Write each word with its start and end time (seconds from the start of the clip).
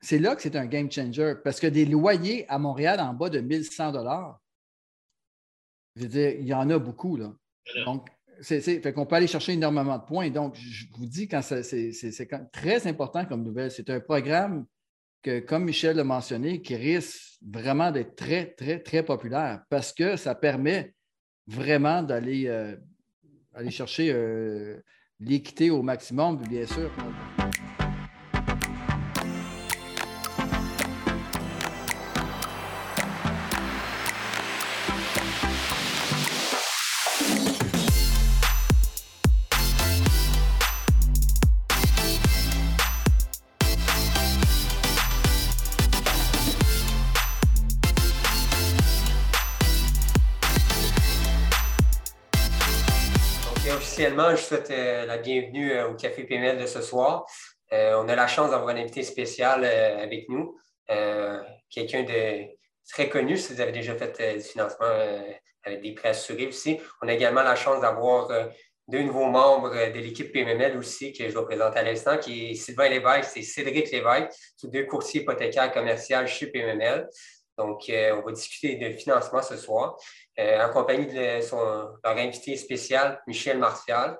c'est 0.00 0.18
là 0.18 0.34
que 0.34 0.42
c'est 0.42 0.56
un 0.56 0.66
game 0.66 0.90
changer 0.90 1.34
parce 1.42 1.60
que 1.60 1.66
des 1.66 1.84
loyers 1.84 2.48
à 2.48 2.58
Montréal 2.58 3.00
en 3.00 3.12
bas 3.14 3.28
de 3.28 3.40
1100 3.40 3.92
dollars, 3.92 4.40
je 5.96 6.02
veux 6.02 6.08
dire, 6.08 6.30
il 6.38 6.46
y 6.46 6.54
en 6.54 6.70
a 6.70 6.78
beaucoup. 6.78 7.16
Là. 7.16 7.32
Donc, 7.84 8.08
c'est, 8.40 8.60
fait 8.60 8.92
qu'on 8.92 9.04
peut 9.04 9.16
aller 9.16 9.26
chercher 9.26 9.52
énormément 9.52 9.98
de 9.98 10.04
points. 10.04 10.30
Donc, 10.30 10.54
je 10.56 10.86
vous 10.96 11.06
dis, 11.06 11.28
quand 11.28 11.42
c'est, 11.42 11.92
très 12.52 12.86
important 12.86 13.24
comme 13.26 13.42
nouvelle. 13.42 13.70
C'est 13.70 13.90
un 13.90 14.00
programme 14.00 14.66
que, 15.22 15.40
comme 15.40 15.64
Michel 15.64 15.96
l'a 15.96 16.04
mentionné, 16.04 16.62
qui 16.62 16.76
risque 16.76 17.38
vraiment 17.46 17.90
d'être 17.90 18.16
très, 18.16 18.46
très, 18.46 18.80
très 18.80 19.02
populaire 19.02 19.62
parce 19.68 19.92
que 19.92 20.16
ça 20.16 20.34
permet 20.34 20.94
vraiment 21.46 22.02
d'aller 22.02 22.46
euh, 22.46 22.76
aller 23.54 23.70
chercher 23.70 24.12
euh, 24.12 24.80
l'équité 25.18 25.70
au 25.70 25.82
maximum, 25.82 26.36
bien 26.48 26.66
sûr. 26.66 26.90
Je 54.28 54.42
souhaite 54.42 54.70
euh, 54.70 55.06
la 55.06 55.18
bienvenue 55.18 55.72
euh, 55.72 55.88
au 55.88 55.94
Café 55.94 56.24
PML 56.24 56.58
de 56.58 56.66
ce 56.66 56.82
soir. 56.82 57.26
Euh, 57.72 58.00
on 58.02 58.08
a 58.08 58.14
la 58.14 58.26
chance 58.26 58.50
d'avoir 58.50 58.74
un 58.74 58.78
invité 58.78 59.02
spécial 59.02 59.64
avec 59.64 60.28
nous, 60.28 60.56
quelqu'un 61.70 62.02
de 62.02 62.46
très 62.88 63.08
connu 63.08 63.36
si 63.36 63.52
vous 63.54 63.60
avez 63.60 63.70
déjà 63.70 63.94
fait 63.94 64.36
du 64.36 64.42
financement 64.42 64.88
avec 65.62 65.80
des 65.80 65.94
prêts 65.94 66.08
assurés 66.08 66.48
aussi. 66.48 66.80
On 67.00 67.06
a 67.06 67.12
également 67.12 67.42
la 67.42 67.54
chance 67.54 67.80
d'avoir 67.80 68.28
deux 68.88 69.02
nouveaux 69.04 69.28
membres 69.28 69.70
de 69.70 70.00
l'équipe 70.00 70.32
PMML 70.32 70.76
aussi, 70.76 71.12
que 71.12 71.28
je 71.28 71.38
vais 71.38 71.44
présenter 71.44 71.78
à 71.78 71.84
l'instant, 71.84 72.18
qui 72.18 72.50
est 72.50 72.54
Sylvain 72.54 72.88
Lévesque 72.88 73.36
et 73.36 73.42
Cédric 73.42 73.92
Lévesque, 73.92 74.32
tous 74.58 74.66
deux 74.66 74.84
courtiers 74.86 75.20
hypothécaires 75.20 75.72
commerciaux 75.72 76.26
chez 76.26 76.48
PMML. 76.48 77.08
Donc, 77.60 77.84
on 77.88 78.22
va 78.22 78.32
discuter 78.32 78.76
de 78.76 78.96
financement 78.96 79.42
ce 79.42 79.56
soir. 79.56 79.96
Euh, 80.38 80.64
en 80.64 80.70
compagnie 80.72 81.06
de 81.06 81.42
son, 81.42 81.58
leur 82.02 82.16
invité 82.16 82.56
spécial, 82.56 83.20
Michel 83.26 83.58
Martial, 83.58 84.16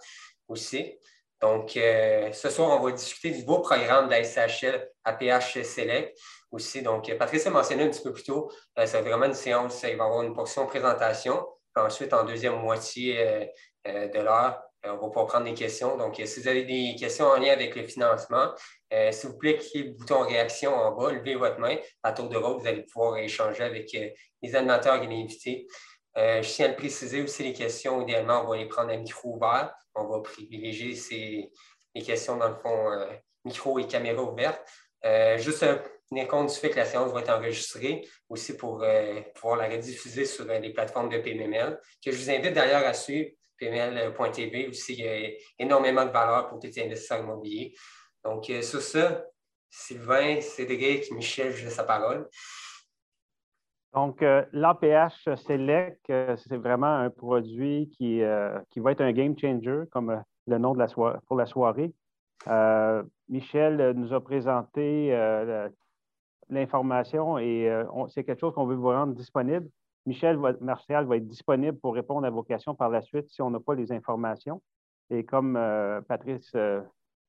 aussi. 0.47 0.99
Donc, 1.41 1.75
euh, 1.79 2.31
ce 2.33 2.51
soir, 2.51 2.79
on 2.79 2.85
va 2.85 2.93
discuter 2.93 3.31
du 3.31 3.43
beau 3.45 3.61
programme 3.61 4.07
de 4.07 4.11
la 4.11 4.23
SHL 4.23 4.91
APH 5.05 5.65
Select 5.65 6.19
aussi. 6.51 6.83
Donc, 6.83 7.11
Patrice 7.17 7.47
a 7.47 7.51
mentionné 7.51 7.85
un 7.85 7.89
petit 7.89 8.03
peu 8.03 8.13
plus 8.13 8.25
tôt, 8.25 8.51
euh, 8.79 8.85
c'est 8.85 9.01
vraiment 9.01 9.25
une 9.25 9.35
séance, 9.35 9.83
il 9.85 9.97
va 9.97 10.05
y 10.05 10.07
avoir 10.07 10.23
une 10.23 10.35
portion 10.35 10.67
présentation. 10.67 11.47
ensuite, 11.75 12.13
en 12.13 12.25
deuxième 12.25 12.61
moitié 12.61 13.49
de 13.87 14.21
l'heure, 14.21 14.61
on 14.85 14.93
va 14.93 14.97
pouvoir 14.99 15.27
prendre 15.27 15.45
des 15.45 15.55
questions. 15.55 15.97
Donc, 15.97 16.17
si 16.25 16.41
vous 16.41 16.49
avez 16.49 16.65
des 16.65 16.95
questions 16.99 17.27
en 17.27 17.37
lien 17.37 17.53
avec 17.53 17.77
le 17.77 17.83
financement, 17.83 18.53
s'il 19.11 19.31
vous 19.31 19.37
plaît, 19.37 19.57
cliquez 19.57 19.83
le 19.85 19.91
bouton 19.93 20.21
réaction 20.21 20.75
en 20.75 20.93
bas, 20.93 21.13
levez 21.13 21.35
votre 21.35 21.59
main. 21.59 21.77
À 22.03 22.13
tour 22.13 22.29
de 22.29 22.37
rôle, 22.37 22.61
vous 22.61 22.67
allez 22.67 22.83
pouvoir 22.83 23.19
échanger 23.19 23.63
avec 23.63 23.93
les 24.43 24.57
animateurs 24.57 25.03
et 25.03 25.07
les 25.07 25.23
invités. 25.23 25.67
Euh, 26.17 26.43
je 26.43 26.49
tiens 26.49 26.67
à 26.67 26.69
le 26.69 26.77
préciser 26.77 27.23
aussi, 27.23 27.43
les 27.43 27.53
questions, 27.53 28.03
idéalement, 28.03 28.45
on 28.45 28.49
va 28.49 28.57
les 28.57 28.67
prendre 28.67 28.91
à 28.91 28.97
micro 28.97 29.37
ouvert. 29.37 29.75
On 29.95 30.07
va 30.07 30.21
privilégier 30.21 30.95
ces, 30.95 31.51
les 31.95 32.03
questions, 32.03 32.37
dans 32.37 32.49
le 32.49 32.57
fond, 32.57 32.91
euh, 32.91 33.07
micro 33.45 33.79
et 33.79 33.87
caméra 33.87 34.23
ouverte. 34.23 34.61
Euh, 35.05 35.39
juste 35.39 35.65
tenir 36.11 36.29
compte 36.29 36.53
du 36.53 36.57
fait 36.57 36.71
que 36.71 36.77
la 36.77 36.85
séance 36.85 37.13
va 37.13 37.21
être 37.21 37.31
enregistrée 37.31 38.07
aussi 38.29 38.57
pour 38.57 38.85
pouvoir 39.35 39.57
la 39.57 39.69
rediffuser 39.69 40.25
sur 40.25 40.45
les 40.45 40.73
plateformes 40.73 41.09
de 41.09 41.19
PMML, 41.19 41.81
que 42.05 42.11
je 42.11 42.17
vous 42.17 42.31
invite 42.31 42.53
d'ailleurs 42.53 42.85
à 42.85 42.93
suivre 42.93 43.31
pml.tv 43.61 44.69
aussi. 44.69 44.95
Il 44.95 45.05
y 45.05 45.09
a 45.09 45.31
énormément 45.59 46.05
de 46.05 46.11
valeur 46.11 46.49
pour 46.49 46.59
tous 46.59 46.67
les 46.67 46.83
investisseurs 46.83 47.21
immobiliers. 47.21 47.75
Donc, 48.25 48.47
sur 48.63 48.81
ça, 48.81 49.25
Sylvain, 49.69 50.41
Cédric, 50.41 51.11
Michel, 51.13 51.53
je 51.53 51.65
laisse 51.65 51.77
la 51.77 51.85
parole. 51.85 52.29
Donc, 53.93 54.23
euh, 54.23 54.45
l'APH 54.53 55.35
Select, 55.37 56.09
euh, 56.11 56.37
c'est 56.37 56.57
vraiment 56.57 56.95
un 56.95 57.11
produit 57.11 57.91
qui, 57.97 58.23
euh, 58.23 58.59
qui, 58.71 58.79
va 58.79 58.93
être 58.93 59.01
un 59.01 59.13
game 59.13 59.37
changer, 59.37 59.83
comme 59.91 60.23
le 60.47 60.59
nom 60.59 60.75
de 60.75 60.85
pour 61.27 61.37
la 61.37 61.47
soirée. 61.47 61.93
Michel 63.29 63.93
nous 63.97 64.13
a 64.13 64.21
présenté 64.23 65.11
l'information 66.49 67.39
et 67.39 67.69
c'est 68.09 68.25
quelque 68.25 68.41
chose 68.41 68.55
qu'on 68.55 68.67
veut 68.67 68.75
vous 68.77 68.89
rendre 68.89 69.15
disponible. 69.15 69.69
Michel 70.07 70.39
Martial 70.61 71.07
va 71.07 71.17
être 71.17 71.27
disponible 71.27 71.79
pour 71.79 71.95
répondre 71.95 72.27
à 72.27 72.31
vos 72.31 72.43
questions 72.43 72.75
par 72.75 72.89
la 72.89 73.03
suite 73.03 73.29
si 73.29 73.43
on 73.43 73.51
n'a 73.51 73.61
pas 73.61 73.75
les 73.75 73.93
informations. 73.93 74.63
Et 75.11 75.25
comme 75.25 75.59
Patrice, 76.09 76.55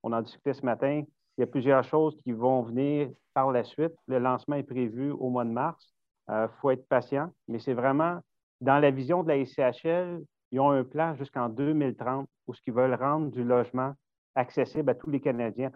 on 0.03 0.13
en 0.13 0.21
discutait 0.21 0.53
ce 0.53 0.65
matin, 0.65 1.03
il 1.37 1.41
y 1.41 1.43
a 1.43 1.47
plusieurs 1.47 1.83
choses 1.83 2.15
qui 2.17 2.31
vont 2.31 2.61
venir 2.61 3.09
par 3.33 3.51
la 3.51 3.63
suite. 3.63 3.93
Le 4.07 4.19
lancement 4.19 4.55
est 4.55 4.63
prévu 4.63 5.11
au 5.11 5.29
mois 5.29 5.45
de 5.45 5.49
mars. 5.49 5.93
Il 6.27 6.33
euh, 6.33 6.47
faut 6.59 6.71
être 6.71 6.87
patient, 6.87 7.31
mais 7.47 7.59
c'est 7.59 7.73
vraiment 7.73 8.19
dans 8.59 8.79
la 8.79 8.91
vision 8.91 9.23
de 9.23 9.29
la 9.29 9.37
ICHL, 9.37 10.23
ils 10.51 10.59
ont 10.59 10.69
un 10.69 10.83
plan 10.83 11.15
jusqu'en 11.15 11.49
2030 11.49 12.29
où 12.47 12.53
ce 12.53 12.61
qu'ils 12.61 12.73
veulent 12.73 12.93
rendre 12.93 13.31
du 13.31 13.43
logement 13.43 13.93
accessible 14.35 14.89
à 14.89 14.95
tous 14.95 15.09
les 15.09 15.19
Canadiens 15.19 15.71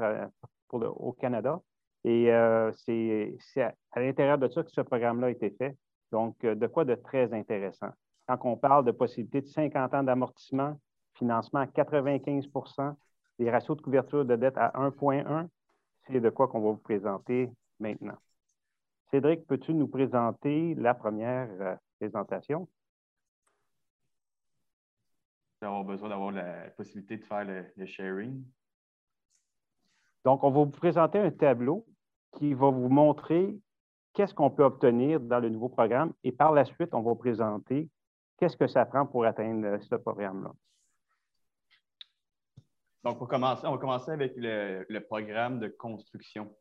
au 0.72 1.13
Canada. 1.13 1.59
Et 2.03 2.31
euh, 2.31 2.72
c'est 2.73 3.61
à, 3.61 4.00
l'intérieur 4.00 4.38
de 4.38 4.47
ça 4.50 4.63
que 4.63 4.69
ce 4.69 4.81
programme-là 4.81 5.28
a 5.28 5.29
été 5.31 5.50
fait. 5.50 5.75
Donc, 6.15 6.41
euh, 6.45 6.55
de 6.55 6.65
quoi 6.67 6.85
de 6.85 6.95
très 6.95 7.33
intéressant. 7.33 7.89
Quand 8.25 8.39
on 8.45 8.55
parle 8.55 8.85
de 8.85 8.91
possibilité 8.91 9.41
de 9.41 9.47
50 9.47 9.93
ans 9.95 10.01
d'amortissement, 10.01 10.79
financement 11.15 11.59
à 11.59 11.65
95% 11.65 12.95
des 13.37 13.51
ratios 13.51 13.75
de 13.75 13.81
couverture 13.81 14.23
de 14.23 14.37
dette 14.37 14.57
à 14.57 14.71
1,1, 14.79 15.49
c'est 16.07 16.21
de 16.21 16.29
quoi 16.29 16.47
qu'on 16.47 16.61
va 16.61 16.69
vous 16.69 16.77
présenter 16.77 17.51
maintenant. 17.81 18.15
Cédric, 19.11 19.45
peux-tu 19.45 19.73
nous 19.73 19.89
présenter 19.89 20.73
la 20.75 20.93
première 20.93 21.49
euh, 21.59 21.75
présentation? 21.99 22.65
avoir 25.61 25.83
besoin 25.83 26.07
d'avoir 26.07 26.31
la 26.31 26.69
possibilité 26.77 27.17
de 27.17 27.25
faire 27.25 27.43
le, 27.43 27.85
sharing. 27.85 28.41
Donc, 30.23 30.45
on 30.45 30.49
va 30.49 30.59
vous 30.63 30.69
présenter 30.69 31.19
un 31.19 31.31
tableau 31.31 31.85
qui 32.37 32.53
va 32.53 32.69
vous 32.69 32.87
montrer 32.87 33.59
qu'est-ce 34.15 34.33
qu'on 34.33 34.49
peut 34.49 34.63
obtenir 34.63 35.19
dans 35.19 35.39
le 35.39 35.49
nouveau 35.49 35.69
programme 35.69 36.13
et 36.23 36.31
par 36.31 36.51
la 36.53 36.65
suite, 36.65 36.93
on 36.93 37.01
va 37.01 37.13
présenter 37.15 37.89
qu'est-ce 38.37 38.57
que 38.57 38.67
ça 38.67 38.85
prend 38.85 39.05
pour 39.05 39.25
atteindre 39.25 39.77
ce 39.81 39.95
programme-là. 39.95 40.51
Donc, 43.03 43.19
pour 43.19 43.27
commencer, 43.27 43.67
on 43.67 43.71
va 43.71 43.77
commencer 43.77 44.11
avec 44.11 44.33
le 44.35 44.99
programme 44.99 45.59
de 45.59 45.67
construction. 45.67 46.51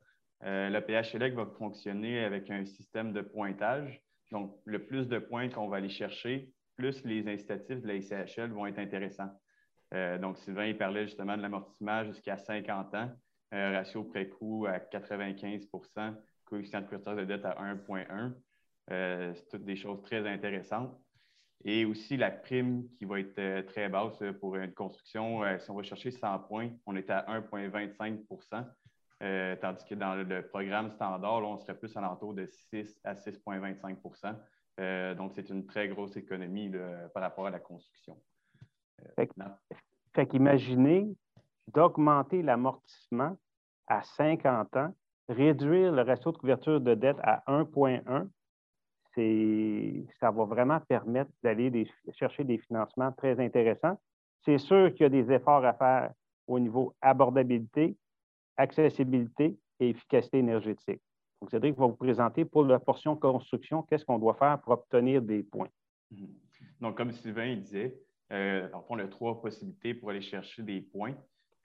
Euh, 0.44 0.69
le 0.69 0.81
PHLEC 0.81 1.34
va 1.34 1.47
fonctionner 1.59 2.22
avec 2.22 2.50
un 2.50 2.66
système 2.66 3.12
de 3.12 3.22
pointage. 3.22 4.03
Donc, 4.31 4.54
le 4.64 4.84
plus 4.84 5.09
de 5.09 5.19
points 5.19 5.48
qu'on 5.48 5.69
va 5.69 5.78
aller 5.78 5.88
chercher, 5.88 6.50
plus 6.76 7.03
les 7.04 7.26
incitatifs 7.28 7.81
de 7.81 7.87
la 7.87 7.94
ICHL 7.94 8.50
vont 8.50 8.66
être 8.66 8.78
intéressants. 8.78 9.31
Euh, 9.94 10.19
donc, 10.19 10.37
Sylvain, 10.38 10.66
il 10.66 10.76
parlait 10.76 11.06
justement 11.06 11.37
de 11.37 11.43
l'amortissement 11.43 12.04
jusqu'à 12.04 12.37
50 12.37 12.94
ans, 12.94 13.10
euh, 13.54 13.72
ratio 13.72 14.04
pré-coût 14.04 14.66
à 14.66 14.81
95 14.81 15.66
coefficient 16.44 16.81
de 16.81 16.87
couverture 16.87 17.16
de 17.16 17.25
dette 17.25 17.44
à 17.44 17.56
1,1. 17.62 18.32
C'est 18.88 19.49
toutes 19.49 19.65
des 19.65 19.77
choses 19.77 20.03
très 20.03 20.27
intéressantes. 20.27 20.99
Et 21.65 21.84
aussi 21.87 22.16
la 22.16 22.31
prime 22.31 22.88
qui 22.99 23.06
va 23.06 23.21
être 23.21 23.66
très 23.66 23.88
basse 23.88 24.22
pour 24.41 24.56
une 24.56 24.75
construction. 24.75 25.41
si 25.59 25.71
on 25.71 25.75
va 25.75 25.82
chercher 25.82 26.10
100 26.10 26.41
points, 26.41 26.71
on 26.84 26.94
est 26.94 27.09
à 27.09 27.25
1,25% 27.41 28.66
euh, 29.22 29.56
tandis 29.56 29.84
que 29.87 29.94
dans 29.94 30.15
le 30.15 30.47
programme 30.47 30.91
standard, 30.91 31.43
on 31.44 31.59
serait 31.59 31.78
plus 31.78 31.96
à 31.96 32.00
l'entour 32.00 32.35
de 32.35 32.46
6 32.46 33.00
à 33.05 33.14
6,25% 33.14 34.37
euh, 34.81 35.14
Donc, 35.14 35.32
c'est 35.35 35.49
une 35.49 35.67
très 35.67 35.88
grosse 35.88 36.17
économie 36.17 36.70
par 37.12 37.23
rapport 37.23 37.46
à 37.46 37.50
la 37.50 37.61
construction. 37.61 38.20
Euh, 39.00 39.26
fait, 40.14 40.26
qu'imaginez 40.26 41.08
d'augmenter 41.69 42.43
l'amortissement 42.43 43.37
à 43.87 44.02
50 44.02 44.76
ans, 44.76 44.94
réduire 45.29 45.93
le 45.93 46.03
ratio 46.03 46.32
de 46.32 46.37
couverture 46.37 46.81
de 46.81 46.94
dette 46.94 47.19
à 47.23 47.43
1,1, 47.47 48.29
ça 50.21 50.31
va 50.31 50.44
vraiment 50.44 50.81
permettre 50.81 51.31
d'aller 51.43 51.88
chercher 52.12 52.44
des 52.44 52.59
financements 52.59 53.12
très 53.12 53.38
intéressants. 53.41 53.99
C'est 54.44 54.59
sûr 54.59 54.93
qu'il 54.93 55.03
y 55.03 55.06
a 55.06 55.09
des 55.09 55.32
efforts 55.32 55.65
à 55.65 55.73
faire 55.75 56.12
au 56.47 56.59
niveau 56.59 56.94
abordabilité, 57.00 57.97
accessibilité 58.56 59.56
et 59.81 59.91
efficacité 59.91 60.38
énergétique. 60.38 61.00
Donc, 61.41 61.50
Cédric 61.50 61.77
va 61.77 61.87
vous 61.87 61.97
présenter 61.97 62.44
pour 62.44 62.65
la 62.65 62.79
portion 62.79 63.17
construction, 63.17 63.82
qu'est-ce 63.82 64.05
qu'on 64.05 64.19
doit 64.19 64.35
faire 64.35 64.61
pour 64.61 64.73
obtenir 64.73 65.23
des 65.23 65.43
points. 65.43 65.69
Mhm. 66.11 66.29
Donc, 66.81 66.97
comme 66.97 67.12
Sylvain 67.12 67.56
disait, 67.56 67.99
euh, 68.32 68.69
on 68.88 68.99
a 68.99 69.06
trois 69.06 69.41
possibilités 69.41 69.94
pour 69.94 70.11
aller 70.11 70.23
chercher 70.23 70.62
des 70.62 70.81
points. 70.81 71.15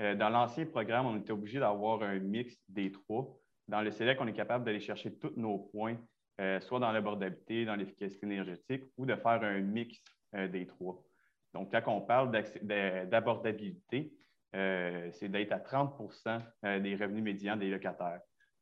Euh, 0.02 0.16
dans 0.16 0.30
l'ancien 0.30 0.66
programme, 0.66 1.08
on 1.08 1.18
était 1.18 1.32
obligé 1.32 1.60
d'avoir 1.60 2.04
un 2.04 2.20
mix 2.20 2.58
des 2.70 2.92
trois. 2.92 3.38
Dans 3.69 3.81
le 3.81 3.92
SELEC, 3.92 4.19
on 4.19 4.27
est 4.27 4.33
capable 4.33 4.66
d'aller 4.66 4.80
chercher 4.80 5.16
tous 5.16 5.33
nos 5.38 5.60
points, 5.60 5.98
euh, 6.42 6.60
soit 6.60 6.80
dans 6.80 6.92
l'abordabilité, 6.92 7.66
dans 7.66 7.75
l'efficacité 7.75 8.25
énergétique, 8.25 8.83
ou 8.98 9.06
de 9.06 9.16
faire 9.16 9.44
un 9.44 9.60
mix 9.60 10.04
des 10.33 10.68
trois. 10.68 11.04
Donc, 11.56 11.71
quand 11.71 11.92
on 11.92 12.01
parle 12.01 12.30
d'abordabilité, 12.62 14.13
c'est 14.54 15.27
d'être 15.27 15.51
à 15.51 15.57
30% 15.57 16.80
des 16.81 16.95
revenus 16.95 17.24
médians 17.24 17.56
des 17.56 17.71
locataires. 17.71 18.21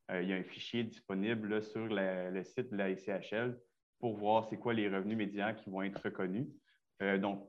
il 0.10 0.30
y 0.30 0.32
a 0.32 0.38
un 0.38 0.44
fichier 0.44 0.86
disponible 0.86 1.62
sur 1.62 1.88
le 1.90 2.42
site 2.44 2.72
de 2.72 2.78
la 2.78 2.90
ICHL 2.92 3.60
pour 4.00 4.16
voir 4.16 4.46
c'est 4.46 4.56
quoi 4.56 4.74
les 4.74 4.88
revenus 4.88 5.18
médians 5.18 5.54
qui 5.56 5.70
vont 5.70 5.82
être 5.82 6.02
reconnus. 6.02 6.48
donc, 7.20 7.46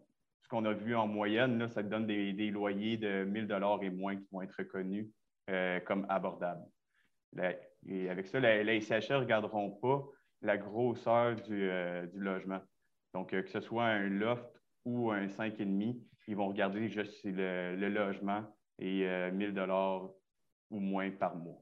ce 0.48 0.56
qu'on 0.56 0.64
a 0.64 0.72
vu 0.72 0.96
en 0.96 1.06
moyenne, 1.06 1.58
là, 1.58 1.68
ça 1.68 1.82
donne 1.82 2.06
des, 2.06 2.50
loyers 2.50 2.96
de 2.96 3.24
1000 3.24 3.46
dollars 3.46 3.82
et 3.82 3.90
moins 3.90 4.16
qui 4.16 4.26
vont 4.32 4.40
être 4.40 4.54
reconnus 4.56 5.06
euh, 5.50 5.78
comme 5.80 6.06
abordables. 6.08 6.64
Et 7.86 8.08
avec 8.08 8.26
ça, 8.26 8.40
les 8.40 8.76
ICHR 8.76 9.14
ne 9.14 9.20
regarderont 9.20 9.70
pas 9.70 10.04
la 10.42 10.56
grosseur 10.56 11.36
du, 11.36 11.70
euh, 11.70 12.06
logement. 12.14 12.60
Donc, 13.14 13.32
euh, 13.32 13.42
que 13.42 13.50
ce 13.50 13.60
soit 13.60 13.84
un 13.84 14.08
loft 14.08 14.44
ou 14.84 15.10
un 15.10 15.26
5,5, 15.26 15.96
ils 16.26 16.36
vont 16.36 16.48
regarder 16.48 16.88
juste 16.88 17.24
le, 17.24 17.76
le 17.76 17.88
logement 17.88 18.44
et 18.78 19.06
1000 19.32 19.54
dollars 19.54 20.10
ou 20.70 20.78
moins 20.78 21.10
par 21.10 21.34
mois. 21.34 21.60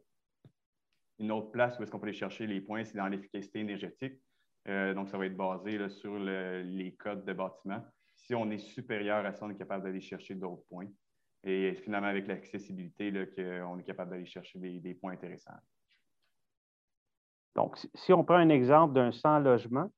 Une 1.19 1.33
autre 1.33 1.51
place 1.51 1.79
où 1.79 1.83
est-ce 1.83 1.91
qu'on 1.91 1.99
peut 1.99 2.09
aller 2.09 2.17
chercher 2.17 2.47
les 2.47 2.61
points, 2.61 2.85
c'est 2.85 2.99
dans 2.99 3.09
l'efficacité 3.09 3.61
énergétique. 3.61 4.21
donc, 4.67 5.09
ça 5.09 5.17
va 5.17 5.27
être 5.27 5.37
basé 5.37 5.89
sur 5.89 6.19
les 6.19 6.95
codes 6.99 7.25
de 7.25 7.33
bâtiment 7.33 7.83
si 8.17 8.35
on 8.35 8.51
est 8.51 8.59
supérieur 8.59 9.25
à 9.25 9.33
ça, 9.33 9.45
on 9.45 9.51
est 9.51 9.57
capable 9.57 9.85
d'aller 9.85 10.01
chercher 10.01 10.35
d'autres 10.35 10.65
points. 10.69 10.89
Et 11.47 11.75
finalement, 11.85 12.09
avec 12.09 12.27
l'accessibilité, 12.27 13.13
on 13.65 13.79
est 13.79 13.85
capable 13.85 14.11
d'aller 14.11 14.27
chercher 14.27 14.59
des, 14.59 14.95
points 14.95 15.13
intéressants. 15.13 15.55
Donc, 17.55 17.79
si 17.95 18.13
on 18.13 18.25
prend 18.25 18.35
un 18.35 18.49
exemple 18.49 18.95
d'un 18.95 19.13
100 19.13 19.39
logements, 19.39 19.91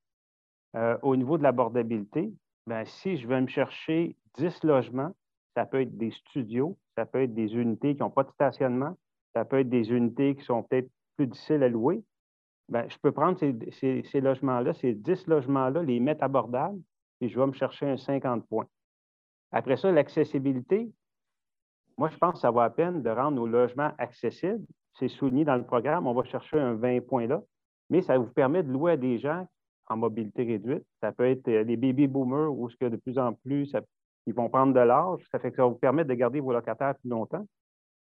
euh, 0.77 0.99
au 1.03 1.17
niveau 1.17 1.39
de 1.39 1.43
l'abordabilité, 1.43 2.31
ben, 2.67 2.85
si 2.85 3.17
je 3.17 3.27
veux 3.27 3.41
me 3.41 3.47
chercher 3.47 4.15
10 4.37 4.63
logements, 4.63 5.17
ça 5.55 5.65
peut 5.65 5.81
être 5.81 5.97
des 5.97 6.11
studios, 6.11 6.77
ça 6.97 7.07
peut 7.07 7.23
être 7.23 7.35
des 7.35 7.55
unités 7.55 7.97
qui 7.97 8.03
n'ont 8.03 8.11
pas 8.11 8.25
de 8.25 8.31
stationnement, 8.31 8.99
ça 9.35 9.47
peut 9.47 9.61
être 9.61 9.71
des 9.71 9.91
unités 9.91 10.37
qui 10.37 10.45
sont 10.45 10.63
peut-être 10.63 10.91
plus 11.17 11.27
difficiles 11.27 11.63
à 11.63 11.69
louer. 11.71 12.05
Ben, 12.69 12.87
je 12.91 12.99
peux 12.99 13.11
prendre 13.11 13.39
ces, 13.39 14.03
ces 14.05 14.21
logements-là, 14.21 14.75
ces 14.75 14.93
10 14.93 15.27
logements-là, 15.27 15.83
les 15.83 15.99
mettre 15.99 16.23
abordables, 16.23 16.79
et 17.23 17.31
je 17.31 17.41
vais 17.41 17.47
me 17.47 17.55
chercher 17.55 17.87
un 17.89 17.97
50 17.97 18.47
points. 18.47 18.69
Après 19.51 19.79
ça, 19.79 19.91
l'accessibilité, 19.91 20.93
moi, 21.99 22.09
je 22.09 22.17
pense 22.17 22.35
que 22.35 22.41
ça 22.41 22.51
vaut 22.51 22.61
la 22.61 22.71
peine 22.71 23.03
de 23.03 23.11
rendre 23.11 23.33
nos 23.33 23.47
logements 23.47 23.93
accessibles. 23.99 24.65
C'est 24.95 25.09
souligné 25.09 25.45
dans 25.45 25.57
le 25.57 25.65
programme, 25.65 26.07
on 26.07 26.15
va 26.15 26.25
chercher 26.25 26.59
un 26.59 26.75
20 26.75 27.07
points 27.07 27.27
là, 27.27 27.43
mais 27.91 28.03
ça 28.03 28.17
vous 28.19 28.27
permet 28.27 28.63
de 28.63 28.71
louer 28.73 28.93
à 28.93 28.97
des 28.97 29.19
gens 29.19 29.47
en 29.87 29.97
mobilité 29.97 30.45
réduite. 30.45 30.85
Ça 31.01 31.13
peut 31.13 31.27
être 31.27 31.47
les 31.47 31.75
euh, 31.75 31.77
baby 31.77 32.07
boomers 32.07 32.53
où 32.53 32.69
ce 32.69 32.77
que 32.77 32.87
de 32.87 32.97
plus 32.97 33.19
en 33.19 33.35
plus, 33.35 33.75
ils 34.27 34.35
vont 34.35 34.49
prendre 34.49 34.75
de 34.75 34.81
l'âge. 34.81 35.21
Ça 35.31 35.39
fait 35.39 35.51
que 35.51 35.57
ça 35.57 35.63
va 35.63 35.69
vous 35.69 35.79
permettre 35.79 36.09
de 36.09 36.15
garder 36.15 36.41
vos 36.41 36.53
locataires 36.53 36.95
plus 36.97 37.09
longtemps. 37.09 37.47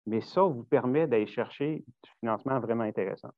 Mais 0.06 0.20
ça 0.20 0.42
vous 0.42 0.64
permet 0.64 1.06
d'aller 1.06 1.26
chercher 1.26 1.84
du 2.02 2.10
financement 2.20 2.60
vraiment 2.60 2.84
intéressant. 2.84 3.30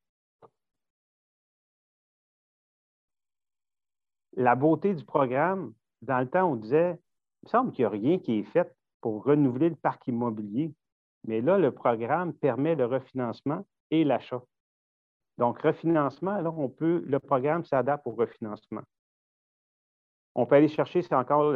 la 4.40 4.54
beauté 4.54 4.94
du 4.94 5.04
programme, 5.04 5.74
dans 6.02 6.18
le 6.18 6.28
temps, 6.28 6.50
on 6.50 6.56
disait, 6.56 6.98
il 7.42 7.46
me 7.46 7.48
semble 7.50 7.72
qu'il 7.72 7.82
n'y 7.82 7.86
a 7.86 7.90
rien 7.90 8.18
qui 8.18 8.38
est 8.38 8.44
fait 8.44 8.74
pour 9.00 9.24
renouveler 9.24 9.70
le 9.70 9.76
parc 9.76 10.06
immobilier. 10.08 10.72
Mais 11.26 11.40
là, 11.40 11.58
le 11.58 11.70
programme 11.72 12.32
permet 12.32 12.74
le 12.74 12.86
refinancement 12.86 13.66
et 13.90 14.04
l'achat. 14.04 14.42
Donc, 15.38 15.60
refinancement, 15.60 16.40
là, 16.40 16.50
on 16.50 16.68
peut, 16.68 17.02
le 17.06 17.18
programme 17.18 17.64
s'adapte 17.64 18.06
au 18.06 18.12
refinancement. 18.12 18.82
On 20.34 20.46
peut 20.46 20.56
aller 20.56 20.68
chercher, 20.68 21.02
c'est 21.02 21.14
encore 21.14 21.54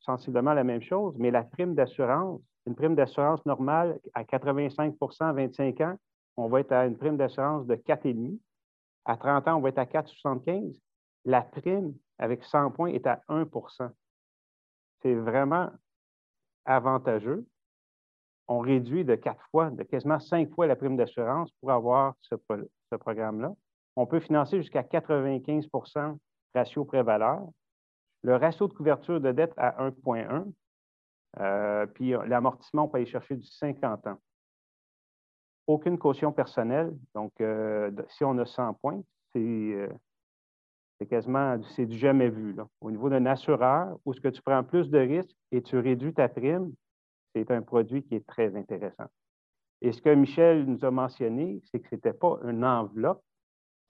sensiblement 0.00 0.54
la 0.54 0.64
même 0.64 0.82
chose, 0.82 1.14
mais 1.18 1.30
la 1.30 1.44
prime 1.44 1.74
d'assurance, 1.74 2.40
une 2.66 2.74
prime 2.74 2.94
d'assurance 2.94 3.44
normale 3.46 3.98
à 4.14 4.24
85% 4.24 5.24
à 5.24 5.32
25 5.32 5.80
ans, 5.82 5.96
on 6.36 6.48
va 6.48 6.60
être 6.60 6.72
à 6.72 6.86
une 6.86 6.96
prime 6.96 7.16
d'assurance 7.16 7.66
de 7.66 7.76
4,5. 7.76 8.38
À 9.04 9.16
30 9.16 9.48
ans, 9.48 9.56
on 9.56 9.60
va 9.60 9.68
être 9.68 9.78
à 9.78 9.84
4,75 9.84 10.78
la 11.24 11.42
prime 11.42 11.94
avec 12.18 12.44
100 12.44 12.70
points 12.72 12.88
est 12.88 13.06
à 13.06 13.20
1% 13.28 13.90
C'est 15.02 15.14
vraiment 15.14 15.70
avantageux. 16.64 17.46
On 18.48 18.58
réduit 18.60 19.04
de 19.04 19.14
quatre 19.14 19.44
fois, 19.50 19.70
de 19.70 19.82
quasiment 19.82 20.20
cinq 20.20 20.50
fois 20.50 20.66
la 20.66 20.76
prime 20.76 20.96
d'assurance 20.96 21.50
pour 21.60 21.70
avoir 21.70 22.14
ce, 22.20 22.34
programme-là. 22.96 23.52
On 23.96 24.06
peut 24.06 24.20
financer 24.20 24.58
jusqu'à 24.58 24.82
95% 24.82 26.18
ratio 26.54 26.84
pré-valeur. 26.84 27.46
Le 28.22 28.36
ratio 28.36 28.68
de 28.68 28.74
couverture 28.74 29.20
de 29.20 29.32
dette 29.32 29.52
à 29.56 29.82
1,1. 29.88 30.52
Euh, 31.40 31.86
puis 31.86 32.10
l'amortissement, 32.26 32.84
on 32.84 32.88
peut 32.88 32.98
aller 32.98 33.06
chercher 33.06 33.36
du 33.36 33.46
50 33.46 34.06
ans. 34.06 34.18
Aucune 35.66 35.98
caution 35.98 36.32
personnelle. 36.32 36.94
Donc, 37.14 37.32
euh, 37.40 37.90
si 38.10 38.24
on 38.24 38.36
a 38.38 38.44
100 38.44 38.74
points, 38.74 39.00
c'est 39.32 39.38
euh, 39.40 39.88
c'est 41.02 41.08
quasiment, 41.08 41.60
c'est 41.74 41.86
du 41.86 41.98
jamais 41.98 42.28
vu. 42.28 42.54
Au 42.80 42.90
niveau 42.92 43.10
d'un 43.10 43.26
assureur, 43.26 43.98
où 44.04 44.12
ce 44.12 44.20
que 44.20 44.28
tu 44.28 44.40
prends 44.40 44.62
plus 44.62 44.88
de 44.88 44.98
risques 44.98 45.36
et 45.50 45.60
tu 45.60 45.76
réduis 45.76 46.14
ta 46.14 46.28
prime, 46.28 46.72
c'est 47.34 47.50
un 47.50 47.60
produit 47.60 48.04
qui 48.04 48.14
est 48.14 48.26
très 48.26 48.54
intéressant. 48.54 49.06
Et 49.80 49.90
ce 49.90 50.00
que 50.00 50.10
Michel 50.10 50.64
nous 50.64 50.84
a 50.84 50.92
mentionné, 50.92 51.60
c'est 51.64 51.80
que 51.80 51.88
ce 51.88 51.96
n'était 51.96 52.12
pas 52.12 52.38
une 52.44 52.64
enveloppe, 52.64 53.20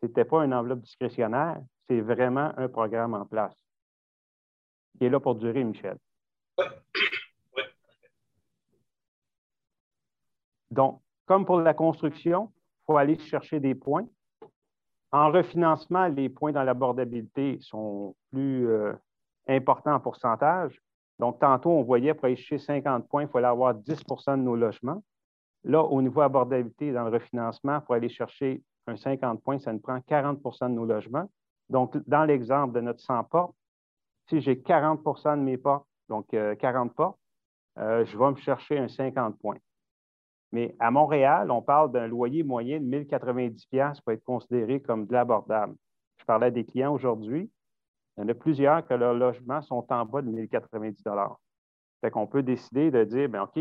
ce 0.01 0.07
n'était 0.07 0.25
pas 0.25 0.43
une 0.43 0.55
enveloppe 0.55 0.81
discrétionnaire, 0.81 1.61
c'est 1.87 2.01
vraiment 2.01 2.51
un 2.57 2.69
programme 2.69 3.13
en 3.13 3.27
place 3.27 3.55
qui 4.97 5.05
est 5.05 5.11
là 5.11 5.21
pour 5.21 5.35
durer, 5.35 5.65
Michel. 5.65 5.99
Oui. 6.59 6.65
oui. 7.57 7.63
Donc, 10.71 11.03
comme 11.27 11.45
pour 11.45 11.61
la 11.61 11.75
construction, 11.75 12.51
il 12.57 12.85
faut 12.87 12.97
aller 12.97 13.19
chercher 13.19 13.61
des 13.61 13.75
points. 13.75 14.09
En 15.13 15.31
refinancement, 15.31 16.09
les 16.09 16.31
points 16.31 16.53
dans 16.53 16.63
l'abordabilité 16.63 17.59
sont 17.61 18.17
plus 18.31 18.67
euh, 18.69 18.93
importants 19.47 19.95
en 19.95 20.01
pourcentage. 20.01 20.81
Donc, 21.19 21.39
tantôt, 21.39 21.71
on 21.71 21.83
voyait 21.83 22.15
pour 22.15 22.25
aller 22.25 22.37
chercher 22.37 22.59
50 22.59 23.09
points, 23.09 23.23
il 23.23 23.29
fallait 23.29 23.47
avoir 23.47 23.75
10% 23.75 24.39
de 24.39 24.43
nos 24.43 24.57
logements. 24.57 25.03
Là, 25.65 25.83
au 25.83 26.01
niveau 26.01 26.23
abordabilité, 26.23 26.93
dans 26.93 27.05
le 27.05 27.11
refinancement, 27.11 27.81
pour 27.83 27.95
aller 27.95 28.09
chercher 28.09 28.63
un 28.87 28.97
50 28.97 29.43
points, 29.43 29.59
ça 29.59 29.73
nous 29.73 29.79
prend 29.79 29.99
40% 29.99 30.71
de 30.71 30.75
nos 30.75 30.87
logements. 30.87 31.29
Donc, 31.69 31.97
dans 32.09 32.25
l'exemple 32.25 32.75
de 32.75 32.81
notre 32.81 33.01
100 33.01 33.25
portes, 33.25 33.55
si 34.29 34.41
j'ai 34.41 34.57
40% 34.57 35.37
de 35.37 35.43
mes 35.43 35.59
portes, 35.59 35.87
donc 36.09 36.29
40 36.31 36.91
euh, 36.91 36.95
portes, 36.95 37.19
euh, 37.79 38.05
je 38.05 38.19
vais 38.19 38.31
me 38.31 38.37
chercher 38.37 38.79
un 38.79 38.89
50 38.89 39.39
points. 39.39 39.59
Mais 40.53 40.75
à 40.79 40.91
Montréal, 40.91 41.51
on 41.51 41.63
parle 41.63 41.91
d'un 41.93 42.07
loyer 42.07 42.43
moyen 42.43 42.79
de 42.79 42.85
1090 42.85 43.67
pour 44.05 44.13
être 44.13 44.25
considéré 44.25 44.81
comme 44.81 45.07
de 45.07 45.13
l'abordable. 45.13 45.75
Je 46.19 46.25
parlais 46.25 46.51
des 46.51 46.65
clients 46.65 46.93
aujourd'hui. 46.93 47.51
Il 48.17 48.21
y 48.21 48.25
en 48.25 48.29
a 48.29 48.35
plusieurs 48.35 48.87
que 48.87 48.93
leurs 48.93 49.15
logements 49.15 49.63
sont 49.63 49.85
en 49.91 50.05
bas 50.05 50.21
de 50.21 50.29
1090 50.29 51.03
Fait 52.03 52.11
qu'on 52.11 52.27
peut 52.27 52.43
décider 52.43 52.91
de 52.91 53.05
dire, 53.05 53.29
bien, 53.31 53.45
OK, 53.45 53.59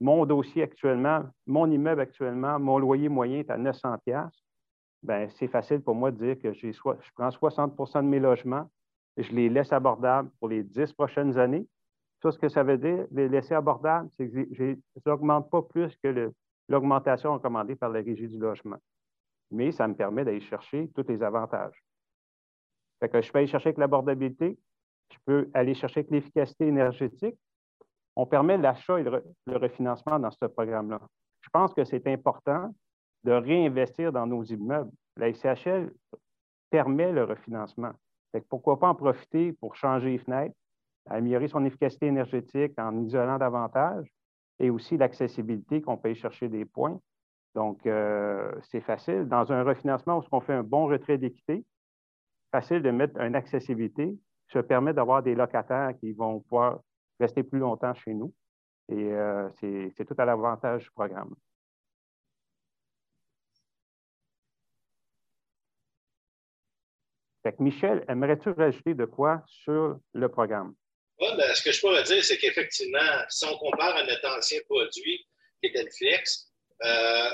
mon 0.00 0.26
dossier 0.26 0.64
actuellement, 0.64 1.22
mon 1.46 1.70
immeuble 1.70 2.00
actuellement, 2.00 2.58
mon 2.58 2.78
loyer 2.78 3.08
moyen 3.08 3.38
est 3.38 3.50
à 3.50 3.56
900 3.56 3.96
Bien, 5.02 5.28
c'est 5.28 5.46
facile 5.46 5.80
pour 5.80 5.94
moi 5.94 6.10
de 6.10 6.16
dire 6.16 6.38
que 6.38 6.52
je 6.52 6.70
prends 7.14 7.28
60% 7.28 8.02
de 8.02 8.08
mes 8.08 8.18
logements, 8.18 8.68
et 9.16 9.22
je 9.22 9.32
les 9.32 9.48
laisse 9.48 9.72
abordables 9.72 10.30
pour 10.40 10.48
les 10.48 10.62
10 10.62 10.92
prochaines 10.92 11.38
années, 11.38 11.66
ce 12.30 12.38
que 12.38 12.48
ça 12.48 12.62
veut 12.62 12.78
dire, 12.78 13.06
les 13.10 13.28
laisser 13.28 13.54
abordables, 13.54 14.08
c'est 14.16 14.28
que 14.28 14.46
je 14.52 14.74
n'augmente 15.04 15.50
pas 15.50 15.62
plus 15.62 15.96
que 16.02 16.32
l'augmentation 16.68 17.34
recommandée 17.34 17.76
par 17.76 17.90
la 17.90 18.00
Régie 18.00 18.28
du 18.28 18.38
logement. 18.38 18.78
Mais 19.50 19.72
ça 19.72 19.86
me 19.86 19.94
permet 19.94 20.24
d'aller 20.24 20.40
chercher 20.40 20.90
tous 20.94 21.06
les 21.08 21.22
avantages. 21.22 21.82
Que 23.00 23.20
je 23.20 23.30
peux 23.30 23.38
aller 23.38 23.46
chercher 23.46 23.68
avec 23.68 23.78
l'abordabilité, 23.78 24.58
je 25.12 25.18
peux 25.24 25.50
aller 25.54 25.74
chercher 25.74 26.00
avec 26.00 26.10
l'efficacité 26.10 26.66
énergétique. 26.66 27.38
On 28.16 28.26
permet 28.26 28.56
l'achat 28.56 28.98
et 28.98 29.02
le, 29.02 29.22
refinancement 29.46 30.18
dans 30.18 30.30
ce 30.30 30.46
programme-là. 30.46 31.00
Je 31.42 31.50
pense 31.50 31.74
que 31.74 31.84
c'est 31.84 32.06
important 32.08 32.74
de 33.22 33.32
réinvestir 33.32 34.12
dans 34.12 34.26
nos 34.26 34.42
immeubles. 34.42 34.90
La 35.16 35.32
SCHL 35.32 35.92
permet 36.70 37.12
le 37.12 37.24
refinancement. 37.24 37.92
Pourquoi 38.48 38.78
pas 38.78 38.88
en 38.88 38.94
profiter 38.94 39.52
pour 39.52 39.76
changer 39.76 40.10
les 40.10 40.18
fenêtres, 40.18 40.54
améliorer 41.08 41.48
son 41.48 41.64
efficacité 41.64 42.06
énergétique 42.06 42.72
en 42.78 42.96
isolant 43.02 43.38
davantage 43.38 44.06
et 44.58 44.70
aussi 44.70 44.96
l'accessibilité 44.96 45.82
qu'on 45.82 45.96
peut 45.96 46.14
chercher 46.14 46.48
des 46.48 46.64
points. 46.64 47.00
Donc, 47.54 47.86
euh, 47.86 48.52
c'est 48.70 48.80
facile. 48.80 49.28
Dans 49.28 49.50
un 49.52 49.62
refinancement 49.62 50.18
où 50.18 50.22
on 50.32 50.40
fait 50.40 50.54
un 50.54 50.62
bon 50.62 50.86
retrait 50.86 51.18
d'équité, 51.18 51.64
facile 52.50 52.82
de 52.82 52.90
mettre 52.90 53.20
une 53.20 53.34
accessibilité. 53.34 54.16
Ça 54.52 54.62
permet 54.62 54.94
d'avoir 54.94 55.22
des 55.22 55.34
locataires 55.34 55.92
qui 55.98 56.12
vont 56.12 56.40
pouvoir 56.40 56.80
rester 57.18 57.42
plus 57.42 57.58
longtemps 57.58 57.94
chez 57.94 58.14
nous. 58.14 58.32
Et 58.88 59.12
euh, 59.12 59.48
c'est 59.96 60.04
tout 60.04 60.14
à 60.18 60.24
l'avantage 60.24 60.84
du 60.84 60.90
programme. 60.92 61.34
Fait 67.42 67.58
Michel, 67.60 68.04
aimerais-tu 68.08 68.50
rajouter 68.50 68.94
de 68.94 69.04
quoi 69.04 69.42
sur 69.46 69.98
le 70.14 70.28
programme? 70.28 70.74
Oui, 71.18 71.28
ben, 71.36 71.54
ce 71.54 71.62
que 71.62 71.72
je 71.72 71.80
pourrais 71.80 72.02
dire, 72.02 72.22
c'est 72.24 72.38
qu'effectivement, 72.38 73.24
si 73.30 73.44
on 73.46 73.56
compare 73.56 73.96
à 73.96 74.04
notre 74.04 74.28
ancien 74.36 74.60
produit, 74.68 75.26
qui 75.60 75.70
était 75.70 75.82
le 75.82 75.90
Flex, 75.90 76.48
euh, 76.84 77.30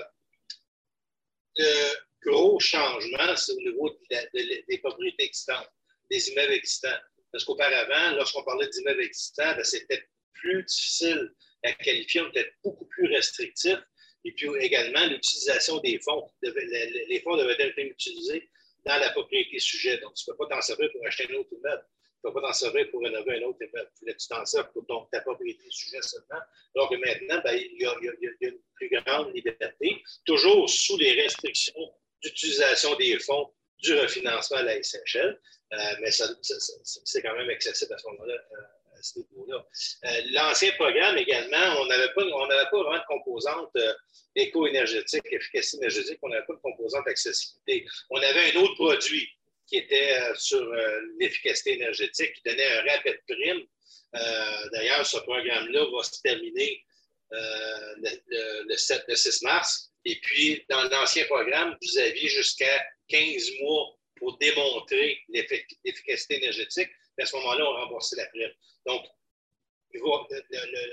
le 1.56 1.92
gros 2.24 2.60
changement, 2.60 3.36
c'est 3.36 3.52
au 3.52 3.56
niveau 3.56 3.98
des 4.10 4.78
propriétés 4.78 5.24
existantes, 5.24 5.68
des 6.10 6.30
immeubles 6.30 6.52
existants. 6.52 6.96
Parce 7.32 7.44
qu'auparavant, 7.44 8.16
lorsqu'on 8.16 8.44
parlait 8.44 8.68
d'immeubles 8.68 9.02
existants, 9.02 9.54
ben, 9.56 9.64
c'était 9.64 10.06
plus 10.32 10.62
difficile 10.64 11.34
à 11.64 11.72
qualifier, 11.72 12.20
on 12.20 12.28
était 12.28 12.52
beaucoup 12.62 12.86
plus 12.86 13.06
restrictif. 13.12 13.78
Et 14.24 14.32
puis 14.32 14.48
également, 14.60 15.04
l'utilisation 15.06 15.78
des 15.78 15.98
fonds. 15.98 16.30
Les 16.42 17.20
fonds 17.20 17.36
devaient 17.36 17.60
être 17.60 17.78
utilisés 17.78 18.48
dans 18.84 18.96
la 18.98 19.10
propriété 19.10 19.58
sujet. 19.58 19.98
Donc, 19.98 20.14
tu 20.14 20.24
ne 20.28 20.32
peux 20.32 20.38
pas 20.38 20.54
t'en 20.54 20.60
servir 20.60 20.90
pour 20.92 21.04
acheter 21.06 21.26
un 21.30 21.34
autre 21.34 21.52
immeuble. 21.52 21.84
Ne 22.24 22.30
peux 22.30 22.34
pas 22.34 22.48
t'en 22.48 22.52
servir 22.52 22.90
pour 22.90 23.02
rénover 23.02 23.42
un 23.42 23.48
autre 23.48 23.58
immeuble. 23.60 23.90
Tu 23.98 24.28
t'en 24.28 24.44
servir 24.44 24.70
pour 24.72 25.08
ta 25.10 25.20
propriété 25.22 25.64
sujet 25.70 26.00
seulement. 26.02 26.40
Alors 26.76 26.88
que 26.88 26.96
maintenant, 26.96 27.42
il, 27.52 27.80
y 27.80 27.86
a, 27.86 27.94
une 28.40 28.58
plus 28.74 28.90
grande 28.90 29.34
liberté, 29.34 30.02
toujours 30.24 30.68
sous 30.68 30.96
les 30.98 31.20
restrictions 31.20 31.92
d'utilisation 32.22 32.94
des 32.96 33.18
fonds 33.18 33.50
du 33.78 33.94
refinancement 33.94 34.58
à 34.58 34.62
la 34.62 34.82
SHL. 34.82 35.40
Euh, 35.72 35.76
mais 36.00 36.10
c'est 36.10 37.22
quand 37.22 37.36
même 37.36 37.50
accessible 37.50 37.94
à 37.94 37.98
ce 37.98 38.06
moment-là. 38.08 38.34
Euh, 38.34 38.62
à 38.94 39.18
niveau-là. 39.18 39.66
Euh, 40.04 40.20
l'ancien 40.30 40.70
programme 40.72 41.18
également, 41.18 41.80
on 41.80 41.86
n'avait 41.86 42.12
pas, 42.14 42.22
pas 42.22 42.82
vraiment 42.82 42.98
de 42.98 43.04
composante 43.08 43.76
éco-énergétique, 44.36 45.24
efficacité 45.30 45.78
énergétique, 45.78 46.18
on 46.22 46.28
n'avait 46.28 46.46
pas 46.46 46.54
de 46.54 46.60
composante 46.60 47.08
accessibilité. 47.08 47.84
On 48.10 48.18
avait 48.18 48.52
un 48.52 48.60
autre 48.60 48.74
produit 48.74 49.28
qui 49.66 49.76
était 49.78 50.19
sur 50.35 50.62
l'efficacité 51.19 51.75
énergétique, 51.75 52.35
qui 52.35 52.42
donnait 52.45 52.66
un 52.66 52.83
rapide 52.83 53.21
prime. 53.28 53.62
D'ailleurs, 54.73 55.07
ce 55.07 55.19
programme-là 55.19 55.87
va 55.90 56.02
se 56.02 56.21
terminer 56.21 56.85
le, 57.31 58.69
le, 58.69 58.76
7, 58.76 59.04
le 59.09 59.14
6 59.14 59.42
mars. 59.42 59.90
Et 60.04 60.16
puis, 60.21 60.64
dans 60.69 60.83
l'ancien 60.88 61.25
programme, 61.26 61.76
vous 61.81 61.99
aviez 61.99 62.28
jusqu'à 62.28 62.87
15 63.09 63.50
mois 63.61 63.97
pour 64.16 64.38
démontrer 64.38 65.21
l'efficacité 65.28 66.37
énergétique. 66.37 66.90
à 67.19 67.26
ce 67.26 67.37
moment-là, 67.37 67.64
on 67.64 67.73
remboursait 67.73 68.16
la 68.16 68.26
prime. 68.26 68.52
Donc, 68.87 69.04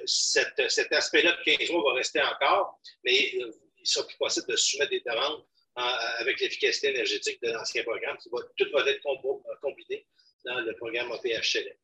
cet, 0.06 0.92
aspect-là 0.92 1.38
de 1.38 1.58
15 1.58 1.70
mois 1.70 1.92
va 1.92 1.98
rester 1.98 2.22
encore, 2.22 2.80
mais 3.04 3.32
euh, 3.36 3.52
il 3.78 3.88
sera 3.88 4.06
plus 4.06 4.18
possible 4.18 4.48
de 4.48 4.56
soumettre 4.56 4.92
des 4.92 5.02
demandes 5.02 5.46
avec 5.76 6.40
l'efficacité 6.40 6.90
énergétique 6.90 7.42
de 7.42 7.52
l'ancien 7.52 7.84
programme. 7.84 8.18
Qui 8.18 8.30
va, 8.30 8.40
tout 8.58 8.66
va 8.74 8.90
être 8.90 9.02
combiné 9.62 10.06
dans 10.46 10.60
le 10.60 10.74
programme 10.76 11.12
APHL. 11.12 11.76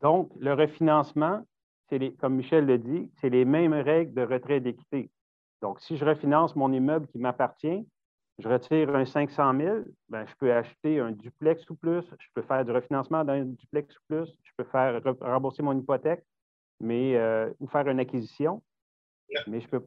Donc, 0.00 0.32
le 0.38 0.52
refinancement, 0.52 1.46
comme 2.18 2.36
Michel 2.36 2.66
le 2.66 2.78
dit, 2.78 3.10
c'est 3.20 3.30
les 3.30 3.44
mêmes 3.44 3.74
règles 3.74 4.14
de 4.14 4.22
retrait 4.22 4.60
d'équité. 4.60 5.10
Donc, 5.62 5.80
si 5.80 5.96
je 5.96 6.04
refinance 6.04 6.54
mon 6.56 6.72
immeuble 6.72 7.06
qui 7.08 7.18
m'appartient, 7.18 7.86
je 8.38 8.48
retire 8.48 8.94
un 8.94 9.04
500 9.04 9.56
000, 9.58 9.76
ben, 10.08 10.26
je 10.26 10.34
peux 10.34 10.52
acheter 10.52 10.98
un 10.98 11.12
duplex 11.12 11.68
ou 11.70 11.76
plus, 11.76 12.02
je 12.18 12.26
peux 12.34 12.42
faire 12.42 12.64
du 12.64 12.72
refinancement 12.72 13.24
d'un 13.24 13.44
duplex 13.44 13.96
ou 13.96 14.00
plus, 14.08 14.28
je 14.42 14.50
peux 14.56 14.64
faire 14.64 15.00
rembourser 15.20 15.62
mon 15.62 15.78
hypothèque, 15.78 16.24
mais, 16.80 17.16
euh, 17.16 17.50
ou 17.60 17.68
faire 17.68 17.88
une 17.88 18.00
acquisition, 18.00 18.62
mais 19.46 19.60
je 19.60 19.66
ne 19.66 19.70
peux, 19.70 19.86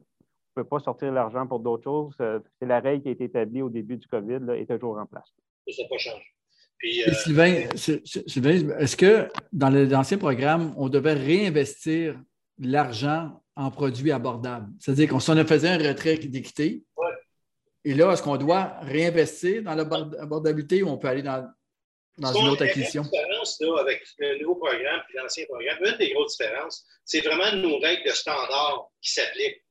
pas 0.64 0.80
sortir 0.80 1.12
l'argent 1.12 1.46
pour 1.46 1.60
d'autres 1.60 1.84
choses. 1.84 2.14
Euh, 2.20 2.40
c'est 2.60 2.66
la 2.66 2.80
règle 2.80 3.02
qui 3.02 3.08
a 3.08 3.12
été 3.12 3.24
établie 3.24 3.62
au 3.62 3.70
début 3.70 3.96
du 3.96 4.06
COVID, 4.06 4.38
là, 4.40 4.56
est 4.56 4.66
toujours 4.66 4.98
en 4.98 5.06
place. 5.06 5.28
Ça 5.68 5.82
n'a 5.82 5.88
pas 5.88 5.98
changé. 5.98 6.24
Euh, 6.84 7.12
Sylvain, 7.12 7.66
est-ce 8.78 8.96
que 8.96 9.28
dans 9.52 9.68
l'ancien 9.70 10.16
programme, 10.16 10.72
on 10.76 10.88
devait 10.88 11.14
réinvestir 11.14 12.20
l'argent 12.60 13.42
en 13.56 13.70
produits 13.70 14.12
abordables? 14.12 14.68
C'est-à-dire 14.78 15.08
qu'on 15.08 15.20
s'en 15.20 15.44
faisait 15.44 15.68
un 15.68 15.78
retrait 15.78 16.16
d'équité. 16.18 16.84
Et 17.84 17.94
là, 17.94 18.12
est-ce 18.12 18.22
qu'on 18.22 18.36
doit 18.36 18.76
réinvestir 18.82 19.62
dans 19.62 19.74
l'abordabilité 19.74 20.82
ou 20.82 20.88
on 20.88 20.98
peut 20.98 21.08
aller 21.08 21.22
dans, 21.22 21.48
dans 22.18 22.32
une 22.32 22.48
autre 22.48 22.64
acquisition? 22.64 23.02
La 23.02 23.08
différence 23.08 23.60
là, 23.60 23.80
avec 23.80 24.02
le 24.18 24.40
nouveau 24.40 24.56
programme 24.56 25.00
et 25.12 25.18
l'ancien 25.18 25.46
programme, 25.46 25.78
une 25.84 25.96
des 25.96 26.12
grosses 26.12 26.36
différences, 26.36 26.86
c'est 27.04 27.20
vraiment 27.20 27.56
nos 27.56 27.78
règles 27.78 28.04
de 28.04 28.10
standard 28.10 28.88
qui 29.00 29.12
s'appliquent. 29.12 29.64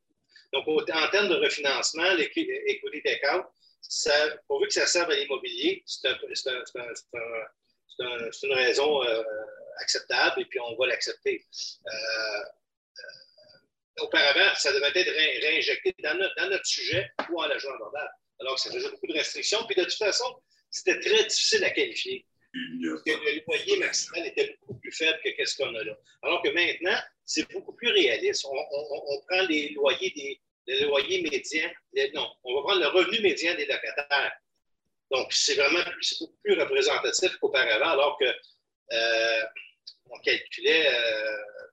Donc, 0.53 0.67
en 0.67 1.09
termes 1.09 1.29
de 1.29 1.35
refinancement, 1.35 2.13
l'equity 2.13 3.01
take-out, 3.03 3.45
pourvu 4.47 4.67
que 4.67 4.73
ça 4.73 4.85
serve 4.85 5.09
à 5.11 5.15
l'immobilier, 5.15 5.83
c'est 5.85 6.09
une 8.43 8.53
raison 8.53 9.03
euh, 9.03 9.23
acceptable 9.79 10.41
et 10.41 10.45
puis 10.45 10.59
on 10.59 10.75
va 10.75 10.87
l'accepter. 10.87 11.45
Euh, 11.85 11.89
euh, 11.89 14.03
auparavant, 14.03 14.55
ça 14.55 14.71
devait 14.71 14.91
être 14.93 15.41
réinjecté 15.41 15.95
dans 16.03 16.15
notre, 16.15 16.65
sujet 16.65 17.09
ou 17.29 17.41
en 17.41 17.47
logement 17.47 17.73
abordable. 17.75 18.11
Alors 18.39 18.59
ça 18.59 18.71
faisait 18.71 18.89
beaucoup 18.89 19.07
de 19.07 19.13
restrictions. 19.13 19.65
Puis 19.65 19.75
de 19.75 19.83
toute 19.83 19.97
façon, 19.97 20.41
c'était 20.69 20.99
très 20.99 21.25
difficile 21.25 21.63
à 21.63 21.71
qualifier. 21.71 22.25
Le 22.53 23.43
loyer 23.47 23.77
maximal 23.77 24.27
était 24.27 24.57
beaucoup 24.61 24.79
plus 24.79 24.91
faible 24.91 25.19
que 25.23 25.45
ce 25.45 25.57
qu'on 25.57 25.75
a 25.75 25.83
là. 25.83 25.97
Alors 26.23 26.41
que 26.41 26.49
maintenant, 26.49 26.97
c'est 27.25 27.51
beaucoup 27.51 27.73
plus 27.73 27.89
réaliste. 27.89 28.45
on 28.45 29.21
prend 29.27 29.41
les 29.47 29.69
loyers 29.69 30.11
des, 30.15 30.41
le 30.67 30.87
loyer 30.87 31.21
médian, 31.21 31.69
non, 32.13 32.29
on 32.43 32.55
va 32.55 32.61
prendre 32.61 32.81
le 32.81 32.87
revenu 32.87 33.21
médian 33.21 33.55
des 33.55 33.65
locataires. 33.65 34.33
Donc, 35.09 35.31
c'est 35.31 35.55
vraiment 35.55 35.83
beaucoup 36.19 36.37
plus 36.43 36.59
représentatif 36.59 37.37
qu'auparavant, 37.37 37.91
alors 37.91 38.17
que 38.19 38.25
euh, 38.25 39.41
on 40.09 40.19
calculait 40.19 40.91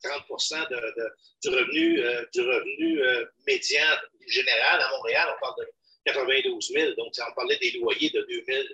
30 0.03 0.23
euh, 0.71 1.11
du 1.43 1.49
revenu, 1.49 2.01
euh, 2.01 2.25
du 2.33 2.41
revenu 2.41 3.01
médian 3.47 3.83
général 4.29 4.81
à 4.81 4.91
Montréal. 4.91 5.29
On 5.37 5.41
parle 5.41 5.65
de 5.65 5.71
92 6.05 6.69
000. 6.73 6.95
Donc, 6.97 7.13
on 7.19 7.35
parlait 7.35 7.59
des 7.59 7.73
loyers 7.73 8.11
de 8.11 8.21
2 8.21 8.45
000, 8.47 8.65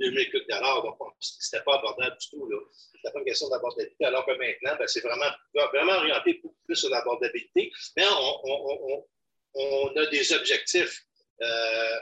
2000 0.00 0.44
dollars. 0.48 0.82
Donc, 0.82 0.96
ce 1.20 1.56
n'était 1.56 1.64
pas 1.64 1.76
abordable 1.76 2.16
du 2.18 2.28
tout. 2.30 2.48
Ce 2.48 2.96
n'était 2.96 3.12
pas 3.12 3.18
une 3.18 3.24
question 3.24 3.48
d'abordabilité. 3.48 4.04
Alors 4.04 4.24
que 4.24 4.32
maintenant, 4.32 4.76
ben, 4.78 4.86
c'est 4.86 5.00
vraiment, 5.00 5.30
vraiment 5.72 5.96
orienté 5.98 6.40
beaucoup 6.42 6.56
plus 6.66 6.76
sur 6.76 6.90
l'abordabilité. 6.90 7.70
Mais 7.96 8.04
on, 8.06 9.04
on 9.54 9.96
a 9.96 10.06
des 10.06 10.32
objectifs 10.32 11.04
euh, 11.42 11.98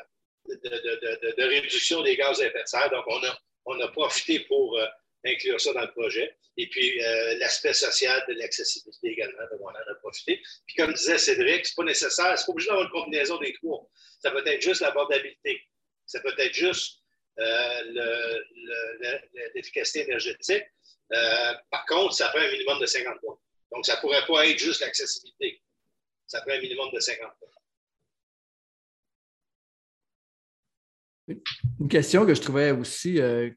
de, 0.48 1.42
réduction 1.42 2.02
des 2.02 2.16
gaz 2.16 2.40
à 2.40 2.46
effet 2.46 2.62
de 2.62 2.68
serre. 2.68 2.90
Donc, 2.90 3.04
on 3.06 3.22
a, 3.24 3.38
on 3.66 3.80
a 3.80 3.88
profité 3.88 4.40
pour 4.40 4.78
euh, 4.78 4.86
inclure 5.24 5.60
ça 5.60 5.72
dans 5.72 5.82
le 5.82 5.90
projet. 5.92 6.36
Et 6.56 6.68
puis, 6.68 7.02
euh, 7.02 7.38
l'aspect 7.38 7.72
social 7.72 8.24
de 8.28 8.34
l'accessibilité 8.34 9.08
également, 9.08 9.42
on 9.60 9.66
en 9.66 9.74
a 9.74 9.94
profité. 9.96 10.40
Puis, 10.66 10.76
comme 10.76 10.92
disait 10.94 11.18
Cédric, 11.18 11.66
ce 11.66 11.72
n'est 11.72 11.74
pas 11.76 11.84
nécessaire, 11.84 12.38
ce 12.38 12.42
n'est 12.42 12.46
pas 12.46 12.52
obligé 12.52 12.68
d'avoir 12.68 12.86
une 12.86 12.92
combinaison 12.92 13.38
des 13.38 13.52
trois. 13.54 13.88
Ça 14.20 14.30
peut 14.30 14.46
être 14.46 14.62
juste 14.62 14.80
l'abordabilité. 14.80 15.60
Ça 16.06 16.20
peut 16.20 16.34
être 16.38 16.54
juste 16.54 17.02
l'efficacité 19.54 20.02
énergétique. 20.02 20.64
par 21.70 21.84
contre, 21.86 22.14
ça 22.14 22.30
fait 22.30 22.38
un 22.38 22.50
minimum 22.50 22.80
de 22.80 22.86
50 22.86 23.20
points. 23.20 23.38
Donc, 23.72 23.84
ça 23.84 23.96
pourrait 23.98 24.24
pas 24.26 24.46
être 24.46 24.58
juste 24.58 24.80
l'accessibilité 24.80 25.60
ça 26.26 26.40
prend 26.40 26.52
un 26.52 26.60
minimum 26.60 26.90
de 26.92 27.00
50 27.00 27.32
Une 31.80 31.88
question 31.88 32.24
que 32.24 32.34
je 32.34 32.40
trouvais 32.40 32.70
aussi 32.70 33.20
euh, 33.20 33.50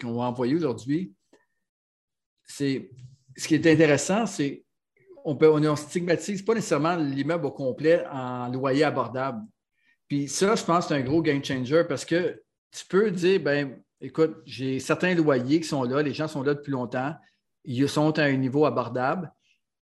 qu'on 0.00 0.14
va 0.14 0.24
envoyer 0.24 0.54
aujourd'hui, 0.54 1.12
c'est 2.44 2.90
ce 3.36 3.46
qui 3.46 3.54
est 3.54 3.66
intéressant, 3.66 4.26
c'est 4.26 4.64
on 5.24 5.60
ne 5.60 5.74
stigmatise 5.76 6.42
pas 6.42 6.54
nécessairement 6.54 6.96
l'immeuble 6.96 7.46
au 7.46 7.50
complet 7.50 8.04
en 8.10 8.48
loyer 8.48 8.84
abordable. 8.84 9.42
Puis 10.06 10.26
ça, 10.26 10.54
je 10.54 10.64
pense 10.64 10.86
que 10.86 10.94
c'est 10.94 11.00
un 11.00 11.04
gros 11.04 11.20
game 11.20 11.44
changer 11.44 11.84
parce 11.86 12.04
que 12.06 12.42
tu 12.70 12.86
peux 12.86 13.10
dire, 13.10 13.40
ben, 13.40 13.78
écoute, 14.00 14.36
j'ai 14.46 14.78
certains 14.80 15.14
loyers 15.14 15.60
qui 15.60 15.68
sont 15.68 15.82
là, 15.82 16.02
les 16.02 16.14
gens 16.14 16.28
sont 16.28 16.42
là 16.42 16.54
depuis 16.54 16.72
longtemps, 16.72 17.14
ils 17.64 17.88
sont 17.88 18.18
à 18.18 18.22
un 18.22 18.36
niveau 18.36 18.64
abordable. 18.64 19.30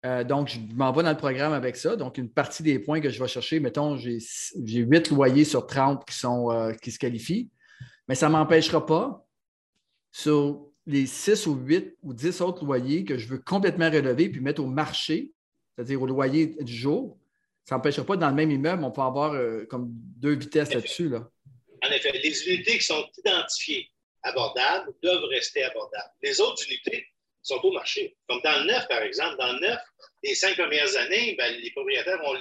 Euh, 0.06 0.24
donc, 0.24 0.50
je 0.50 0.60
m'en 0.76 0.92
vais 0.92 1.04
dans 1.04 1.12
le 1.12 1.18
programme 1.18 1.54
avec 1.54 1.78
ça. 1.78 1.96
Donc, 1.96 2.18
une 2.18 2.30
partie 2.30 2.64
des 2.64 2.80
points 2.80 3.00
que 3.00 3.10
je 3.10 3.22
vais 3.22 3.30
chercher, 3.30 3.60
mettons, 3.60 3.98
j'ai 3.98 4.20
huit 4.56 5.10
loyers 5.12 5.46
sur 5.46 5.66
30 5.66 6.04
qui, 6.06 6.16
sont, 6.16 6.52
euh, 6.52 6.74
qui 6.74 6.92
se 6.92 7.00
qualifient, 7.00 7.50
mais 8.08 8.16
ça 8.16 8.28
ne 8.28 8.34
m'empêchera 8.34 8.86
pas 8.86 9.28
sur 10.12 10.68
les 10.86 11.06
6 11.06 11.48
ou 11.48 11.56
8 11.56 11.98
ou 12.04 12.14
10 12.14 12.42
autres 12.42 12.66
loyers 12.66 13.06
que 13.06 13.18
je 13.18 13.28
veux 13.28 13.38
complètement 13.40 13.90
relever 13.90 14.30
puis 14.30 14.42
mettre 14.42 14.62
au 14.62 14.68
marché, 14.68 15.32
c'est-à-dire 15.76 16.02
au 16.02 16.06
loyer 16.06 16.48
du 16.48 16.74
jour. 16.74 17.18
Ça 17.66 17.76
n'empêchera 17.76 18.06
pas 18.06 18.18
dans 18.18 18.30
le 18.30 18.36
même 18.36 18.52
immeuble, 18.52 18.84
on 18.84 18.92
peut 18.92 19.02
avoir 19.02 19.34
euh, 19.34 19.66
comme 19.70 19.88
deux 19.90 20.36
vitesses 20.36 20.74
là-dessus. 20.74 21.10
Là. 21.10 21.30
En 21.84 21.92
effet, 21.92 22.12
les 22.12 22.48
unités 22.48 22.78
qui 22.78 22.84
sont 22.84 23.08
identifiées 23.18 23.90
abordables 24.24 24.92
doivent 25.02 25.24
rester 25.26 25.64
abordables. 25.64 26.12
Les 26.22 26.40
autres 26.42 26.64
unités 26.68 27.08
sont 27.42 27.60
au 27.64 27.72
marché. 27.72 28.18
Comme 28.28 28.42
dans 28.44 28.60
le 28.60 28.66
neuf, 28.66 28.88
par 28.88 29.02
exemple. 29.02 29.38
Dans 29.38 29.54
le 29.54 29.60
neuf, 29.60 29.80
les 30.24 30.36
cinq 30.36 30.56
premières 30.56 30.96
années, 30.98 31.36
ben, 31.38 31.56
les 31.56 31.72
propriétaires 31.72 32.20
ont 32.24 32.36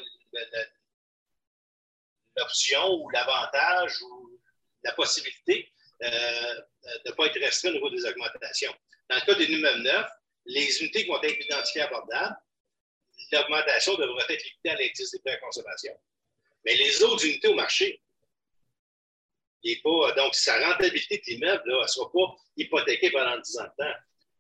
l'option 2.37 2.95
ou 2.95 3.11
l'avantage 3.11 4.03
ou 4.03 4.20
la 4.83 4.93
possibilité 4.93 5.73
de 6.01 6.07
ne 7.07 7.13
pas 7.13 7.27
être 7.27 7.41
restreint 7.41 7.71
au 7.71 7.75
niveau 7.75 7.91
des 7.91 8.05
augmentations. 8.07 8.75
Dans 9.09 9.17
le 9.17 9.23
cas 9.23 9.35
des 9.35 9.45
immeubles 9.45 9.83
neufs, 9.83 10.11
les 10.47 10.81
unités 10.81 11.03
qui 11.03 11.09
vont 11.09 11.23
être 11.23 11.45
identifiées 11.45 11.83
abordables, 11.83 12.37
l'augmentation 13.33 13.95
devra 13.97 14.23
être 14.29 14.45
limitée 14.45 14.71
à 14.71 14.77
l'indice 14.77 15.11
des 15.11 15.19
prêts 15.21 15.33
à 15.33 15.37
consommation. 15.39 15.93
Mais 16.65 16.75
les 16.77 17.03
autres 17.03 17.25
unités 17.27 17.49
au 17.49 17.55
marché, 17.55 18.03
donc 19.63 20.35
sa 20.35 20.59
rentabilité 20.67 21.19
de 21.19 21.23
l'immeuble 21.33 21.63
ne 21.83 21.87
sera 21.87 22.11
pas 22.11 22.37
hypothéquée 22.57 23.11
pendant 23.11 23.39
10 23.39 23.59
ans 23.59 23.65
de 23.65 23.85
temps, 23.85 23.95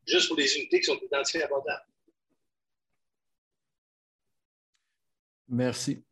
juste 0.06 0.28
pour 0.28 0.38
les 0.38 0.56
unités 0.56 0.80
qui 0.80 0.87
sont 0.87 0.99
identifiées 0.99 1.42
abordables. 1.42 1.85
Merci. 5.49 6.02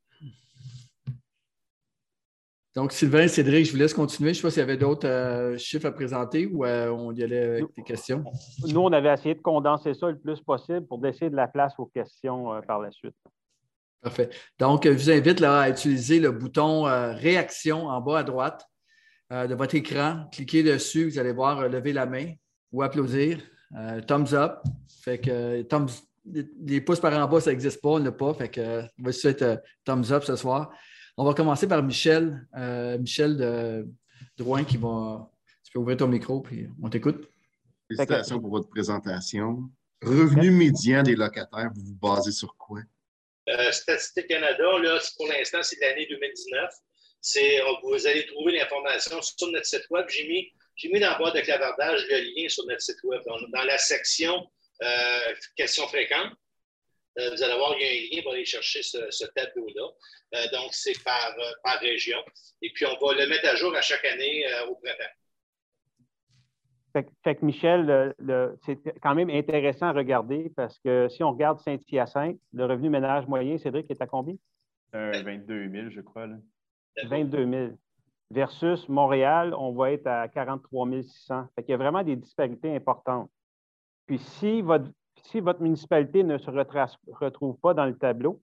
Donc, 2.79 2.93
Sylvain, 2.93 3.27
Cédric, 3.27 3.67
je 3.67 3.73
vous 3.73 3.77
laisse 3.77 3.93
continuer. 3.93 4.33
Je 4.33 4.39
ne 4.39 4.41
sais 4.41 4.43
pas 4.43 4.51
s'il 4.51 4.61
y 4.61 4.63
avait 4.63 4.77
d'autres 4.77 5.09
euh, 5.09 5.59
chiffres 5.59 5.87
à 5.87 5.91
présenter 5.91 6.47
ou 6.47 6.65
euh, 6.65 6.91
on 6.91 7.13
y 7.13 7.25
allait 7.25 7.43
avec 7.43 7.65
des 7.77 7.83
questions. 7.83 8.23
Nous, 8.69 8.81
on 8.81 8.93
avait 8.93 9.13
essayé 9.13 9.35
de 9.35 9.41
condenser 9.41 9.95
ça 9.95 10.09
le 10.09 10.17
plus 10.17 10.41
possible 10.41 10.87
pour 10.87 11.05
laisser 11.05 11.29
de 11.29 11.35
la 11.35 11.49
place 11.49 11.73
aux 11.79 11.87
questions 11.87 12.55
euh, 12.55 12.61
par 12.61 12.79
la 12.79 12.93
suite. 12.93 13.17
Parfait. 14.01 14.31
Donc, 14.61 14.85
je 14.85 14.91
vous 14.91 15.11
invite 15.11 15.41
là, 15.41 15.63
à 15.63 15.71
utiliser 15.71 16.21
le 16.21 16.31
bouton 16.31 16.85
Réaction 16.85 17.89
en 17.89 18.01
bas 18.01 18.21
à 18.21 18.23
droite 18.23 18.65
de 19.33 19.55
votre 19.57 19.75
écran. 19.75 20.29
Cliquez 20.31 20.63
dessus, 20.63 21.11
vous 21.11 21.19
allez 21.19 21.33
voir 21.33 21.69
lever 21.69 21.93
la 21.93 22.07
main 22.07 22.31
ou 22.71 22.85
applaudir. 22.85 23.41
thumbs 24.07 24.35
up. 24.35 24.61
Fait 25.03 25.19
que 25.19 25.63
thumbs, 25.63 25.89
les 26.65 26.81
pouces 26.81 27.01
par 27.01 27.13
en 27.13 27.27
bas, 27.27 27.41
ça 27.41 27.51
n'existe 27.51 27.83
pas, 27.83 27.89
on 27.89 27.99
n'a 27.99 28.13
pas. 28.13 28.33
Fait 28.35 28.49
que 28.49 28.83
va 28.99 29.11
être 29.25 29.63
thumbs 29.85 30.13
up 30.13 30.23
ce 30.23 30.37
soir. 30.37 30.71
On 31.21 31.25
va 31.25 31.35
commencer 31.35 31.67
par 31.67 31.83
Michel. 31.83 32.47
Euh, 32.57 32.97
Michel 32.97 33.37
de 33.37 33.89
Drouin 34.37 34.63
qui 34.63 34.77
va. 34.77 35.29
Tu 35.65 35.73
peux 35.73 35.81
ouvrir 35.81 35.97
ton 35.97 36.07
micro, 36.07 36.41
puis 36.41 36.69
on 36.81 36.89
t'écoute. 36.89 37.29
Félicitations 37.89 38.41
pour 38.41 38.51
votre 38.51 38.69
présentation. 38.69 39.69
Revenu 40.01 40.53
médian 40.53 41.03
des 41.03 41.17
locataires, 41.17 41.73
vous 41.75 41.83
vous 41.87 41.97
basez 42.01 42.31
sur 42.31 42.57
quoi? 42.57 42.83
Euh, 43.49 43.73
Statistique 43.73 44.29
Canada, 44.29 44.79
là, 44.81 45.01
pour 45.17 45.27
l'instant, 45.27 45.61
c'est 45.61 45.81
l'année 45.81 46.07
2019. 46.09 46.71
vous 47.83 48.07
allez 48.07 48.25
trouver 48.27 48.53
l'information 48.53 49.21
sur 49.21 49.51
notre 49.51 49.67
site 49.67 49.91
web. 49.91 50.07
J'ai 50.09 50.29
mis, 50.29 50.53
mis 50.93 51.01
dans 51.01 51.11
la 51.11 51.19
boîte 51.19 51.35
de 51.35 51.41
clavardage 51.41 52.07
le 52.09 52.19
lien 52.21 52.49
sur 52.49 52.65
notre 52.67 52.81
site 52.81 53.03
web. 53.03 53.21
Dans, 53.27 53.65
la 53.65 53.79
section 53.79 54.47
euh, 54.83 55.35
questions 55.57 55.89
fréquentes, 55.89 56.33
vous 57.19 57.43
allez 57.43 57.55
voir, 57.57 57.75
il 57.79 57.83
y 57.83 57.85
a 57.85 57.91
un 57.91 58.17
lien 58.17 58.23
pour 58.23 58.33
aller 58.33 58.45
chercher 58.45 58.83
ce, 58.83 59.25
tableau-là. 59.35 59.89
Euh, 60.35 60.47
donc, 60.53 60.73
c'est 60.73 60.97
euh, 60.97 61.53
par, 61.65 61.81
région. 61.81 62.19
Et 62.63 62.71
puis, 62.73 62.87
on 62.87 63.05
va 63.05 63.15
le 63.15 63.29
mettre 63.29 63.49
à 63.49 63.57
jour 63.57 63.75
à 63.75 63.81
chaque 63.81 64.05
année 64.05 64.45
au 64.69 64.75
printemps. 64.77 65.13
Fait, 67.23 67.35
que 67.37 67.45
Michel, 67.45 68.15
c'est 68.65 68.79
quand 69.01 69.15
même 69.15 69.31
intéressant 69.31 69.87
à 69.87 69.93
regarder 69.93 70.51
parce 70.57 70.79
que 70.79 71.09
si 71.09 71.23
on 71.23 71.33
regarde 71.33 71.61
Saint-Hyacinthe, 71.61 72.39
le 72.53 72.65
revenu 72.65 72.89
ménage 72.89 73.27
moyen, 73.27 73.59
Cédric, 73.59 73.91
est 73.91 74.01
à 74.01 74.07
combien? 74.07 74.35
22 74.93 75.71
000, 75.71 75.91
je 75.91 76.01
crois. 76.01 76.27
22 77.05 77.51
000. 77.51 77.69
Versus 78.31 78.89
Montréal, 78.89 79.55
on 79.55 79.73
va 79.73 79.93
être 79.93 80.07
à 80.07 80.29
43 80.29 80.89
600. 81.03 81.49
Fait 81.55 81.63
qu'il 81.63 81.73
y 81.73 81.75
a 81.75 81.79
vraiment 81.79 82.03
des 82.03 82.17
disparités 82.17 82.75
importantes. 82.75 83.31
Puis 84.07 84.19
si 84.19 84.61
votre 84.61 84.89
si 85.25 85.41
votre 85.41 85.63
municipalité 85.63 86.23
ne 86.23 86.39
se 86.39 86.51
retrouve 86.51 87.57
pas 87.59 87.75
dans 87.75 87.87
le 87.87 87.97
tableau, 87.97 88.41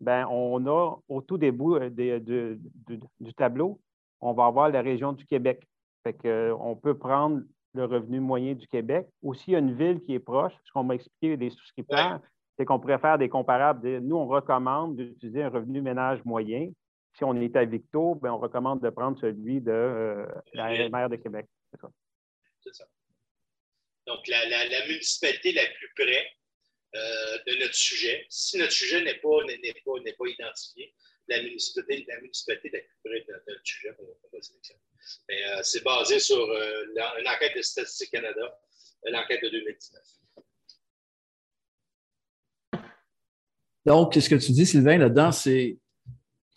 ben 0.00 0.26
on 0.30 0.64
a 0.66 0.96
au 1.08 1.20
tout 1.22 1.38
début 1.38 1.74
euh, 1.74 1.90
du 1.90 3.34
tableau, 3.34 3.80
on 4.20 4.32
va 4.32 4.46
avoir 4.46 4.68
la 4.68 4.80
région 4.80 5.12
du 5.12 5.26
Québec. 5.26 5.66
Fait 6.04 6.14
que, 6.14 6.28
euh, 6.28 6.56
on 6.56 6.76
peut 6.76 6.96
prendre 6.96 7.42
le 7.74 7.84
revenu 7.84 8.20
moyen 8.20 8.54
du 8.54 8.66
Québec. 8.66 9.08
Aussi, 9.22 9.50
il 9.50 9.52
y 9.52 9.56
a 9.56 9.60
une 9.60 9.74
ville 9.74 10.00
qui 10.00 10.14
est 10.14 10.20
proche. 10.20 10.54
Ce 10.64 10.72
qu'on 10.72 10.84
m'a 10.84 10.94
expliqué 10.94 11.36
des 11.36 11.50
souscripteurs, 11.50 12.20
c'est 12.56 12.64
qu'on 12.64 12.80
pourrait 12.80 12.98
faire 12.98 13.18
des 13.18 13.28
comparables. 13.28 13.98
nous, 14.00 14.16
on 14.16 14.26
recommande 14.26 14.96
d'utiliser 14.96 15.42
un 15.42 15.50
revenu 15.50 15.80
ménage 15.80 16.24
moyen. 16.24 16.70
Si 17.14 17.24
on 17.24 17.34
est 17.34 17.54
à 17.56 17.64
Victo, 17.64 18.14
ben, 18.16 18.32
on 18.32 18.38
recommande 18.38 18.80
de 18.80 18.90
prendre 18.90 19.18
celui 19.18 19.60
de 19.60 19.72
euh, 19.72 20.26
la 20.54 20.88
maire 20.88 21.08
de 21.08 21.16
Québec. 21.16 21.46
C'est 22.60 22.74
ça. 22.74 22.84
Donc, 24.08 24.26
la, 24.26 24.86
municipalité 24.86 25.52
la 25.52 25.66
plus 25.66 25.92
près 25.94 26.26
euh, 26.96 27.38
de 27.46 27.60
notre 27.60 27.74
sujet. 27.74 28.26
Si 28.30 28.56
notre 28.56 28.72
sujet 28.72 29.02
n'est 29.02 29.20
pas, 29.20 29.28
pas, 29.84 30.12
pas 30.18 30.28
identifié, 30.28 30.94
la 31.28 31.42
municipalité, 31.42 32.06
la 32.08 32.20
municipalité 32.22 32.70
plus 32.70 32.98
près 33.04 33.20
de, 33.20 33.32
notre 33.46 33.60
sujet, 33.62 33.90
on 33.98 34.04
va 34.32 34.42
sélectionner. 34.42 34.80
Mais 35.28 35.44
euh, 35.44 35.60
c'est 35.62 35.84
basé 35.84 36.18
sur 36.18 36.38
euh, 36.38 36.86
une 37.20 37.28
enquête 37.28 37.54
de 37.54 37.60
Statistique 37.60 38.10
Canada, 38.10 38.58
l'enquête 39.04 39.42
de 39.42 39.50
2019. 39.50 40.02
Donc, 43.84 44.14
ce 44.14 44.28
que 44.28 44.36
tu 44.36 44.52
dis, 44.52 44.64
Sylvain, 44.64 44.96
là-dedans, 44.96 45.32
c'est 45.32 45.76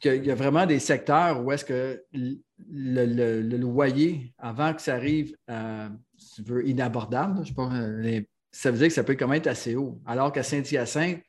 qu'il 0.02 0.26
y 0.26 0.32
a 0.32 0.36
vraiment 0.36 0.66
des 0.66 0.80
secteurs 0.80 1.44
où 1.44 1.52
est-ce 1.52 1.66
que 1.66 2.06
le, 2.14 3.58
loyer, 3.58 4.34
avant 4.38 4.74
que 4.74 4.82
ça 4.82 4.96
arrive 4.96 5.36
à 5.48 5.90
tu 6.36 6.44
veux, 6.44 6.68
inabordable. 6.68 7.46
Je 7.46 7.54
pas, 7.54 7.70
euh, 7.74 8.22
ça 8.52 8.72
veut 8.72 8.78
dire 8.78 8.88
que 8.88 8.94
ça 8.94 9.04
peut 9.04 9.14
quand 9.14 9.28
même 9.28 9.38
être 9.38 9.48
assez 9.48 9.76
haut. 9.76 10.00
Alors 10.06 10.32
qu'à 10.32 10.44
Saint-Hyacinthe, 10.44 11.22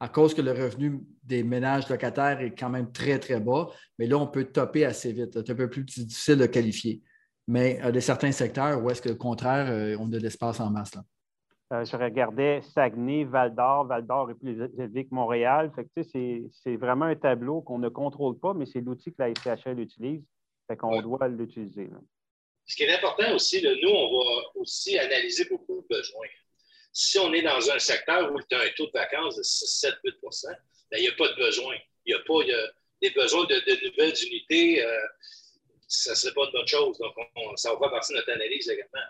à 0.00 0.08
cause 0.08 0.34
que 0.34 0.40
le 0.40 0.52
revenu 0.52 1.00
des 1.22 1.42
ménages 1.42 1.88
locataires 1.88 2.40
est 2.40 2.58
quand 2.58 2.70
même 2.70 2.90
très, 2.90 3.18
très 3.18 3.38
bas, 3.38 3.68
mais 3.98 4.06
là, 4.06 4.16
on 4.16 4.26
peut 4.26 4.44
topper 4.44 4.84
assez 4.84 5.12
vite. 5.12 5.32
C'est 5.34 5.50
un 5.50 5.54
peu 5.54 5.68
plus 5.68 5.84
difficile 5.84 6.38
de 6.38 6.46
qualifier. 6.46 7.02
Mais 7.46 7.80
il 7.84 7.94
y 7.94 7.98
a 7.98 8.00
certains 8.00 8.32
secteurs 8.32 8.82
où 8.82 8.90
est-ce 8.90 9.02
que, 9.02 9.10
au 9.10 9.16
contraire, 9.16 9.66
euh, 9.70 9.96
on 9.98 10.06
a 10.06 10.16
de 10.16 10.18
l'espace 10.18 10.60
en 10.60 10.70
masse. 10.70 10.94
Là. 10.94 11.02
Euh, 11.72 11.84
je 11.84 11.96
regardais 11.96 12.62
Saguenay, 12.62 13.24
Val-d'Or. 13.24 13.86
Val-d'Or 13.86 14.30
est 14.30 14.34
plus 14.34 14.60
élevé 14.78 15.04
que 15.04 15.14
Montréal. 15.14 15.70
c'est 15.96 16.76
vraiment 16.76 17.04
un 17.04 17.14
tableau 17.14 17.60
qu'on 17.60 17.78
ne 17.78 17.88
contrôle 17.88 18.38
pas, 18.38 18.54
mais 18.54 18.66
c'est 18.66 18.80
l'outil 18.80 19.12
que 19.12 19.22
la 19.22 19.34
SCHL 19.34 19.78
utilise. 19.78 20.24
Fait 20.66 20.76
qu'on 20.76 21.00
doit 21.00 21.28
l'utiliser. 21.28 21.90
Ce 22.70 22.76
qui 22.76 22.84
est 22.84 22.94
important 22.94 23.34
aussi, 23.34 23.60
nous, 23.64 23.90
on 23.90 24.16
va 24.16 24.42
aussi 24.54 24.96
analyser 24.96 25.44
beaucoup 25.46 25.82
de 25.82 25.96
besoins. 25.96 26.28
Si 26.92 27.18
on 27.18 27.32
est 27.32 27.42
dans 27.42 27.68
un 27.68 27.80
secteur 27.80 28.32
où 28.32 28.40
tu 28.48 28.54
as 28.54 28.60
un 28.60 28.68
taux 28.76 28.86
de 28.86 28.92
vacances 28.94 29.38
de 29.38 29.42
6, 29.42 29.66
7, 29.66 29.94
8 30.04 30.14
il 30.92 31.00
n'y 31.00 31.08
a 31.08 31.12
pas 31.18 31.26
de 31.30 31.34
besoin. 31.34 31.74
Il 32.06 32.12
y 32.12 32.14
a 32.14 32.20
pas 32.20 32.44
des 33.02 33.10
besoins 33.10 33.44
de, 33.46 33.88
nouvelles 33.88 34.14
unités. 34.24 34.84
Euh, 34.84 35.00
ça 35.88 36.12
ne 36.12 36.14
serait 36.14 36.32
pas 36.32 36.44
une 36.44 36.52
bonne 36.52 36.68
chose. 36.68 36.96
Donc, 36.98 37.12
ça 37.56 37.72
va 37.72 37.78
faire 37.80 37.90
partie 37.90 38.12
de 38.12 38.18
notre 38.18 38.30
analyse 38.30 38.68
également. 38.68 39.08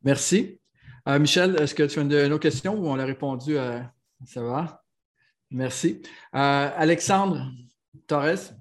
Merci. 0.00 0.58
Euh, 1.06 1.18
Michel, 1.18 1.60
est-ce 1.60 1.74
que 1.74 1.82
tu 1.82 1.98
as 1.98 2.02
une, 2.02 2.32
autre 2.32 2.42
question 2.42 2.76
ou 2.76 2.88
on 2.88 2.98
a 2.98 3.04
répondu 3.04 3.58
à 3.58 3.92
ça 4.24 4.40
va? 4.40 4.82
Merci. 5.50 6.00
Euh, 6.34 6.70
Alexandre 6.74 7.44
Torres. 8.06 8.54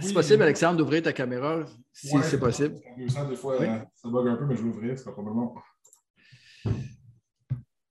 C'est 0.00 0.14
possible, 0.14 0.42
Alexandre, 0.42 0.76
d'ouvrir 0.78 1.02
ta 1.02 1.12
caméra, 1.12 1.64
si 1.92 2.16
c'est 2.22 2.38
possible. 2.38 2.78
des 2.96 3.36
fois, 3.36 3.60
euh, 3.60 3.78
ça 3.94 4.08
bug 4.08 4.28
un 4.28 4.36
peu, 4.36 4.46
mais 4.46 4.56
je 4.56 4.62
vais 4.62 4.68
ouvrir, 4.68 4.98
c'est 4.98 5.04
pas 5.04 5.12
probablement. 5.12 5.54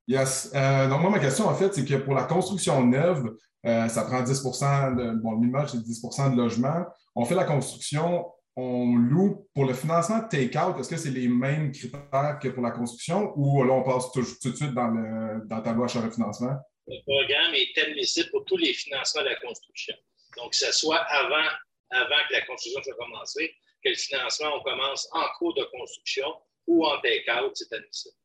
Yes. 0.07 0.51
Euh, 0.55 0.87
donc, 0.87 1.01
moi, 1.01 1.09
ma 1.09 1.19
question, 1.19 1.47
en 1.47 1.55
fait, 1.55 1.73
c'est 1.73 1.83
que 1.83 1.95
pour 1.95 2.13
la 2.13 2.23
construction 2.23 2.85
neuve, 2.85 3.35
euh, 3.65 3.87
ça 3.89 4.03
prend 4.03 4.21
10 4.21 4.41
de, 4.41 5.21
bon, 5.21 5.31
le 5.31 5.39
minimum, 5.39 5.67
c'est 5.67 5.77
10% 5.77 6.31
de 6.31 6.37
logement. 6.37 6.85
On 7.15 7.25
fait 7.25 7.35
la 7.35 7.43
construction, 7.43 8.25
on 8.55 8.95
loue. 8.95 9.45
Pour 9.53 9.65
le 9.65 9.73
financement 9.73 10.19
de 10.19 10.27
take-out, 10.29 10.79
est-ce 10.79 10.89
que 10.89 10.97
c'est 10.97 11.09
les 11.09 11.27
mêmes 11.27 11.71
critères 11.71 12.39
que 12.41 12.47
pour 12.47 12.63
la 12.63 12.71
construction 12.71 13.33
ou 13.35 13.63
là, 13.63 13.73
on 13.73 13.83
passe 13.83 14.11
tout, 14.13 14.21
de 14.21 14.55
suite 14.55 14.73
dans 14.73 14.87
le, 14.87 15.45
dans 15.45 15.57
le 15.57 15.63
tableau 15.63 15.83
achat 15.83 15.99
refinancement? 15.99 16.55
Le 16.87 17.01
programme 17.05 17.53
est 17.55 17.77
admissible 17.81 18.29
pour 18.31 18.45
tous 18.45 18.57
les 18.57 18.73
financements 18.73 19.23
de 19.23 19.27
la 19.27 19.35
construction. 19.35 19.95
Donc, 20.37 20.51
que 20.51 20.57
ce 20.57 20.71
soit 20.71 21.01
avant 21.09 21.49
avant 21.91 22.21
que 22.27 22.33
la 22.33 22.41
construction 22.45 22.81
soit 22.83 22.95
commencée, 22.95 23.53
que 23.83 23.89
le 23.89 23.95
financement, 23.95 24.49
on 24.55 24.63
commence 24.63 25.07
en 25.13 25.25
cours 25.37 25.53
de 25.53 25.63
construction 25.65 26.27
ou 26.67 26.85
en 26.85 26.99
take-out, 27.01 27.51
c'est 27.55 27.73
admissible. 27.73 28.15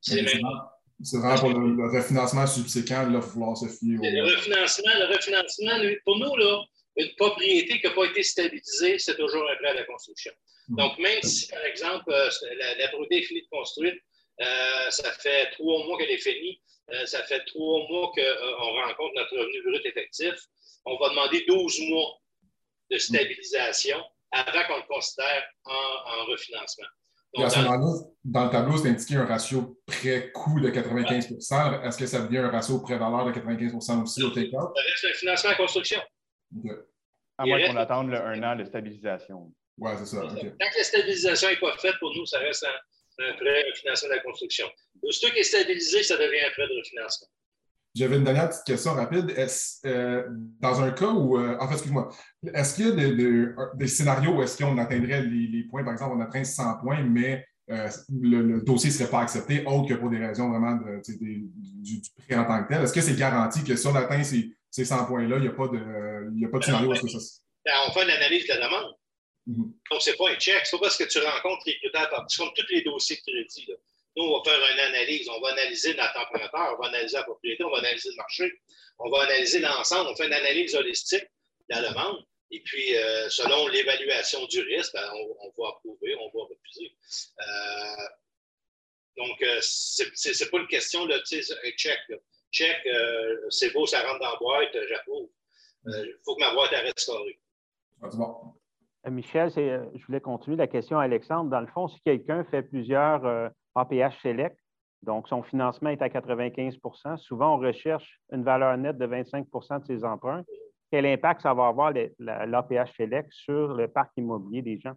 C'est 0.00 1.18
vraiment 1.18 1.40
pour 1.40 1.60
le, 1.60 1.98
refinancement 1.98 2.46
subséquent, 2.46 3.02
là, 3.02 3.08
il 3.08 3.14
va 3.14 3.22
falloir 3.22 3.56
se 3.56 3.66
fier 3.66 3.98
Le 3.98 4.22
refinancement, 4.22 4.92
le 4.98 5.12
refinancement, 5.12 5.78
pour 6.04 6.16
nous, 6.16 6.36
là, 6.36 6.62
une 6.96 7.14
propriété 7.16 7.80
qui 7.80 7.86
n'a 7.86 7.92
pas 7.92 8.04
été 8.04 8.22
stabilisée, 8.22 8.98
c'est 8.98 9.16
toujours 9.16 9.42
un 9.50 9.56
prêt 9.56 9.70
à 9.70 9.74
la 9.74 9.84
construction. 9.84 10.32
Hmm. 10.68 10.76
Donc, 10.76 10.98
même 10.98 11.22
si, 11.22 11.48
par 11.48 11.64
exemple, 11.64 12.12
euh, 12.12 12.30
la, 12.78 12.88
propriété 12.88 13.18
est 13.18 13.26
finie 13.26 13.42
de 13.42 13.48
construire, 13.48 13.94
euh, 14.40 14.90
ça 14.90 15.10
fait 15.12 15.50
trois 15.52 15.84
mois 15.86 15.98
qu'elle 15.98 16.10
est 16.10 16.18
finie, 16.18 16.60
euh, 16.92 17.06
ça 17.06 17.22
fait 17.24 17.42
trois 17.46 17.88
mois 17.88 18.12
qu'on 18.14 18.72
rencontre 18.86 19.14
notre 19.16 19.36
revenu 19.36 19.62
brut 19.62 19.86
effectif, 19.86 20.34
on 20.84 20.96
va 20.98 21.10
demander 21.10 21.44
12 21.46 21.80
mois 21.88 22.21
de 22.90 22.98
stabilisation 22.98 23.98
avant 24.30 24.66
qu'on 24.66 24.76
le 24.76 24.86
considère 24.88 25.42
en, 25.64 26.24
refinancement. 26.26 26.86
à 27.38 27.50
ce 27.50 27.58
moment-là, 27.60 28.06
dans 28.24 28.44
le 28.44 28.50
tableau, 28.50 28.76
c'est 28.78 28.88
indiqué 28.88 29.16
un 29.16 29.26
ratio 29.26 29.78
prêt-coût 29.86 30.60
de 30.60 30.70
95% 30.70 31.82
Est-ce 31.84 31.98
que 31.98 32.06
ça 32.06 32.20
devient 32.20 32.38
un 32.38 32.50
ratio 32.50 32.80
prêt-valeur 32.80 33.26
de 33.26 33.32
95% 33.32 34.02
aussi 34.02 34.22
au 34.22 34.30
take-out? 34.30 34.70
Ça 34.74 34.82
reste 34.82 35.04
un 35.04 35.18
financement 35.18 35.50
en 35.50 35.56
construction. 35.56 36.00
À 37.38 37.46
moins 37.46 37.66
qu'on 37.66 37.76
attende 37.76 38.10
le 38.10 38.20
un 38.20 38.42
an 38.42 38.56
de 38.56 38.64
stabilisation. 38.64 39.52
Oui, 39.78 39.90
c'est 39.98 40.06
ça. 40.06 40.20
Tant 40.20 40.34
que 40.34 40.78
la 40.78 40.84
stabilisation 40.84 41.48
n'est 41.48 41.56
pas 41.56 41.76
faite, 41.78 41.94
pour 41.98 42.14
nous, 42.14 42.26
ça 42.26 42.38
reste 42.38 42.64
un, 42.64 43.24
un 43.24 43.32
prêt 43.34 43.64
de 43.64 43.70
refinancement 43.70 44.08
de 44.08 44.14
la 44.14 44.20
construction. 44.20 44.66
Aussitôt 45.02 45.32
qui 45.32 45.40
est 45.40 45.44
stabilisé, 45.44 46.02
ça 46.02 46.16
devient 46.16 46.44
un 46.46 46.50
prêt 46.50 46.68
de 46.68 46.78
refinancement. 46.78 47.28
J'avais 47.94 48.16
une 48.16 48.24
dernière 48.24 48.48
petite 48.48 48.64
question 48.64 48.94
rapide. 48.94 49.30
Est 49.36 49.80
euh, 49.84 50.24
dans 50.60 50.80
un 50.80 50.92
cas 50.92 51.10
où, 51.10 51.38
euh, 51.38 51.56
en 51.60 51.68
fait, 51.68 51.74
excuse-moi, 51.74 52.08
est-ce 52.54 52.74
qu'il 52.74 52.86
y 52.86 52.90
a 52.90 53.74
des, 53.74 53.86
scénarios 53.86 54.32
où 54.36 54.42
est-ce 54.42 54.56
qu'on 54.56 54.78
atteindrait 54.78 55.22
les, 55.22 55.46
les, 55.46 55.64
points, 55.64 55.84
par 55.84 55.92
exemple, 55.92 56.14
on 56.16 56.20
atteint 56.20 56.42
100 56.42 56.78
points, 56.78 57.02
mais 57.02 57.46
euh, 57.70 57.88
le, 58.20 58.42
le, 58.42 58.60
dossier 58.62 58.88
ne 58.88 58.94
serait 58.94 59.10
pas 59.10 59.20
accepté, 59.20 59.64
autre 59.66 59.88
que 59.88 59.94
pour 59.94 60.08
des 60.08 60.18
raisons 60.18 60.48
vraiment 60.48 60.76
de, 60.76 61.02
des, 61.06 61.42
du, 61.44 62.00
du, 62.00 62.10
prix 62.16 62.34
en 62.34 62.46
tant 62.46 62.64
que 62.64 62.72
tel? 62.72 62.82
Est-ce 62.82 62.94
que 62.94 63.02
c'est 63.02 63.16
garanti 63.16 63.62
que 63.62 63.76
si 63.76 63.86
on 63.86 63.94
atteint 63.94 64.22
ces, 64.22 64.56
ces 64.70 64.86
100 64.86 65.04
points-là, 65.04 65.36
il 65.36 65.42
n'y 65.42 65.48
a, 65.48 65.52
pas 65.52 65.68
de, 65.68 66.30
il 66.34 66.40
y 66.40 66.46
a 66.46 66.48
pas 66.48 66.58
de 66.58 66.64
scénario? 66.64 66.94
Est-ce 66.94 67.02
que 67.02 67.08
ça... 67.08 67.18
Ben, 67.64 67.72
on 67.86 67.92
fait 67.92 68.04
une 68.04 68.10
analyse 68.10 68.44
de 68.44 68.54
la 68.54 68.66
demande. 68.66 68.96
Mm 69.46 69.52
-hmm. 69.52 69.72
Donc, 69.90 70.00
ce 70.00 70.10
n'est 70.10 70.16
pas 70.16 70.30
un 70.30 70.36
check. 70.36 70.64
Ce 70.64 70.74
n'est 70.74 70.80
pas 70.80 70.86
parce 70.86 70.96
que 70.96 71.04
tu 71.04 71.18
rencontres 71.18 71.64
les 71.66 71.76
critères, 71.78 72.08
c'est 72.28 72.38
comme 72.38 72.52
tous 72.56 72.72
les 72.72 72.82
dossiers 72.82 73.16
de 73.16 73.22
crédit. 73.22 73.66
Là. 73.68 73.76
Nous, 74.16 74.24
on 74.24 74.38
va 74.38 74.44
faire 74.44 74.60
une 74.72 74.80
analyse. 74.80 75.28
On 75.28 75.40
va 75.40 75.50
analyser 75.52 75.94
notre 75.94 76.18
emprunteur, 76.20 76.76
on 76.76 76.82
va 76.82 76.88
analyser 76.88 77.16
la 77.16 77.24
propriété, 77.24 77.64
on 77.64 77.70
va 77.70 77.78
analyser 77.78 78.10
le 78.10 78.16
marché, 78.16 78.52
on 78.98 79.10
va 79.10 79.22
analyser 79.22 79.60
l'ensemble. 79.60 80.10
On 80.10 80.16
fait 80.16 80.26
une 80.26 80.32
analyse 80.32 80.74
holistique 80.74 81.24
de 81.70 81.76
la 81.76 81.88
demande. 81.88 82.24
Et 82.50 82.60
puis, 82.60 82.96
euh, 82.96 83.30
selon 83.30 83.66
l'évaluation 83.68 84.44
du 84.46 84.60
risque, 84.60 84.92
ben, 84.92 85.10
on, 85.14 85.36
on, 85.46 85.62
va 85.62 85.70
approuver, 85.70 86.14
on 86.16 86.38
va 86.38 86.44
refuser. 86.44 86.94
Euh, 87.40 88.06
donc, 89.16 89.42
euh, 89.42 89.58
ce 89.60 90.44
n'est 90.44 90.50
pas 90.50 90.58
une 90.58 90.66
question 90.68 91.06
de 91.06 91.18
check. 91.18 91.98
Là. 92.08 92.16
Check, 92.50 92.86
euh, 92.86 93.36
c'est 93.48 93.72
beau, 93.72 93.86
ça 93.86 94.00
rentre 94.02 94.20
dans 94.20 94.32
la 94.32 94.38
boîte, 94.38 94.76
j'approuve. 94.88 95.28
Euh, 95.86 96.06
Il 96.06 96.16
faut 96.24 96.36
que 96.36 96.40
ma 96.40 96.52
boîte 96.52 96.70
reste 96.70 97.06
carrée. 97.06 97.40
Bon. 98.16 98.54
Michel, 99.10 99.50
je 99.50 100.06
voulais 100.06 100.20
continuer 100.20 100.56
la 100.56 100.66
question 100.66 100.98
à 100.98 101.04
Alexandre. 101.04 101.50
Dans 101.50 101.60
le 101.60 101.66
fond, 101.66 101.88
si 101.88 102.00
quelqu'un 102.02 102.44
fait 102.44 102.62
plusieurs 102.62 103.50
APH 103.74 104.20
Select, 104.22 104.56
donc 105.02 105.28
son 105.28 105.42
financement 105.42 105.90
est 105.90 106.02
à 106.02 106.08
95% 106.08 107.16
souvent 107.18 107.56
on 107.56 107.58
recherche 107.58 108.20
une 108.30 108.44
valeur 108.44 108.76
nette 108.76 108.98
de 108.98 109.06
25% 109.06 109.80
de 109.80 109.86
ses 109.86 110.04
emprunts. 110.04 110.44
Quel 110.90 111.06
impact 111.06 111.42
ça 111.42 111.54
va 111.54 111.68
avoir 111.68 111.92
l'APH 112.18 112.96
Select 112.96 113.32
sur 113.32 113.74
le 113.74 113.88
parc 113.88 114.10
immobilier 114.16 114.62
des 114.62 114.78
gens? 114.78 114.94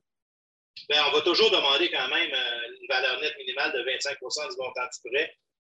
Bien, 0.90 1.02
on 1.10 1.16
va 1.16 1.22
toujours 1.22 1.50
demander 1.50 1.90
quand 1.90 2.08
même 2.10 2.30
une 2.30 2.88
valeur 2.90 3.22
nette 3.22 3.38
minimale 3.38 3.72
de 3.72 3.80
25% 3.80 4.50
du 4.50 4.58
montant 4.58 4.82
du 4.82 5.10
prêt, 5.10 5.34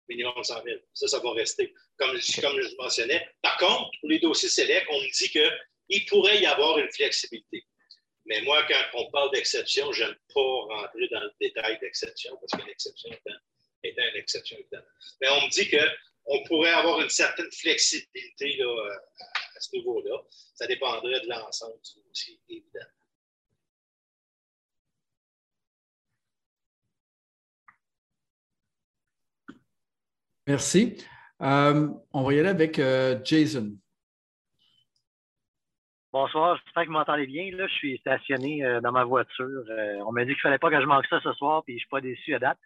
minimum 0.08 0.34
100 0.42 0.62
000. 0.62 0.76
Ça, 0.92 1.08
ça 1.08 1.20
va 1.20 1.32
rester, 1.32 1.72
comme, 1.96 2.10
comme 2.10 2.60
je 2.60 2.76
mentionnais. 2.78 3.26
Par 3.40 3.56
contre, 3.56 3.90
pour 4.00 4.10
les 4.10 4.18
dossiers 4.18 4.50
Select, 4.50 4.86
on 4.90 5.00
me 5.00 5.10
dit 5.10 5.30
qu'il 5.30 6.04
pourrait 6.06 6.40
y 6.40 6.46
avoir 6.46 6.78
une 6.78 6.90
flexibilité. 6.90 7.64
Mais 8.30 8.40
moi, 8.42 8.62
quand 8.68 8.80
on 8.94 9.10
parle 9.10 9.32
d'exception, 9.32 9.90
je 9.90 10.04
n'aime 10.04 10.14
pas 10.32 10.40
rentrer 10.40 11.08
dans 11.10 11.18
le 11.18 11.32
détail 11.40 11.80
d'exception 11.80 12.36
parce 12.36 12.52
qu'une 12.52 12.70
exception 12.70 13.10
étant, 13.10 13.36
étant 13.82 14.02
une 14.14 14.20
exception 14.20 14.56
étant. 14.56 14.84
Mais 15.20 15.28
on 15.30 15.46
me 15.46 15.50
dit 15.50 15.68
qu'on 15.68 16.44
pourrait 16.44 16.70
avoir 16.70 17.00
une 17.00 17.08
certaine 17.08 17.50
flexibilité 17.50 18.56
là, 18.58 19.00
à 19.56 19.60
ce 19.60 19.74
niveau-là. 19.74 20.16
Ça 20.54 20.68
dépendrait 20.68 21.20
de 21.20 21.28
l'ensemble 21.28 21.74
du 21.82 22.02
dossier, 22.06 22.40
évidemment. 22.48 22.86
Merci. 30.46 31.04
Euh, 31.42 31.88
on 32.12 32.22
va 32.22 32.34
y 32.34 32.38
aller 32.38 32.48
avec 32.48 32.78
euh, 32.78 33.18
Jason. 33.24 33.76
Bonsoir, 36.12 36.56
j'espère 36.64 36.82
que 36.82 36.88
vous 36.88 36.94
m'entendez 36.94 37.26
bien. 37.26 37.54
Là, 37.54 37.68
je 37.68 37.72
suis 37.74 37.98
stationné 37.98 38.64
euh, 38.64 38.80
dans 38.80 38.90
ma 38.90 39.04
voiture. 39.04 39.46
Euh, 39.46 40.02
on 40.04 40.10
m'a 40.10 40.24
dit 40.24 40.32
qu'il 40.32 40.40
fallait 40.40 40.58
pas 40.58 40.68
que 40.68 40.80
je 40.80 40.86
manque 40.86 41.06
ça 41.06 41.20
ce 41.20 41.32
soir, 41.34 41.62
puis 41.62 41.74
je 41.74 41.78
suis 41.78 41.88
pas 41.88 42.00
déçu 42.00 42.34
à 42.34 42.40
date. 42.40 42.58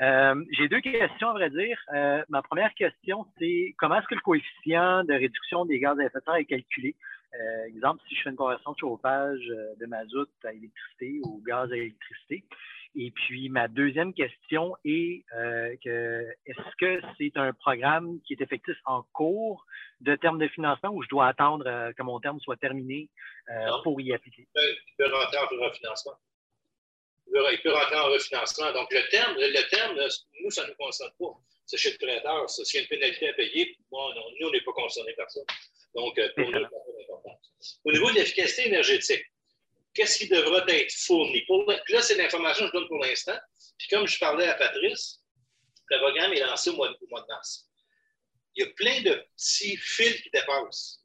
Euh, 0.00 0.40
J'ai 0.52 0.68
deux 0.68 0.80
questions, 0.80 1.30
à 1.30 1.32
vrai 1.32 1.50
dire. 1.50 1.76
Euh, 1.92 2.22
ma 2.28 2.42
première 2.42 2.72
question, 2.74 3.26
c'est 3.40 3.74
comment 3.76 3.96
est-ce 3.98 4.06
que 4.06 4.14
le 4.14 4.20
coefficient 4.20 5.02
de 5.02 5.14
réduction 5.14 5.64
des 5.64 5.80
gaz 5.80 5.98
à 5.98 6.04
effet 6.04 6.20
de 6.20 6.24
serre 6.24 6.36
est 6.36 6.44
calculé? 6.44 6.94
exemple, 7.66 8.00
si 8.08 8.14
je 8.14 8.22
fais 8.22 8.30
une 8.30 8.36
conversion 8.36 8.72
de 8.72 8.78
chauffage 8.78 9.46
de 9.78 9.86
mazout 9.86 10.28
à 10.42 10.54
électricité 10.54 11.20
ou 11.24 11.42
gaz 11.46 11.70
à 11.70 11.76
électricité. 11.76 12.44
Et 12.98 13.10
puis, 13.10 13.50
ma 13.50 13.68
deuxième 13.68 14.14
question 14.14 14.74
est 14.84 15.22
euh, 15.36 15.76
que 15.84 16.26
est-ce 16.46 16.76
que 16.80 17.02
c'est 17.18 17.36
un 17.36 17.52
programme 17.52 18.20
qui 18.26 18.32
est 18.32 18.40
effectif 18.40 18.76
en 18.86 19.02
cours 19.12 19.66
de 20.00 20.16
termes 20.16 20.38
de 20.38 20.48
financement 20.48 20.90
ou 20.90 21.02
je 21.02 21.08
dois 21.08 21.26
attendre 21.26 21.66
euh, 21.66 21.92
que 21.92 22.02
mon 22.02 22.18
terme 22.20 22.40
soit 22.40 22.56
terminé 22.56 23.10
euh, 23.50 23.68
pour 23.84 24.00
y 24.00 24.14
appliquer? 24.14 24.48
Il 24.54 24.94
peut 24.96 25.12
rentrer 25.14 25.36
en 25.36 25.66
refinancement. 25.68 26.14
Il 27.26 27.60
peut 27.62 27.72
rentrer 27.74 27.96
en 27.96 28.06
refinancement. 28.06 28.72
Donc, 28.72 28.90
le 28.90 29.06
terme, 29.10 29.34
le 29.36 29.68
terme 29.68 29.98
nous, 30.42 30.50
ça 30.50 30.64
ne 30.64 30.68
nous 30.70 30.76
concerne 30.76 31.10
pas. 31.18 31.34
C'est 31.66 31.76
chez 31.76 31.90
le 31.90 31.98
prêteur. 31.98 32.48
S'il 32.48 32.76
y 32.76 32.78
a 32.78 32.82
une 32.82 32.88
pénalité 32.88 33.28
à 33.28 33.34
payer, 33.34 33.76
bon, 33.90 34.14
non, 34.14 34.22
nous, 34.40 34.48
on 34.48 34.50
n'est 34.52 34.62
pas 34.62 34.72
concernés 34.72 35.12
par 35.12 35.30
ça. 35.30 35.40
Donc, 35.94 36.18
pour 36.34 36.50
nous, 36.50 36.66
c'est 36.66 37.12
important. 37.12 37.40
Au 37.84 37.92
niveau 37.92 38.10
de 38.10 38.14
l'efficacité 38.14 38.68
énergétique, 38.68 39.24
qu'est-ce 39.96 40.18
qui 40.18 40.28
devra 40.28 40.64
être 40.68 40.92
fourni? 40.92 41.42
Pour, 41.46 41.64
là, 41.66 42.02
c'est 42.02 42.16
l'information 42.16 42.66
que 42.66 42.72
je 42.72 42.78
donne 42.78 42.88
pour 42.88 43.02
l'instant. 43.02 43.36
Puis 43.78 43.88
comme 43.88 44.06
je 44.06 44.18
parlais 44.18 44.46
à 44.46 44.54
Patrice, 44.54 45.20
le 45.88 45.98
programme 45.98 46.32
est 46.34 46.40
lancé 46.40 46.70
au 46.70 46.74
mois, 46.74 46.88
de 46.88 47.26
mars. 47.28 47.68
Il 48.54 48.64
y 48.64 48.68
a 48.68 48.70
plein 48.72 49.00
de 49.02 49.26
petits 49.36 49.76
fils 49.76 50.22
qui 50.22 50.30
dépassent. 50.30 51.00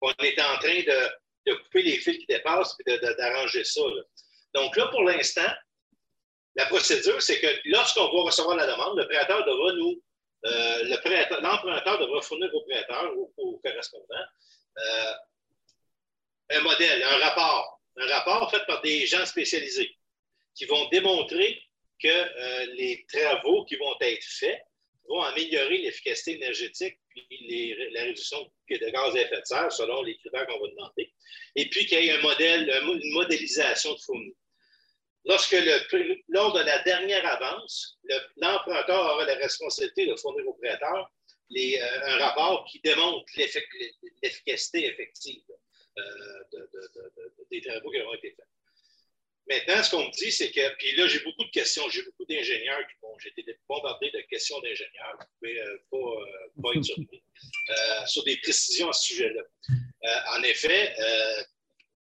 On 0.00 0.12
est 0.20 0.40
en 0.40 0.58
train 0.58 0.80
de, 0.82 1.54
couper 1.64 1.82
les 1.82 1.98
fils 1.98 2.18
qui 2.18 2.26
dépassent 2.26 2.76
et 2.86 2.98
d'arranger 2.98 3.64
ça. 3.64 3.82
Donc 4.54 4.76
là, 4.76 4.86
pour 4.88 5.02
l'instant, 5.04 5.52
la 6.56 6.66
procédure, 6.66 7.20
c'est 7.22 7.40
que 7.40 7.60
lorsqu'on 7.66 8.04
va 8.04 8.22
recevoir 8.24 8.56
la 8.56 8.66
demande, 8.66 8.98
le 8.98 9.04
devra 9.04 9.72
nous, 9.74 10.02
euh, 10.46 11.40
l'emprunteur 11.42 11.98
devra 11.98 12.22
fournir 12.22 12.54
au 12.54 12.62
prêteur 12.62 13.12
ou 13.16 13.32
au 13.36 13.58
correspondant 13.58 14.24
euh, 14.78 15.12
un 16.50 16.60
modèle, 16.60 17.02
un 17.02 17.18
rapport 17.18 17.79
un 18.00 18.06
rapport 18.06 18.50
fait 18.50 18.64
par 18.66 18.80
des 18.82 19.06
gens 19.06 19.24
spécialisés 19.26 19.96
qui 20.54 20.64
vont 20.64 20.88
démontrer 20.88 21.62
que 22.02 22.08
euh, 22.08 22.66
les 22.74 23.04
travaux 23.12 23.64
qui 23.64 23.76
vont 23.76 23.94
être 24.00 24.24
faits 24.24 24.62
vont 25.08 25.22
améliorer 25.22 25.78
l'efficacité 25.78 26.36
énergétique 26.36 26.98
et 27.30 27.76
la 27.92 28.02
réduction 28.02 28.50
de 28.70 28.90
gaz 28.90 29.16
à 29.16 29.20
effet 29.20 29.40
de 29.40 29.44
serre 29.44 29.72
selon 29.72 30.02
les 30.02 30.16
critères 30.18 30.46
qu'on 30.46 30.60
va 30.60 30.68
demander. 30.68 31.12
Et 31.56 31.68
puis 31.68 31.86
qu'il 31.86 32.02
y 32.04 32.08
ait 32.08 32.12
un 32.12 32.22
modèle, 32.22 32.70
une 32.70 33.12
modélisation 33.12 33.92
de 33.92 33.98
fourni. 33.98 34.34
Lorsque 35.24 35.56
lors 36.28 36.52
de 36.52 36.60
la 36.60 36.78
dernière 36.82 37.26
avance, 37.26 37.98
l'emprunteur 38.36 39.14
aura 39.14 39.26
la 39.26 39.34
responsabilité 39.34 40.06
de 40.06 40.16
fournir 40.16 40.46
au 40.48 40.54
prêteur 40.54 41.10
les, 41.50 41.78
euh, 41.78 42.06
un 42.06 42.18
rapport 42.18 42.64
qui 42.70 42.80
démontre 42.80 43.26
l'efficacité 43.36 44.86
effective 44.86 45.42
de, 46.52 46.58
de, 46.58 47.02
de, 47.16 47.46
des 47.50 47.60
travaux 47.60 47.90
qui 47.90 48.00
auront 48.00 48.14
été 48.14 48.30
faits. 48.30 48.46
Maintenant, 49.50 49.82
ce 49.82 49.90
qu'on 49.90 50.06
me 50.06 50.12
dit, 50.12 50.30
c'est 50.30 50.52
que, 50.52 50.76
puis 50.76 50.94
là, 50.94 51.08
j'ai 51.08 51.18
beaucoup 51.20 51.42
de 51.44 51.50
questions, 51.50 51.88
j'ai 51.88 52.04
beaucoup 52.04 52.24
d'ingénieurs 52.24 52.86
qui 52.86 52.94
vont, 53.02 53.18
j'ai 53.18 53.30
été 53.36 53.58
bombardé 53.68 54.08
de 54.12 54.20
questions 54.30 54.60
d'ingénieurs, 54.60 55.18
vous 55.18 55.26
pouvez 55.40 55.60
euh, 55.60 55.76
pas, 55.90 55.96
euh, 55.96 56.62
pas, 56.62 56.70
être 56.76 56.84
surpris, 56.84 57.20
euh, 57.70 58.06
sur 58.06 58.22
des 58.22 58.36
précisions 58.36 58.88
à 58.88 58.92
ce 58.92 59.08
sujet-là. 59.08 59.42
En 60.36 60.42
effet, 60.44 60.94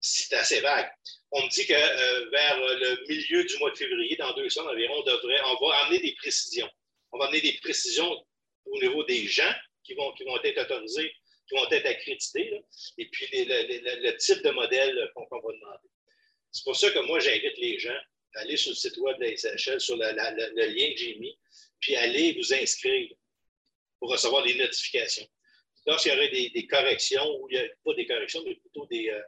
c'est 0.00 0.36
assez 0.36 0.60
vague. 0.60 0.88
On 1.32 1.42
me 1.42 1.48
dit 1.48 1.66
que 1.66 2.30
vers 2.30 2.58
le 2.58 3.06
milieu 3.08 3.44
du 3.44 3.56
mois 3.58 3.70
de 3.70 3.76
février, 3.76 4.14
dans 4.16 4.32
deux 4.34 4.48
semaines 4.50 4.70
environ, 4.70 4.94
on, 4.98 5.02
devrait, 5.02 5.40
on 5.46 5.66
va 5.66 5.76
amener 5.78 6.00
des 6.00 6.14
précisions. 6.14 6.70
On 7.12 7.18
va 7.18 7.26
amener 7.26 7.40
des 7.40 7.58
précisions 7.62 8.24
au 8.66 8.78
niveau 8.78 9.02
des 9.04 9.26
gens 9.26 9.52
qui 9.82 9.94
vont, 9.94 10.12
qui 10.12 10.24
vont 10.24 10.40
être 10.42 10.60
autorisés 10.60 11.12
qui 11.48 11.56
vont 11.56 11.70
être 11.70 11.86
accrédités, 11.86 12.50
là, 12.50 12.58
et 12.98 13.08
puis 13.08 13.26
les, 13.32 13.44
le, 13.44 14.16
type 14.16 14.42
de 14.42 14.50
modèle 14.50 15.10
qu'on 15.14 15.24
qu 15.24 15.34
va 15.34 15.52
demander. 15.52 15.88
C'est 16.52 16.64
pour 16.64 16.76
ça 16.76 16.90
que 16.90 16.98
moi, 17.00 17.18
j'invite 17.20 17.56
les 17.58 17.78
gens 17.78 17.98
à 18.34 18.40
aller 18.40 18.56
sur 18.56 18.70
le 18.70 18.76
site 18.76 18.96
web 18.98 19.18
de 19.18 19.24
la 19.24 19.36
SHL, 19.36 19.80
sur 19.80 19.96
la, 19.96 20.12
la, 20.12 20.30
le 20.30 20.66
lien 20.66 20.92
que 20.92 20.98
j'ai 20.98 21.16
mis, 21.16 21.38
puis 21.80 21.96
aller 21.96 22.34
vous 22.34 22.54
inscrire 22.54 23.10
pour 23.98 24.10
recevoir 24.10 24.44
les 24.44 24.54
notifications. 24.54 25.26
Lorsqu'il 25.86 26.12
y 26.12 26.16
aurait 26.16 26.28
des, 26.28 26.50
des, 26.50 26.66
corrections, 26.66 27.24
ou 27.40 27.48
il 27.50 27.56
y 27.56 27.60
a, 27.60 27.68
pas 27.84 27.94
des 27.94 28.06
corrections, 28.06 28.42
mais 28.44 28.54
plutôt 28.56 28.86
des, 28.86 29.08
euh, 29.08 29.22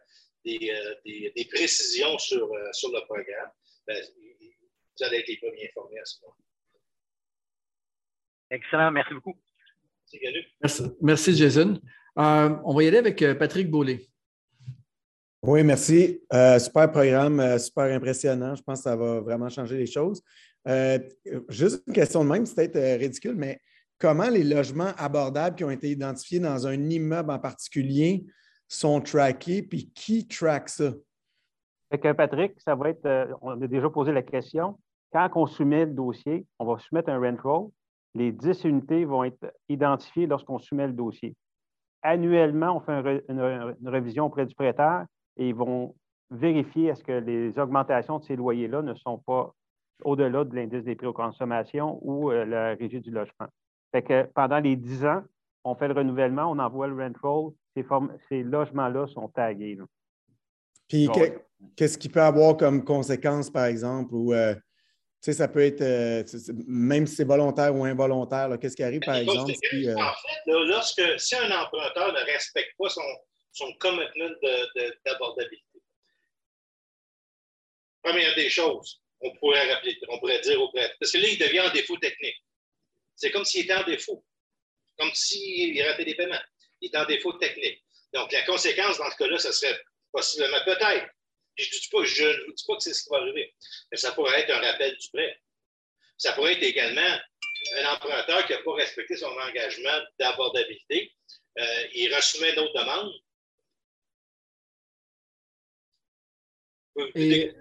des, 0.45 0.71
euh, 0.71 0.95
des, 1.05 1.33
des, 1.35 1.45
précisions 1.47 2.19
sur, 2.19 2.53
euh, 2.53 2.73
sur 2.73 2.91
le 2.91 3.01
programme, 3.07 3.51
ben, 3.87 4.05
vous 4.05 5.05
allez 5.05 5.19
être 5.19 5.29
les 5.29 5.39
premiers 5.39 5.69
informés 5.69 5.99
à 5.99 6.05
ce 6.05 6.21
moment. 6.21 6.37
Excellent, 8.51 8.91
merci 8.91 9.15
beaucoup. 9.15 9.41
Merci, 10.61 10.83
merci 11.01 11.37
Jason. 11.37 11.81
Euh, 12.19 12.57
on 12.65 12.75
va 12.75 12.83
y 12.83 12.89
aller 12.89 12.99
avec 12.99 13.25
Patrick 13.39 13.71
Beaulé. 13.71 14.11
Oui, 15.43 15.65
merci. 15.65 16.21
Euh, 16.35 16.59
super 16.59 16.91
programme, 16.91 17.41
euh, 17.41 17.59
super 17.59 17.85
impressionnant. 17.85 18.55
Je 18.55 18.63
pense 18.63 18.81
que 18.81 18.83
ça 18.85 18.97
va 18.97 19.21
vraiment 19.21 19.49
changer 19.49 19.79
les 19.79 19.87
choses. 19.87 20.23
Euh, 20.69 20.99
juste 21.49 21.83
une 21.87 21.95
question 21.95 22.25
de 22.25 22.29
même, 22.29 22.45
c'est 22.45 22.71
peut-être 22.71 23.01
ridicule, 23.01 23.37
mais 23.37 23.59
comment 23.99 24.29
les 24.29 24.45
logements 24.45 24.93
abordables 24.99 25.57
qui 25.57 25.65
ont 25.65 25.71
été 25.71 25.91
identifiés 25.91 26.41
dans 26.41 26.67
un 26.67 26.91
immeuble 26.91 27.31
en 27.31 27.39
particulier 27.39 28.27
sont 28.69 29.01
trackés, 29.01 29.63
puis 29.63 29.91
qui 29.95 30.29
track 30.29 30.69
ça? 30.69 30.93
Fait 31.91 31.99
que 31.99 32.13
Patrick, 32.13 32.61
ça 32.61 32.75
va 32.75 32.91
être, 32.91 33.07
euh, 33.07 33.33
on 33.41 33.61
a 33.63 33.67
déjà 33.67 33.89
posé 33.89 34.13
la 34.13 34.23
question. 34.23 34.79
Quand 35.11 35.31
on 35.37 35.47
soumet 35.47 35.87
le 35.87 35.93
dossier, 35.93 36.47
on 36.59 36.67
va 36.67 36.79
soumettre 36.79 37.09
un 37.09 37.19
rent 37.19 37.37
roll. 37.43 37.71
Les 38.15 38.31
10 38.31 38.65
unités 38.65 39.07
vont 39.07 39.25
être 39.25 39.55
identifiées 39.71 40.27
lorsqu'on 40.27 40.59
soumet 40.59 40.87
le 40.87 40.93
dossier. 40.93 41.35
Annuellement, 42.03 42.77
on 42.77 42.81
fait 42.81 43.25
une, 43.29 43.77
révision 43.85 44.27
auprès 44.27 44.47
du 44.47 44.55
prêteur 44.55 45.05
et 45.37 45.49
ils 45.49 45.55
vont 45.55 45.95
vérifier 46.31 46.87
est-ce 46.87 47.05
que 47.05 47.13
les 47.13 47.59
augmentations 47.59 48.19
de 48.19 48.25
ces 48.25 48.37
loyers-là 48.37 48.83
ne 48.83 48.95
sont 48.95 49.19
pas 49.19 49.55
au-delà 50.05 50.45
de 50.45 50.55
l'indice 50.55 50.85
des 50.85 50.95
prix 50.95 51.07
aux 51.07 51.13
consommations 51.13 51.99
ou 52.03 52.31
euh, 52.31 52.45
la 52.45 52.75
régie 52.75 53.01
du 53.01 53.11
logement. 53.11 53.49
Fait 53.93 54.03
que 54.03 54.23
pendant 54.35 54.61
les 54.61 54.77
10 54.77 55.05
ans, 55.05 55.23
on 55.65 55.75
fait 55.75 55.89
le 55.89 55.95
renouvellement, 55.95 56.51
on 56.51 56.59
envoie 56.59 56.87
le 56.87 56.97
rent 56.97 57.13
roll, 57.23 57.53
ces, 58.29 58.43
logements-là 58.43 59.07
sont 59.09 59.29
tagués. 59.29 59.79
Puis, 60.89 61.09
qu'est-ce 61.77 61.99
qui 61.99 62.09
peut 62.09 62.23
avoir 62.23 62.57
comme 62.57 62.85
conséquence, 62.85 63.51
par 63.51 63.67
exemple, 63.67 64.15
ou 64.15 64.33
euh, 64.33 64.55
ça 65.21 65.49
peut 65.49 65.65
être, 65.65 65.83
euh, 65.83 66.25
même 66.67 67.07
si 67.07 67.17
c'est 67.17 67.25
volontaire 67.25 67.75
ou 67.75 67.85
involontaire, 67.85 68.49
qu'est-ce 68.61 68.77
qui 68.77 68.83
arrive, 68.83 69.01
par 69.01 69.17
exemple? 69.17 69.53
Si, 69.71 69.89
euh, 69.89 69.95
En 69.97 70.13
fait, 70.13 70.67
lorsque, 70.67 71.21
si 71.21 71.37
un 71.37 71.51
emprunteur 71.51 72.13
ne 72.13 72.21
respecte 72.33 72.75
pas 72.79 72.89
son, 72.89 73.03
son 73.53 73.73
commitment 73.75 74.31
d'abordabilité, 75.05 75.83
première 78.03 78.35
des 78.35 78.49
choses, 78.49 79.03
on 79.21 79.37
pourrait, 79.37 79.71
rappeler, 79.73 79.99
on 80.09 80.19
pourrait 80.19 80.41
dire 80.41 80.61
au 80.61 80.71
prêtre, 80.71 80.95
parce 80.99 81.13
que 81.13 81.19
là, 81.19 81.29
il 81.29 81.39
devient 81.39 81.61
en 81.61 81.71
défaut 81.71 81.99
technique. 81.99 82.43
C'est 83.15 83.31
comme 83.31 83.45
s'il 83.45 83.65
était 83.65 83.75
en 83.75 83.85
défaut, 83.85 84.25
comme 84.99 85.11
s'il 85.13 85.81
ratait 85.83 86.07
des 86.07 86.15
paiements. 86.15 86.41
Il 86.81 86.91
est 86.91 86.97
en 86.97 87.05
défaut 87.05 87.35
technique. 87.35 87.85
Donc, 88.15 88.33
la 88.33 88.43
conséquence 88.43 88.97
dans 88.97 89.11
ce 89.11 89.17
cas-là, 89.17 89.39
ce 89.39 89.53
serait 89.53 89.79
possiblement 90.11 90.65
peut-être. 90.65 91.07
Je 91.61 91.77
ne 91.77 91.81
dis 91.81 91.89
pas, 91.91 92.05
je 92.05 92.25
ne 92.25 92.47
vous 92.47 92.53
dis 92.53 92.65
pas 92.67 92.77
que 92.77 92.83
c'est 92.83 92.95
ce 92.95 93.05
qui 93.05 93.11
va 93.11 93.19
arriver, 93.19 93.55
mais 93.91 93.99
ça 93.99 94.13
pourrait 94.13 94.41
être 94.41 94.51
un 94.51 94.61
rappel 94.61 94.97
du 94.97 95.09
prêt. 95.13 95.41
Ça 96.17 96.33
pourrait 96.33 96.55
être 96.55 96.63
également 96.63 97.19
un 97.77 97.95
emprunteur 97.95 98.47
qui 98.47 98.53
n'a 98.53 98.59
pas 98.59 98.75
respecté 98.75 99.17
son 99.17 99.27
engagement 99.27 99.99
d'abordabilité. 100.19 101.13
Euh, 101.59 101.87
il 101.95 102.15
resoumet 102.15 102.53
une 102.53 102.61
autre 102.61 102.79
demande. 102.81 103.13
Et 107.15 107.53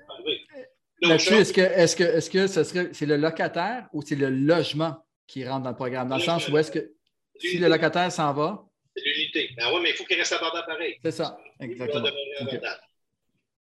là-dessus, 1.01 1.33
est-ce 1.35 1.53
que, 1.53 1.61
est-ce 1.61 1.95
que, 1.95 2.03
est-ce 2.03 2.29
que 2.29 2.47
ce 2.47 2.63
serait, 2.63 2.89
c'est 2.93 3.05
le 3.05 3.17
locataire 3.17 3.87
ou 3.93 4.01
c'est 4.01 4.15
le 4.15 4.29
logement 4.29 5.05
qui 5.27 5.47
rentre 5.47 5.63
dans 5.63 5.69
le 5.69 5.75
programme? 5.75 6.09
Dans 6.09 6.17
le 6.17 6.23
sens 6.23 6.47
où 6.47 6.57
est-ce 6.57 6.71
que 6.71 6.93
si 7.37 7.57
le 7.57 7.67
locataire 7.67 8.11
s'en 8.11 8.33
va, 8.33 8.65
c'est 8.95 9.03
l'unité. 9.03 9.49
Ben 9.55 9.71
oui, 9.73 9.81
mais 9.81 9.91
il 9.91 9.95
faut 9.95 10.03
qu'il 10.03 10.17
reste 10.17 10.33
abordable 10.33 10.67
pareil. 10.67 10.99
C'est 11.03 11.11
ça, 11.11 11.39
exactement. 11.59 12.09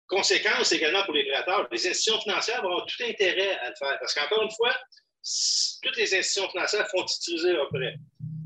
Conséquence 0.07 0.71
également 0.71 1.03
pour 1.03 1.13
les 1.13 1.25
prêteurs, 1.29 1.67
les 1.71 1.87
institutions 1.87 2.21
financières 2.21 2.61
vont 2.61 2.69
avoir 2.69 2.85
tout 2.85 3.03
intérêt 3.03 3.57
à 3.59 3.69
le 3.69 3.75
faire. 3.75 3.97
Parce 3.99 4.13
qu'encore 4.13 4.41
une 4.41 4.51
fois, 4.51 4.73
toutes 5.83 5.97
les 5.97 6.15
institutions 6.15 6.49
financières 6.49 6.87
font 6.89 7.03
tituriser 7.03 7.53
leurs 7.53 7.69
prêts. 7.69 7.95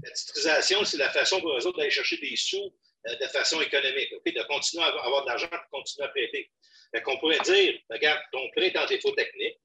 La 0.04 0.12
titrisation, 0.12 0.84
c'est 0.84 0.98
la 0.98 1.12
façon 1.12 1.40
pour 1.40 1.56
eux 1.56 1.68
autres 1.68 1.78
d'aller 1.78 1.92
chercher 1.92 2.18
des 2.18 2.36
sous 2.36 2.74
euh, 3.08 3.16
de 3.16 3.28
façon 3.28 3.62
économique, 3.62 4.12
de 4.12 4.44
continuer 4.44 4.84
à 4.84 4.88
avoir 4.88 5.24
de 5.24 5.30
l'argent 5.30 5.48
pour 5.50 5.80
continuer 5.80 6.08
à 6.08 6.10
prêter. 6.10 6.52
On 7.06 7.18
pourrait 7.20 7.40
dire, 7.40 7.80
regarde, 7.90 8.22
ton 8.32 8.50
prêt 8.52 8.68
est 8.68 8.78
en 8.78 8.86
défaut 8.86 9.12
technique, 9.12 9.60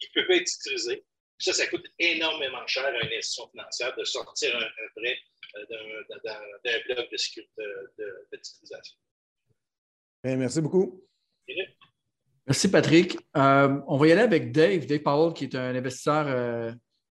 il 0.00 0.08
ne 0.08 0.20
peut 0.20 0.28
pas 0.28 0.36
être 0.36 0.46
titrisé. 0.46 1.04
Ça, 1.38 1.52
ça 1.52 1.66
coûte 1.66 1.86
énormément 1.98 2.64
cher 2.66 2.84
à 2.84 2.90
une 2.90 3.12
institution 3.12 3.48
financière 3.50 3.96
de 3.96 4.04
sortir 4.04 4.56
un 4.56 4.70
prêt 4.96 5.18
euh, 5.56 5.66
d'un 6.64 6.78
bloc 6.86 7.10
de, 7.10 7.16
sécurité, 7.16 7.52
de, 7.98 8.36
titrisation. 8.36 8.96
merci 10.24 10.60
beaucoup. 10.60 11.04
Merci, 12.46 12.70
Patrick. 12.70 13.18
Euh, 13.36 13.80
on 13.86 13.96
va 13.96 14.06
y 14.06 14.12
aller 14.12 14.22
avec 14.22 14.52
Dave, 14.52 14.86
Dave 14.86 15.00
Powell, 15.00 15.32
qui 15.32 15.44
est 15.44 15.54
un 15.54 15.74
investisseur 15.74 16.24
euh, 16.26 16.72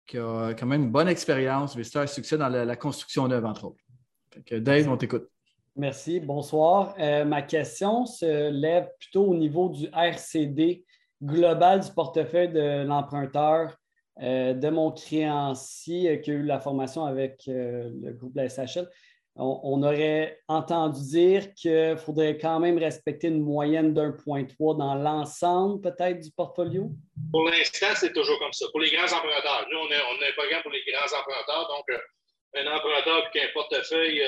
qui 0.05 0.17
a 0.17 0.53
quand 0.53 0.65
même 0.65 0.83
une 0.83 0.91
bonne 0.91 1.07
expérience, 1.07 1.73
investisseur 1.73 2.03
à 2.03 2.07
succès 2.07 2.37
dans 2.37 2.49
la, 2.49 2.75
construction 2.75 3.27
neuve, 3.27 3.45
entre 3.45 3.65
autres. 3.65 3.83
Dave, 4.51 4.87
on 4.89 4.97
t'écoute. 4.97 5.27
Merci, 5.75 6.19
bonsoir. 6.19 6.95
ma 6.97 7.41
question 7.41 8.05
se 8.05 8.49
lève 8.49 8.87
plutôt 8.99 9.25
au 9.25 9.35
niveau 9.35 9.69
du 9.69 9.87
RCD 9.93 10.85
global 11.21 11.81
du 11.81 11.91
portefeuille 11.91 12.49
de 12.49 12.83
l'emprunteur. 12.85 13.75
Euh, 14.21 14.53
de 14.53 14.69
mon 14.69 14.91
créancier 14.91 16.09
euh, 16.09 16.15
qui 16.17 16.31
a 16.31 16.35
eu 16.35 16.43
la 16.43 16.61
formation 16.61 17.03
avec 17.03 17.43
euh, 17.49 17.89
le 18.01 18.13
groupe 18.13 18.33
de 18.33 18.41
la 18.41 18.47
SHL, 18.47 18.87
on, 19.35 19.83
aurait 19.83 20.39
entendu 20.47 21.01
dire 21.01 21.53
qu'il 21.55 21.97
faudrait 21.97 22.37
quand 22.37 22.59
même 22.59 22.77
respecter 22.77 23.27
une 23.27 23.41
moyenne 23.41 23.93
d'1,3 23.93 24.77
dans 24.77 24.95
l'ensemble 24.95 25.81
peut-être 25.81 26.21
du 26.21 26.31
portfolio? 26.31 26.89
Pour 27.31 27.49
l'instant, 27.49 27.93
c'est 27.95 28.13
toujours 28.13 28.39
comme 28.39 28.53
ça. 28.53 28.65
Pour 28.71 28.79
les 28.79 28.91
grands 28.91 29.11
emprunteurs, 29.11 29.67
nous, 29.71 29.77
on 29.77 29.91
a, 29.91 29.95
on 29.95 30.21
a 30.21 30.29
un 30.29 30.33
programme 30.37 30.61
pour 30.61 30.71
les 30.71 30.83
grands 30.89 31.19
emprunteurs, 31.19 31.67
donc 31.67 31.99
un 32.57 32.67
emprunteur 32.75 33.29
qui 33.31 33.39
a 33.39 33.43
un 33.43 33.51
portefeuille 33.53 34.21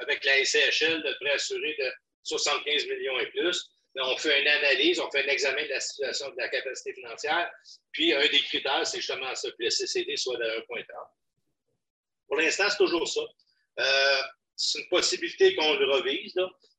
avec 0.00 0.24
la 0.24 0.44
SHL 0.44 1.02
devrait 1.02 1.34
assurer 1.34 1.74
de 1.78 1.90
75 2.22 2.86
millions 2.86 3.18
et 3.20 3.26
plus 3.26 3.70
on 4.02 4.16
fait 4.16 4.40
une 4.40 4.48
analyse, 4.48 5.00
on 5.00 5.10
fait 5.10 5.24
un 5.24 5.28
examen 5.28 5.62
de 5.62 5.68
la 5.68 5.80
situation 5.80 6.28
de 6.30 6.36
la 6.36 6.48
capacité 6.48 6.92
financière, 6.94 7.50
puis 7.92 8.12
un 8.12 8.22
des 8.22 8.40
critères, 8.40 8.86
c'est 8.86 8.98
justement 8.98 9.34
ça, 9.34 9.48
que 9.50 9.56
le 9.58 9.70
CCD 9.70 10.16
soit 10.16 10.36
de 10.36 10.44
1,3. 10.44 10.84
Pour 12.26 12.36
l'instant, 12.36 12.64
c'est 12.68 12.78
toujours 12.78 13.06
ça. 13.06 13.20
Euh, 13.78 14.22
c'est 14.56 14.80
une 14.80 14.88
possibilité 14.88 15.54
qu'on 15.56 15.74
le 15.74 15.90
revise, 15.92 16.34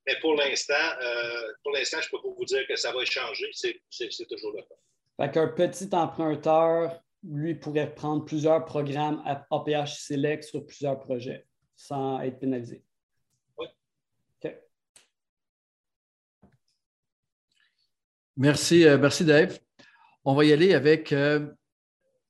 mais 0.07 0.15
pour 0.21 0.35
l'instant, 0.35 0.73
euh, 1.01 1.53
pour 1.63 1.73
l'instant, 1.73 1.97
je 2.01 2.07
ne 2.07 2.11
peux 2.11 2.21
pas 2.21 2.35
vous 2.37 2.45
dire 2.45 2.65
que 2.67 2.75
ça 2.75 2.91
va 2.91 3.03
changer. 3.05 3.49
C'est 3.53 4.27
toujours 4.27 4.53
le 4.53 4.61
cas. 4.61 4.75
Fait 5.17 5.31
qu'un 5.31 5.47
petit 5.47 5.89
emprunteur, 5.93 7.01
lui, 7.23 7.55
pourrait 7.55 7.93
prendre 7.93 8.23
plusieurs 8.23 8.65
programmes 8.65 9.21
APH 9.25 9.95
Select 9.97 10.43
sur 10.43 10.65
plusieurs 10.65 10.99
projets 10.99 11.45
sans 11.75 12.21
être 12.21 12.39
pénalisé. 12.39 12.83
Merci, 18.37 18.85
euh, 18.85 18.97
merci 18.97 19.23
Dave. 19.23 19.57
On 20.25 20.35
va 20.35 20.43
y 20.43 20.51
aller 20.51 20.73
avec 20.73 21.13
euh, 21.13 21.47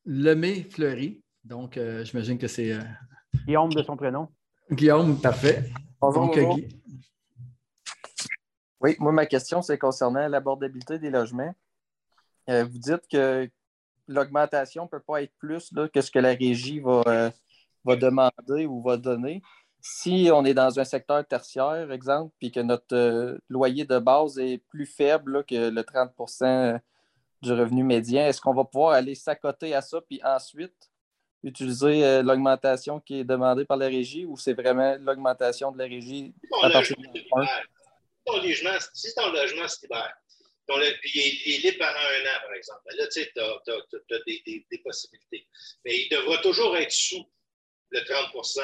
Lemay 0.06 0.62
Fleury. 0.70 1.24
Donc, 1.44 1.78
euh, 1.78 2.06
j'imagine 2.06 2.38
que 2.38 2.48
c'est. 2.48 2.78
Guillaume 3.48 3.74
de 3.74 3.82
son 3.82 3.98
prénom. 3.98 4.28
Guillaume, 4.72 5.20
parfait. 5.22 5.72
Bonjour. 6.02 6.58
Oui, 8.82 8.96
moi, 9.00 9.12
ma 9.12 9.26
question, 9.26 9.62
c'est 9.62 9.78
concernant 9.78 10.28
l'abordabilité 10.28 11.00
des 11.00 11.10
logements. 11.10 11.54
vous 12.48 12.80
dites 12.80 13.08
que 13.12 13.50
l'augmentation 14.08 14.84
ne 14.84 14.88
peut 14.90 15.00
pas 15.00 15.24
être 15.24 15.34
plus 15.40 15.74
que 15.94 16.02
ce 16.02 16.12
que 16.12 16.20
la 16.20 16.34
régie 16.34 16.80
va, 16.80 17.32
va 17.84 17.96
demander 17.96 18.66
ou 18.66 18.82
va 18.82 18.98
donner 18.98 19.42
si 19.88 20.30
on 20.34 20.44
est 20.46 20.56
dans 20.56 20.80
un 20.80 20.84
secteur 20.84 21.24
tertiaire, 21.28 21.92
exemple, 21.92 22.34
puis 22.40 22.52
que 22.52 22.60
notre 22.60 22.96
euh, 22.96 23.38
loyer 23.50 23.86
de 23.86 24.00
base 24.00 24.40
est 24.40 24.58
plus 24.58 24.88
faible 24.88 25.46
que 25.46 25.70
le 25.70 25.82
30% 25.84 26.80
du 27.44 27.54
revenu 27.54 27.84
médian, 27.84 28.24
est-ce 28.24 28.42
qu'on 28.42 28.56
va 28.56 28.64
pouvoir 28.64 28.94
aller 28.94 29.14
s'accoter 29.14 29.76
à 29.76 29.82
ça, 29.82 30.02
puis 30.02 30.20
ensuite 30.24 30.90
utiliser 31.46 32.04
euh, 32.04 32.24
l'augmentation 32.24 33.00
qui 33.00 33.20
est 33.20 33.24
demandée 33.24 33.66
par 33.66 33.78
la 33.78 33.88
régie 33.88 34.26
ou 34.26 34.36
c'est 34.36 34.54
vraiment 34.54 34.98
l'augmentation 35.00 35.72
de 35.72 35.78
la 35.78 35.86
régie 35.86 36.34
à 36.64 36.70
partir 36.70 36.98
de 36.98 37.06
ton 38.26 38.42
logement, 38.42 38.78
si 38.94 39.14
ton 39.14 39.32
logement 39.32 39.68
c'est 39.68 39.88
puis 40.68 41.12
il 41.46 41.54
est 41.54 41.72
libre 41.72 41.78
pendant 41.86 42.00
un 42.00 42.26
an, 42.26 42.42
par 42.42 42.54
exemple, 42.56 42.82
ben 42.86 42.98
là, 42.98 43.08
tu 43.08 43.22
sais, 43.22 43.32
tu 43.36 43.40
as, 43.40 44.20
des, 44.26 44.66
des, 44.72 44.78
possibilités. 44.80 45.48
Mais 45.84 45.96
il 45.96 46.10
devra 46.10 46.40
toujours 46.40 46.76
être 46.76 46.92
sous 46.92 47.24
le 47.90 48.00
30% 48.00 48.62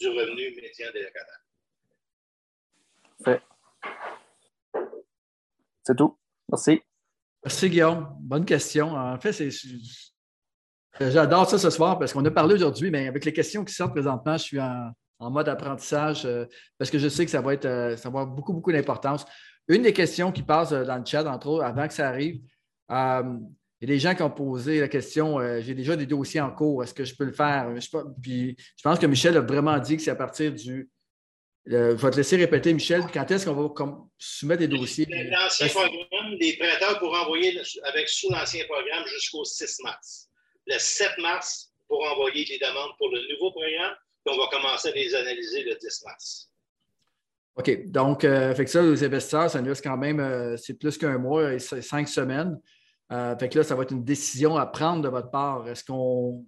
du 0.00 0.08
revenu 0.08 0.54
médian 0.56 0.90
des 0.92 1.02
locataires. 1.02 1.42
C'est 5.84 5.96
tout. 5.96 6.18
Merci. 6.50 6.82
Merci, 7.44 7.70
Guillaume. 7.70 8.16
Bonne 8.20 8.44
question. 8.44 8.94
En 8.94 9.18
fait, 9.20 9.32
c'est. 9.32 9.50
J'adore 11.00 11.48
ça 11.48 11.58
ce 11.58 11.70
soir 11.70 11.98
parce 11.98 12.12
qu'on 12.12 12.24
a 12.24 12.30
parlé 12.30 12.54
aujourd'hui, 12.54 12.90
mais 12.90 13.08
avec 13.08 13.24
les 13.24 13.32
questions 13.32 13.64
qui 13.64 13.74
sortent 13.74 13.92
présentement, 13.92 14.36
je 14.36 14.42
suis 14.42 14.60
en, 14.60 14.92
mode 15.20 15.48
apprentissage 15.48 16.26
euh, 16.26 16.46
parce 16.78 16.90
que 16.90 16.98
je 16.98 17.08
sais 17.08 17.24
que 17.24 17.30
ça 17.30 17.40
va, 17.40 17.54
être, 17.54 17.64
euh, 17.64 17.96
ça 17.96 18.10
va 18.10 18.20
avoir 18.20 18.26
beaucoup, 18.26 18.52
beaucoup 18.52 18.72
d'importance. 18.72 19.24
Une 19.68 19.82
des 19.82 19.92
questions 19.92 20.32
qui 20.32 20.42
passe 20.42 20.72
euh, 20.72 20.84
dans 20.84 20.96
le 20.96 21.04
chat, 21.04 21.24
entre 21.24 21.46
autres, 21.46 21.64
avant 21.64 21.86
que 21.86 21.94
ça 21.94 22.08
arrive, 22.08 22.40
il 23.82 23.88
y 23.88 23.92
a 23.92 23.94
des 23.94 23.98
gens 23.98 24.14
qui 24.14 24.22
ont 24.22 24.30
posé 24.30 24.80
la 24.80 24.88
question 24.88 25.40
euh, 25.40 25.60
j'ai 25.60 25.74
déjà 25.74 25.96
des 25.96 26.06
dossiers 26.06 26.40
en 26.40 26.50
cours, 26.50 26.84
est-ce 26.84 26.94
que 26.94 27.04
je 27.04 27.16
peux 27.16 27.24
le 27.24 27.32
faire? 27.32 27.68
Je, 27.80 27.88
Puis 28.22 28.56
je 28.76 28.82
pense 28.82 28.98
que 28.98 29.06
Michel 29.06 29.36
a 29.36 29.40
vraiment 29.40 29.78
dit 29.78 29.96
que 29.96 30.02
c'est 30.02 30.10
à 30.10 30.16
partir 30.16 30.52
du. 30.52 30.88
je 31.66 31.76
vais 31.76 32.10
te 32.10 32.16
laisser 32.16 32.36
répéter, 32.36 32.72
Michel, 32.74 33.02
quand 33.12 33.28
est-ce 33.30 33.46
qu'on 33.46 33.54
va 33.54 33.96
soumettre 34.18 34.60
des 34.60 34.68
dossiers? 34.68 35.06
L'ancien 35.08 35.68
programme, 35.68 36.34
les 36.38 36.56
prêteurs 36.56 36.98
pourront 36.98 37.22
envoyer 37.22 37.60
avec 37.84 38.08
sous 38.08 38.30
l'ancien 38.30 38.64
programme 38.66 39.04
jusqu'au 39.06 39.44
6 39.44 39.78
mars. 39.82 40.28
Le 40.66 40.78
7 40.78 41.18
mars, 41.18 41.72
pour 41.88 42.02
envoyer 42.04 42.44
les 42.44 42.58
demandes 42.58 42.92
pour 42.98 43.08
le 43.10 43.20
nouveau 43.32 43.50
programme, 43.50 43.94
puis 44.24 44.34
on 44.34 44.38
va 44.38 44.48
commencer 44.50 44.88
à 44.88 44.92
les 44.92 45.14
analyser 45.14 45.62
le 45.64 45.74
10 45.74 46.02
mars. 46.04 46.52
OK. 47.56 47.90
Donc, 47.90 48.24
euh, 48.24 48.54
fait 48.54 48.64
que 48.64 48.70
ça, 48.70 48.82
les 48.82 49.04
investisseurs, 49.04 49.50
ça 49.50 49.60
nous 49.60 49.68
laisse 49.68 49.82
quand 49.82 49.96
même, 49.96 50.20
euh, 50.20 50.56
c'est 50.56 50.74
plus 50.74 50.96
qu'un 50.96 51.18
mois, 51.18 51.58
c'est 51.58 51.82
cinq 51.82 52.08
semaines. 52.08 52.58
Euh, 53.12 53.36
fait 53.36 53.48
que 53.50 53.58
là, 53.58 53.64
ça 53.64 53.74
va 53.74 53.82
être 53.82 53.92
une 53.92 54.04
décision 54.04 54.56
à 54.56 54.64
prendre 54.64 55.02
de 55.02 55.08
votre 55.08 55.30
part. 55.30 55.68
Est-ce 55.68 55.84
qu'on 55.84 56.46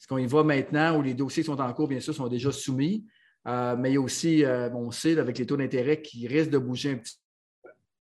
est 0.00 0.06
qu'on 0.06 0.18
y 0.18 0.26
va 0.26 0.44
maintenant 0.44 0.96
où 0.96 1.02
les 1.02 1.14
dossiers 1.14 1.42
sont 1.42 1.60
en 1.60 1.72
cours, 1.72 1.88
bien 1.88 2.00
sûr, 2.00 2.14
sont 2.14 2.28
déjà 2.28 2.52
soumis? 2.52 3.04
mais 3.46 3.90
il 3.90 3.94
y 3.94 3.96
a 3.96 4.00
aussi, 4.00 4.44
on 4.74 4.90
sait, 4.90 5.18
avec 5.18 5.38
les 5.38 5.46
taux 5.46 5.56
d'intérêt 5.56 6.02
qui 6.02 6.28
risquent 6.28 6.50
de 6.50 6.58
bouger 6.58 6.92
un 6.92 6.96
petit 6.98 7.16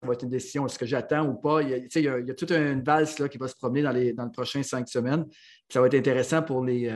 ça 0.02 0.08
va 0.08 0.14
être 0.14 0.24
une 0.24 0.30
décision, 0.30 0.66
est-ce 0.66 0.80
que 0.80 0.86
j'attends 0.86 1.28
ou 1.28 1.36
pas? 1.36 1.62
Il 1.62 1.70
y, 1.70 1.74
a, 1.74 1.78
il, 1.78 2.28
y 2.28 2.32
a, 2.32 2.34
toute 2.34 2.52
une 2.52 2.84
valse 2.84 3.20
là, 3.20 3.28
qui 3.28 3.38
va 3.38 3.48
se 3.48 3.56
promener 3.56 3.82
dans 3.82 3.92
les, 3.92 4.14
dans 4.14 4.32
cinq 4.44 4.88
semaines. 4.88 5.26
ça 5.68 5.82
va 5.82 5.88
être 5.88 5.96
intéressant 5.96 6.42
pour 6.42 6.64
les, 6.64 6.92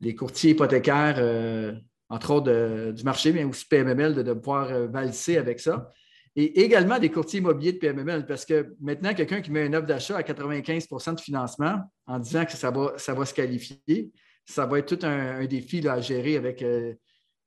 les 0.00 0.14
courtiers 0.14 0.50
hypothécaires 0.50 1.20
entre 2.08 2.32
autres 2.32 2.92
du 2.92 3.04
marché, 3.04 3.32
mais 3.32 3.44
aussi 3.44 3.66
PMML, 3.66 4.22
de, 4.22 4.32
pouvoir 4.34 4.70
euh, 4.70 4.86
valser 4.86 5.36
avec 5.36 5.60
ça. 5.60 5.90
Et 6.36 6.62
également 6.62 6.98
des 6.98 7.10
courtiers 7.10 7.40
immobiliers 7.40 7.72
de 7.72 7.78
PMML, 7.78 8.26
parce 8.26 8.44
que 8.44 8.74
maintenant, 8.80 9.14
quelqu'un 9.14 9.40
qui 9.40 9.52
met 9.52 9.66
une 9.66 9.76
offre 9.76 9.86
d'achat 9.86 10.16
à 10.16 10.22
95% 10.22 11.14
de 11.14 11.20
financement 11.20 11.78
en 12.06 12.18
disant 12.18 12.44
que 12.44 12.52
ça 12.52 12.70
va, 12.70 12.94
ça 12.96 13.14
va 13.14 13.24
se 13.24 13.34
qualifier, 13.34 14.10
ça 14.44 14.66
va 14.66 14.80
être 14.80 14.96
tout 14.96 15.06
un, 15.06 15.44
défi 15.46 15.86
à 15.88 16.00
gérer 16.00 16.36
avec 16.36 16.60
euh, 16.62 16.94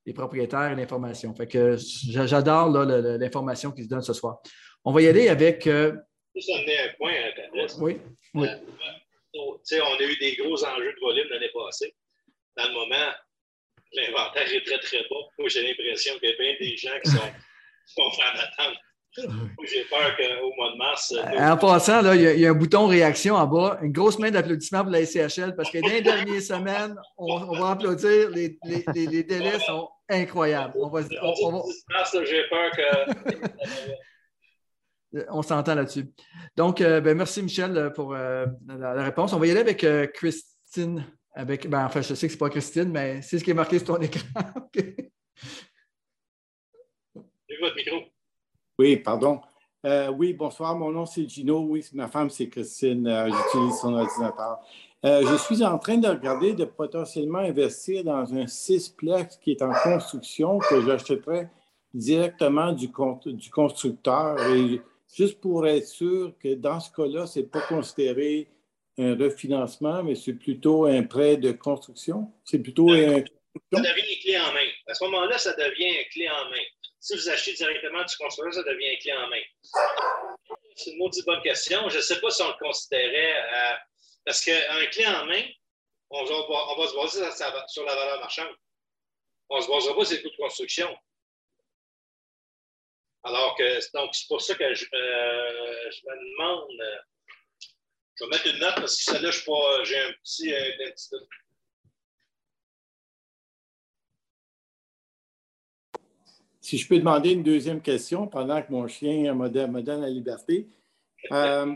les 0.05 0.13
propriétaires 0.13 0.71
et 0.71 0.75
l'information. 0.75 1.35
Fait 1.35 1.47
que 1.47 1.75
j'adore 1.77 2.69
l'information 2.69 3.71
qui 3.71 3.83
se 3.83 3.89
donne 3.89 4.01
ce 4.01 4.13
soir. 4.13 4.39
On 4.83 4.91
va 4.91 5.01
y 5.01 5.07
aller 5.07 5.29
avec. 5.29 5.67
Euh... 5.67 5.93
Juste 6.35 6.49
amener 6.51 6.77
un 6.79 6.93
point, 6.97 7.13
hein, 7.13 7.65
Oui. 7.79 7.97
oui. 8.33 8.47
Euh, 8.47 9.81
on 9.81 9.99
a 9.99 10.03
eu 10.03 10.17
des 10.17 10.35
gros 10.35 10.63
enjeux 10.63 10.93
de 10.93 10.99
volume 10.99 11.27
l'année 11.29 11.49
passée. 11.53 11.93
Dans 12.55 12.67
le 12.67 12.73
moment, 12.73 13.11
l'inventaire 13.93 14.51
est 14.51 14.65
très, 14.65 14.79
très 14.79 14.99
bas. 15.09 15.15
Moi, 15.37 15.49
j'ai 15.49 15.67
l'impression 15.67 16.17
qu'il 16.19 16.29
y 16.29 16.33
a 16.33 16.35
bien 16.37 16.55
des 16.59 16.77
gens 16.77 16.99
qui 17.03 17.11
sont, 17.11 17.17
sont 17.87 18.01
en 18.01 18.39
attente. 18.39 18.77
J'ai 19.63 19.83
peur 19.85 20.15
qu'au 20.15 20.53
mois 20.55 20.71
de 20.73 20.77
mars. 20.77 21.11
Euh, 21.11 21.51
en 21.51 21.57
passant, 21.57 22.01
là, 22.01 22.15
il, 22.15 22.39
y 22.39 22.45
a, 22.45 22.51
un 22.51 22.53
bouton 22.53 22.87
réaction 22.87 23.35
en 23.35 23.47
bas. 23.47 23.79
Une 23.81 23.91
grosse 23.91 24.19
main 24.19 24.29
d'applaudissement 24.29 24.83
pour 24.83 24.91
la 24.91 25.05
SCHL 25.05 25.55
parce 25.55 25.71
que 25.71 25.79
dans 25.79 25.87
les 25.87 26.01
dernières 26.01 26.41
semaines, 26.41 26.95
on, 27.17 27.57
va 27.59 27.71
applaudir. 27.71 28.29
Les, 28.29 28.57
les, 28.63 28.85
les, 28.93 29.23
délais 29.23 29.59
sont 29.59 29.89
incroyables. 30.09 30.73
On 30.77 30.89
va, 30.89 31.01
J'ai 31.01 32.43
peur 32.49 32.71
que. 32.71 33.37
on 35.29 35.41
s'entend 35.41 35.75
là-dessus. 35.75 36.07
Donc, 36.55 36.81
euh, 36.81 37.01
ben, 37.01 37.17
merci 37.17 37.41
Michel 37.41 37.91
pour 37.95 38.13
euh, 38.13 38.45
la, 38.67 39.03
réponse. 39.03 39.33
On 39.33 39.39
va 39.39 39.47
y 39.47 39.51
aller 39.51 39.61
avec 39.61 39.85
Christine 40.13 41.05
avec, 41.33 41.69
ben, 41.69 41.85
enfin, 41.85 42.01
je 42.01 42.15
sais 42.15 42.27
que 42.27 42.33
ce 42.33 42.37
n'est 42.37 42.39
pas 42.39 42.49
Christine, 42.49 42.89
mais 42.89 43.21
c'est 43.21 43.37
ce 43.37 43.43
qui 43.43 43.51
est 43.51 43.55
marqué 43.55 43.77
sur 43.77 43.95
ton 43.95 44.01
écran. 44.01 44.23
votre 47.61 47.75
micro. 47.75 47.97
Oui, 48.79 48.97
pardon. 48.97 49.41
Euh, 49.85 50.09
oui, 50.09 50.33
bonsoir. 50.33 50.75
Mon 50.75 50.91
nom, 50.91 51.05
c'est 51.05 51.27
Gino. 51.27 51.59
Oui, 51.59 51.85
ma 51.93 52.07
femme, 52.07 52.29
c'est 52.29 52.49
Christine. 52.49 53.07
Euh, 53.07 53.29
j'utilise 53.29 53.75
son 53.79 53.93
ordinateur. 53.93 54.59
Euh, 55.05 55.23
je 55.27 55.35
suis 55.35 55.63
en 55.63 55.77
train 55.77 55.97
de 55.97 56.07
regarder 56.07 56.53
de 56.53 56.65
potentiellement 56.65 57.39
investir 57.39 58.03
dans 58.03 58.33
un 58.33 58.47
cisplex 58.47 59.37
qui 59.37 59.51
est 59.51 59.61
en 59.61 59.71
construction 59.71 60.57
que 60.57 60.81
j'achèterais 60.81 61.49
directement 61.93 62.71
du, 62.73 62.89
du 63.25 63.49
constructeur. 63.51 64.41
Et 64.53 64.81
juste 65.13 65.39
pour 65.39 65.67
être 65.67 65.87
sûr 65.87 66.33
que 66.39 66.53
dans 66.55 66.79
ce 66.79 66.91
cas-là, 66.91 67.27
ce 67.27 67.39
n'est 67.39 67.45
pas 67.45 67.61
considéré 67.61 68.49
un 68.97 69.15
refinancement, 69.15 70.03
mais 70.03 70.15
c'est 70.15 70.33
plutôt 70.33 70.85
un 70.85 71.03
prêt 71.03 71.37
de 71.37 71.51
construction? 71.51 72.31
C'est 72.43 72.59
plutôt 72.59 72.91
un... 72.91 73.23
Ça 73.73 73.81
devient 73.81 74.13
une 74.13 74.19
clé 74.21 74.37
en 74.37 74.53
main. 74.53 74.69
À 74.87 74.93
ce 74.93 75.03
moment-là, 75.05 75.37
ça 75.37 75.53
devient 75.53 75.99
un 75.99 76.03
clé 76.11 76.29
en 76.29 76.49
main. 76.49 76.63
Si 76.99 77.15
vous 77.15 77.29
achetez 77.29 77.53
directement 77.53 78.03
du 78.03 78.15
constructeur, 78.17 78.53
ça 78.53 78.63
devient 78.63 78.89
un 78.89 78.95
clé 78.97 79.13
en 79.13 79.29
main. 79.29 79.41
C'est 80.75 80.91
une 80.91 80.97
maudite 80.97 81.25
bonne 81.25 81.41
question. 81.41 81.87
Je 81.89 81.97
ne 81.97 82.01
sais 82.01 82.19
pas 82.19 82.29
si 82.29 82.41
on 82.41 82.47
le 82.47 82.53
considérait. 82.59 83.35
Euh, 83.35 83.75
parce 84.25 84.43
qu'un 84.43 84.85
clé 84.91 85.07
en 85.07 85.25
main, 85.25 85.41
on 86.09 86.23
va, 86.23 86.35
on 86.35 86.81
va 86.81 86.87
se 86.87 86.95
baser 86.95 87.31
sur, 87.67 87.83
la 87.85 87.95
valeur 87.95 88.19
marchande. 88.19 88.53
On 89.49 89.57
ne 89.57 89.61
se 89.61 89.67
basera 89.67 89.95
pas 89.95 90.05
sur 90.05 90.15
les 90.17 90.23
coûts 90.23 90.29
de 90.29 90.37
construction. 90.37 90.97
Alors 93.27 93.55
que, 93.57 93.91
donc, 93.93 94.09
c'est 94.13 94.27
pour 94.27 94.41
ça 94.41 94.55
que 94.55 94.73
je, 94.73 94.85
euh, 94.85 95.91
je 95.91 96.01
me 96.07 96.31
demande 96.31 96.67
je 98.19 98.25
vais 98.25 98.29
mettre 98.31 98.47
une 98.47 98.59
note 98.59 98.75
parce 98.75 98.95
que 98.95 99.11
celle-là, 99.11 99.31
j'ai 99.83 99.99
un 99.99 100.11
petit, 100.23 100.53
un 100.53 100.91
petit 100.91 101.09
Si 106.61 106.77
je 106.77 106.87
peux 106.87 106.97
demander 106.97 107.31
une 107.31 107.43
deuxième 107.43 107.81
question 107.81 108.27
pendant 108.27 108.61
que 108.61 108.71
mon 108.71 108.87
chien 108.87 109.33
me 109.33 109.47
donne, 109.47 110.01
la 110.01 110.09
liberté. 110.09 110.67
Euh, 111.31 111.75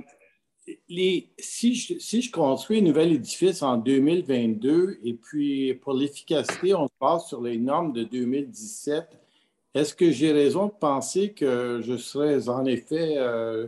si, 1.37 1.75
je, 1.75 1.97
si, 1.97 2.21
je, 2.21 2.29
construis 2.29 2.79
un 2.79 2.81
nouvel 2.81 3.13
édifice 3.13 3.61
en 3.61 3.77
2022 3.77 4.99
et 5.03 5.13
puis 5.13 5.75
pour 5.75 5.93
l'efficacité, 5.93 6.73
on 6.73 6.87
se 6.87 6.93
base 6.99 7.25
sur 7.27 7.41
les 7.41 7.57
normes 7.57 7.93
de 7.93 8.03
2017, 8.03 9.20
est-ce 9.73 9.93
que 9.95 10.11
j'ai 10.11 10.31
raison 10.31 10.67
de 10.67 10.73
penser 10.73 11.33
que 11.33 11.81
je 11.83 11.97
serais 11.97 12.49
en 12.49 12.65
effet 12.65 13.17
euh, 13.17 13.67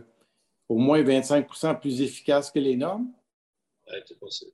au 0.70 0.78
moins 0.78 1.02
25% 1.02 1.80
plus 1.80 2.02
efficace 2.02 2.52
que 2.52 2.60
les 2.60 2.76
normes? 2.76 3.12
c'est 4.08 4.20
possible. 4.20 4.52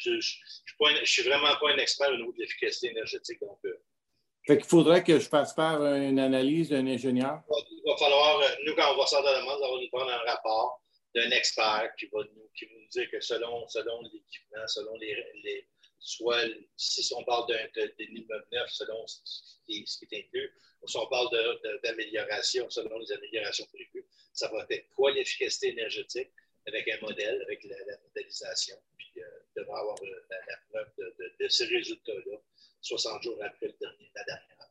je 0.00 0.10
ne 0.10 1.04
suis, 1.04 1.22
vraiment 1.22 1.56
pas 1.60 1.70
un 1.72 1.78
expert 1.78 2.10
au 2.10 2.16
niveau 2.16 2.32
de 2.32 2.38
l'efficacité 2.38 2.90
énergétique. 2.90 3.40
Donc, 3.40 3.58
euh, 3.64 3.80
fait 4.46 4.58
qu'il 4.58 4.66
faudrait 4.66 5.04
que 5.04 5.18
je 5.18 5.28
fasse 5.28 5.54
faire 5.54 5.82
une 5.94 6.18
analyse 6.18 6.70
d'un 6.70 6.86
ingénieur. 6.86 7.42
Il 7.50 7.82
va 7.86 7.96
falloir, 7.96 8.40
euh, 8.40 8.48
nous, 8.64 8.74
quand 8.74 8.94
on 8.94 8.98
va 8.98 9.06
sortir 9.06 9.30
de 9.30 9.34
la 9.36 9.40
demande, 9.40 9.58
on 9.62 9.76
va 9.76 9.82
nous 9.82 9.88
prendre 9.90 10.10
un 10.10 10.30
rapport 10.30 10.82
d'un 11.14 11.30
expert 11.30 11.90
qui 11.98 12.06
va, 12.06 12.20
nous, 12.34 12.48
qui 12.56 12.66
nous 12.66 12.88
dire 12.88 13.10
que 13.10 13.20
selon, 13.20 13.68
selon 13.68 14.00
l'équipement, 14.02 14.66
selon 14.66 14.96
les, 14.96 15.14
les, 15.44 15.68
soit 16.00 16.44
si 16.76 17.12
on 17.14 17.24
parle 17.24 17.46
d'un 17.48 17.88
immeuble 17.98 18.46
neuf, 18.52 18.70
selon 18.70 19.06
ce 19.06 19.54
qui, 19.66 19.84
est 20.10 20.18
inclus, 20.18 20.52
ou 20.82 20.88
si 20.88 20.96
on 20.96 21.06
parle 21.06 21.28
d'amélioration, 21.82 22.68
selon 22.70 22.98
les 22.98 23.12
améliorations 23.12 23.66
prévues, 23.66 24.06
ça 24.32 24.48
va 24.48 24.66
être 24.70 24.88
quoi 24.94 25.12
l'efficacité 25.12 25.70
énergétique 25.70 26.30
avec 26.66 26.88
un 26.88 27.00
modèle, 27.00 27.42
avec 27.42 27.64
la, 27.64 27.76
modélisation, 28.06 28.76
puis 28.96 29.22
euh, 29.22 29.24
devra 29.56 29.80
avoir 29.80 29.96
euh, 30.02 30.20
la, 30.30 30.56
preuve 30.70 30.92
de, 31.40 31.48
ces 31.48 31.64
résultats-là 31.64 32.38
60 32.82 33.22
jours 33.22 33.38
après 33.42 33.66
le 33.66 33.74
dernier, 33.80 34.10
la 34.14 34.24
dernière 34.24 34.70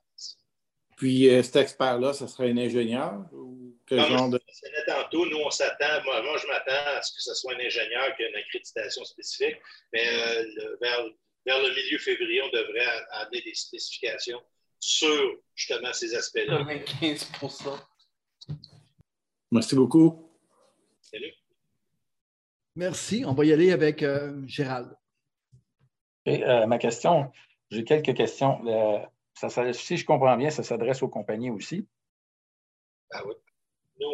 Puis 0.95 1.29
euh, 1.29 1.43
cet 1.43 1.57
expert-là, 1.57 2.13
ce 2.13 2.27
serait 2.27 2.51
un 2.51 2.57
ingénieur 2.57 3.25
ou 3.33 3.66
quel 3.87 3.99
genre 3.99 4.29
de. 4.29 4.39
Tantôt, 4.85 5.25
nous, 5.25 5.37
on 5.37 5.49
s'attend, 5.49 6.03
moi, 6.03 6.37
je 6.37 6.47
m'attends 6.47 6.97
à 6.97 7.01
ce 7.01 7.13
que 7.13 7.21
ce 7.21 7.33
soit 7.33 7.53
un 7.53 7.59
ingénieur 7.59 8.15
qui 8.15 8.23
a 8.23 8.29
une 8.29 8.35
accréditation 8.35 9.03
spécifique, 9.05 9.57
mais 9.93 10.05
vers, 10.81 11.05
vers, 11.45 11.59
le 11.59 11.73
milieu 11.73 11.97
février, 11.97 12.41
on 12.41 12.49
devrait 12.49 12.85
amener 13.11 13.41
des 13.41 13.53
spécifications 13.53 14.41
sur 14.79 15.37
justement 15.55 15.93
ces 15.93 16.13
aspects-là. 16.15 16.65
15 16.99 17.31
Merci 19.51 19.75
beaucoup. 19.75 20.29
Salut. 21.01 21.33
Merci. 22.75 23.23
On 23.25 23.33
va 23.33 23.45
y 23.45 23.53
aller 23.53 23.71
avec 23.71 24.03
euh, 24.03 24.45
Gérald. 24.45 24.95
Euh, 26.27 26.67
ma 26.67 26.77
question, 26.77 27.31
j'ai 27.71 27.85
quelques 27.85 28.13
questions. 28.13 28.61
ça, 29.33 29.73
si 29.73 29.97
je 29.97 30.05
comprends 30.05 30.35
bien, 30.35 30.49
ça 30.49 30.61
s'adresse 30.61 31.01
aux 31.01 31.07
compagnies 31.07 31.49
aussi. 31.49 31.87
Ah 33.11 33.23
oui. 33.25 33.33
Nous, 33.99 34.09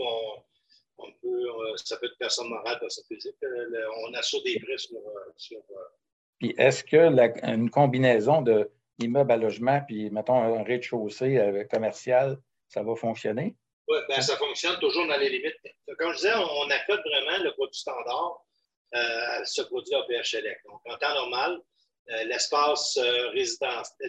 on, 0.98 1.12
peut, 1.22 1.28
euh, 1.28 1.76
ça 1.78 1.98
peut 1.98 2.08
être 2.08 2.18
personne 2.18 2.50
morale, 2.50 2.78
personne 2.80 3.04
physique. 3.08 3.36
on 4.06 4.14
assure 4.14 4.44
des 4.44 4.60
prêts 4.60 4.78
sur. 4.78 5.00
sur 5.38 5.60
puis 6.40 6.54
est-ce 6.58 6.84
que 6.84 7.46
une 7.46 7.70
combinaison 7.70 8.44
d'immeubles 8.98 9.32
à 9.32 9.38
logement, 9.38 9.82
puis 9.88 10.10
mettons 10.10 10.36
un 10.36 10.64
rez-de-chaussée 10.64 11.66
commercial, 11.72 12.38
ça 12.68 12.84
va 12.84 12.96
fonctionner? 12.96 13.56
Oui, 13.88 13.98
ben, 14.08 14.22
ça 14.22 14.38
fonctionne 14.38 14.80
toujours 14.80 15.08
dans 15.08 15.18
les 15.18 15.30
limites. 15.30 15.58
Comme 15.98 16.12
je 16.12 16.18
disais, 16.18 16.34
on, 16.34 16.70
accorde 16.70 17.02
vraiment 17.06 17.44
le 17.44 17.52
produit 17.52 17.80
standard 17.80 18.44
euh, 18.96 19.42
à 19.42 19.46
ce 19.46 19.62
produit 19.64 19.94
APHLEC. 19.94 20.60
Donc, 20.66 20.82
en 20.86 20.98
temps 20.98 21.14
normal, 21.14 21.60
euh, 22.10 22.24
l'espace 22.26 22.98
euh, 22.98 23.34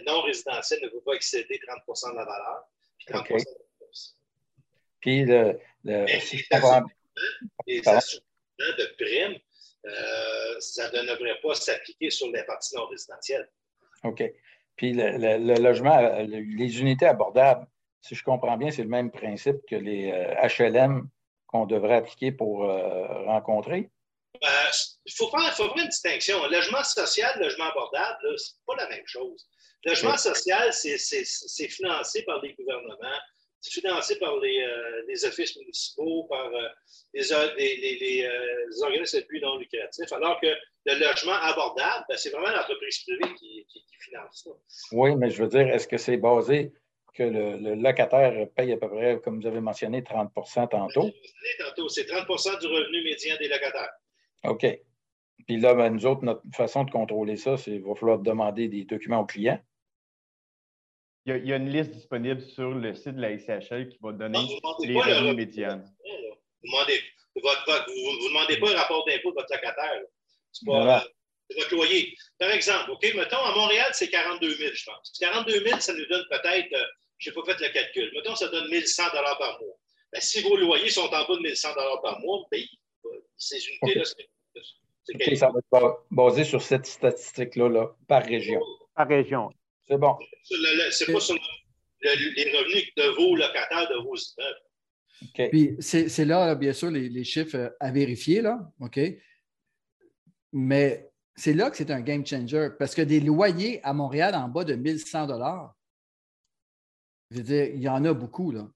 non 0.05 0.21
résidentiel 0.21 0.79
ne 0.81 0.89
peut 0.89 1.01
pas 1.05 1.13
excéder 1.13 1.59
30% 1.87 2.11
de 2.11 2.15
la 2.15 2.25
valeur. 2.25 2.63
Puis 2.97 3.07
30 3.07 3.27
de 3.27 3.64
Puis 5.05 5.23
le, 5.23 5.59
les, 5.83 6.01
assurances 6.49 6.89
de 8.57 8.95
primes, 8.97 9.37
ça 10.59 10.89
ne 10.89 11.13
devrait 11.13 11.39
pas 11.43 11.53
s'appliquer 11.53 12.09
sur 12.09 12.31
les 12.31 12.43
parties 12.43 12.75
non 12.75 12.87
résidentielles. 12.87 13.47
OK. 14.03 14.23
Puis 14.75 14.93
le 14.93 15.61
logement, 15.61 16.17
les 16.27 16.79
unités 16.81 17.05
abordables, 17.05 17.67
si 18.01 18.15
je 18.15 18.23
comprends 18.23 18.57
bien, 18.57 18.71
c'est 18.71 18.81
le 18.81 18.89
même 18.89 19.11
principe 19.11 19.57
que 19.69 19.75
les 19.75 20.11
HLM 20.57 20.97
euh, 20.97 21.01
qu'on 21.45 21.67
devrait 21.67 21.97
appliquer 21.97 22.31
pour 22.31 22.65
euh, 22.65 23.25
rencontrer? 23.25 23.91
Il 24.41 24.47
euh, 24.47 25.11
faut, 25.15 25.29
faire, 25.29 25.73
une 25.75 25.87
distinction. 25.87 26.43
Logement 26.47 26.83
social, 26.83 27.39
logement 27.39 27.65
abordable, 27.65 28.39
ce 28.39 28.53
n'est 28.53 28.63
pas 28.65 28.83
la 28.83 28.89
même 28.89 29.05
chose. 29.05 29.47
Logement 29.85 30.17
social, 30.17 30.73
c'est 30.73 31.69
financé 31.69 32.23
par 32.23 32.41
les 32.41 32.55
gouvernements 32.55 33.19
c'est 33.65 33.81
financé 33.81 34.17
par 34.19 34.37
les, 34.39 34.61
euh, 34.61 35.27
offices 35.27 35.57
municipaux, 35.57 36.25
par 36.29 36.45
euh, 36.53 36.69
les, 37.13 37.97
les, 37.99 38.29
organismes 38.83 39.21
plus 39.23 39.39
non 39.41 39.57
lucratifs, 39.57 40.11
alors 40.11 40.39
que 40.39 40.47
le 40.85 40.99
logement 40.99 41.33
abordable, 41.33 42.05
ben, 42.07 42.17
c'est 42.17 42.29
vraiment 42.29 42.51
l'entreprise 42.51 43.03
privée 43.03 43.33
qui, 43.35 43.65
finance 43.99 44.43
ça. 44.43 44.51
Oui, 44.91 45.15
mais 45.15 45.31
je 45.31 45.41
veux 45.41 45.49
dire, 45.49 45.67
est-ce 45.67 45.87
que 45.87 45.97
c'est 45.97 46.17
basé 46.17 46.71
que 47.15 47.23
le, 47.23 47.75
locataire 47.75 48.47
paye 48.55 48.73
à 48.73 48.77
peu 48.77 48.89
près, 48.89 49.19
comme 49.23 49.41
vous 49.41 49.47
avez 49.47 49.61
mentionné, 49.61 50.03
30 50.03 50.31
tantôt? 50.69 51.09
tantôt, 51.59 51.89
c'est 51.89 52.07
30% 52.07 52.59
du 52.59 52.67
revenu 52.67 53.03
médian 53.03 53.35
des 53.39 53.47
locataires. 53.47 53.93
OK. 54.43 54.79
Puis 55.47 55.57
là, 55.57 55.73
ben, 55.73 55.89
nous 55.89 56.05
autres, 56.05 56.23
notre 56.23 56.41
façon 56.53 56.83
de 56.83 56.91
contrôler 56.91 57.37
ça, 57.37 57.57
c'est 57.57 57.71
qu'il 57.71 57.83
va 57.83 57.95
falloir 57.95 58.19
demander 58.19 58.67
des 58.67 58.83
documents 58.83 59.21
aux 59.21 59.25
clients. 59.25 59.59
Il 61.27 61.47
y, 61.47 61.53
a, 61.53 61.55
une 61.55 61.69
liste 61.69 61.89
disponible 61.89 62.41
sur 62.41 62.69
le 62.69 62.93
site 62.93 63.15
de 63.15 63.21
la 63.21 63.31
ICHL 63.31 63.89
qui 63.89 63.97
va 63.99 64.11
donner 64.11 64.37
les 64.81 64.99
revenus 64.99 65.35
médians. 65.35 65.81
Vous 66.63 66.71
ne 66.71 68.29
demandez 68.29 68.57
pas 68.57 68.71
un 68.71 68.77
rapport 68.77 69.03
d'impôt 69.05 69.31
de 69.31 69.35
votre 69.35 69.51
locataire. 69.51 70.01
C'est 70.51 70.65
pas 70.67 71.03
votre 71.55 71.75
loyer. 71.75 72.15
Par 72.39 72.51
exemple, 72.51 72.91
OK, 72.91 73.03
mettons, 73.15 73.37
à 73.37 73.55
Montréal, 73.55 73.89
c'est 73.93 74.09
42 74.09 74.55
000, 74.55 74.71
je 74.73 74.85
pense. 74.85 75.17
42 75.19 75.63
000, 75.63 75.79
ça 75.79 75.93
nous 75.93 76.05
donne 76.07 76.25
peut-être, 76.29 76.73
euh, 76.73 76.85
je 77.17 77.29
n'ai 77.29 77.33
pas 77.33 77.43
fait 77.45 77.67
le 77.67 77.73
calcul, 77.73 78.11
mettons, 78.15 78.35
ça 78.35 78.47
donne 78.47 78.71
1 78.73 78.85
100 78.85 79.03
par 79.11 79.37
mois. 79.61 79.77
Ben, 80.11 80.21
si 80.21 80.41
vos 80.41 80.57
loyers 80.57 80.89
sont 80.89 81.05
en 81.05 81.09
bas 81.09 81.25
de 81.27 81.51
1 81.51 81.55
100 81.55 81.73
par 82.01 82.19
mois, 82.19 82.45
ben, 82.51 82.61
ces 83.37 83.57
unités-là, 83.67 84.03
c'est 84.05 85.35
ça 85.35 85.49
va 85.49 85.59
être 85.59 86.05
basé 86.09 86.43
sur 86.43 86.61
cette 86.61 86.85
statistique-là 86.87 87.69
là, 87.69 87.95
par 88.07 88.25
région. 88.25 88.59
Par 88.95 89.07
région. 89.07 89.49
C'est 89.87 89.97
bon. 89.97 90.17
C'est 90.91 91.11
pas 91.11 91.19
sur 91.19 91.35
les 92.01 92.11
revenus 92.11 92.93
de 92.95 93.15
vos 93.15 93.35
locataires, 93.35 93.89
de 93.89 94.03
vos 94.03 94.15
immeubles. 94.15 95.51
Puis 95.51 95.75
c'est 95.79 96.25
là, 96.25 96.55
bien 96.55 96.73
sûr, 96.73 96.91
les, 96.91 97.23
chiffres 97.23 97.55
euh, 97.55 97.69
à 97.79 97.91
vérifier, 97.91 98.41
là, 98.41 98.59
OK? 98.79 98.99
Mais 100.51 101.09
c'est 101.35 101.53
là 101.53 101.69
que 101.69 101.77
c'est 101.77 101.91
un 101.91 102.01
game 102.01 102.25
changer 102.25 102.69
parce 102.77 102.95
que 102.95 103.01
des 103.01 103.19
loyers 103.19 103.83
à 103.83 103.93
Montréal 103.93 104.35
en 104.35 104.47
bas 104.47 104.63
de 104.63 104.75
1100 104.75 105.27
je 107.31 107.37
veux 107.37 107.43
dire, 107.43 107.65
il 107.73 107.81
y 107.81 107.89
en 107.89 108.05
a 108.05 108.13
beaucoup, 108.13 108.51
là. 108.51 108.67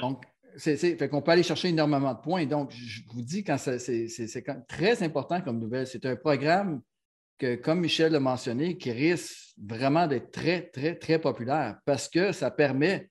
Donc, 0.00 0.24
c'est, 0.56 0.76
fait 0.76 1.08
qu'on 1.08 1.20
peut 1.20 1.32
aller 1.32 1.42
chercher 1.42 1.68
énormément 1.68 2.14
de 2.14 2.20
points. 2.20 2.46
Donc, 2.46 2.70
je 2.70 3.02
vous 3.12 3.22
dis, 3.22 3.44
quand 3.44 3.58
c'est, 3.58 4.08
très 4.68 5.02
important 5.02 5.40
comme 5.40 5.58
nouvelle. 5.58 5.86
C'est 5.86 6.06
un 6.06 6.16
programme 6.16 6.80
que, 7.38 7.56
comme 7.56 7.80
Michel 7.80 8.12
l'a 8.12 8.20
mentionné, 8.20 8.76
qui 8.76 8.92
risque 8.92 9.54
vraiment 9.62 10.06
d'être 10.06 10.30
très, 10.30 10.62
très, 10.62 10.96
très 10.96 11.18
populaire 11.18 11.78
parce 11.84 12.08
que 12.08 12.32
ça 12.32 12.50
permet 12.50 13.10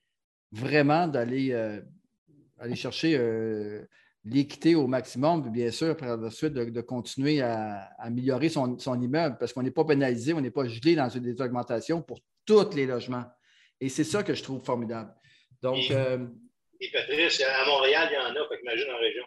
vraiment 0.51 1.07
d'aller 1.07 1.51
euh, 1.51 1.82
aller 2.59 2.76
chercher 2.76 3.17
euh, 3.17 3.86
l'équité 4.23 4.76
au 4.76 4.88
maximum, 4.88 5.41
puis 5.41 5.51
bien 5.51 5.71
sûr, 5.71 5.95
par 5.95 6.17
la 6.17 6.32
suite, 6.32 6.53
de, 6.53 6.82
continuer 6.82 7.41
à, 7.41 7.89
améliorer 7.99 8.49
son, 8.49 8.78
immeuble 9.01 9.38
parce 9.39 9.53
qu'on 9.53 9.61
n'est 9.61 9.71
pas 9.71 9.86
pénalisé, 9.86 10.34
on 10.34 10.41
n'est 10.41 10.51
pas 10.51 10.67
gelé 10.67 10.95
dans 10.95 11.09
une 11.09 11.23
des 11.23 11.39
augmentations 11.41 12.01
pour 12.01 12.19
tous 12.45 12.73
les 12.76 12.86
logements. 12.86 13.26
Et 13.80 13.89
c'est 13.89 14.03
ça 14.03 14.23
que 14.23 14.34
je 14.34 14.41
trouve 14.41 14.63
formidable. 14.63 15.13
Donc, 15.61 15.91
euh, 15.91 16.26
et 16.80 16.91
Patrice, 16.91 17.41
à 17.41 17.65
Montréal, 17.65 18.09
il 18.11 18.15
y 18.15 18.17
en 18.17 18.43
a, 18.43 18.47
fait 18.49 18.57
qu'imagine 18.59 18.91
en 18.91 18.97
région. 18.97 19.26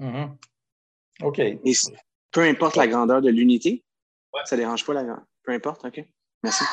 Mm-hmm. 0.00 0.36
OK. 1.22 1.40
Peu 2.30 2.42
importe 2.42 2.76
la 2.76 2.86
grandeur 2.86 3.22
de 3.22 3.30
l'unité, 3.30 3.84
ça 4.44 4.56
ne 4.56 4.62
dérange 4.62 4.84
pas 4.84 4.94
la 4.94 5.04
grandeur. 5.04 5.24
Peu 5.42 5.52
importe, 5.52 5.84
OK. 5.84 6.04
Merci. 6.42 6.64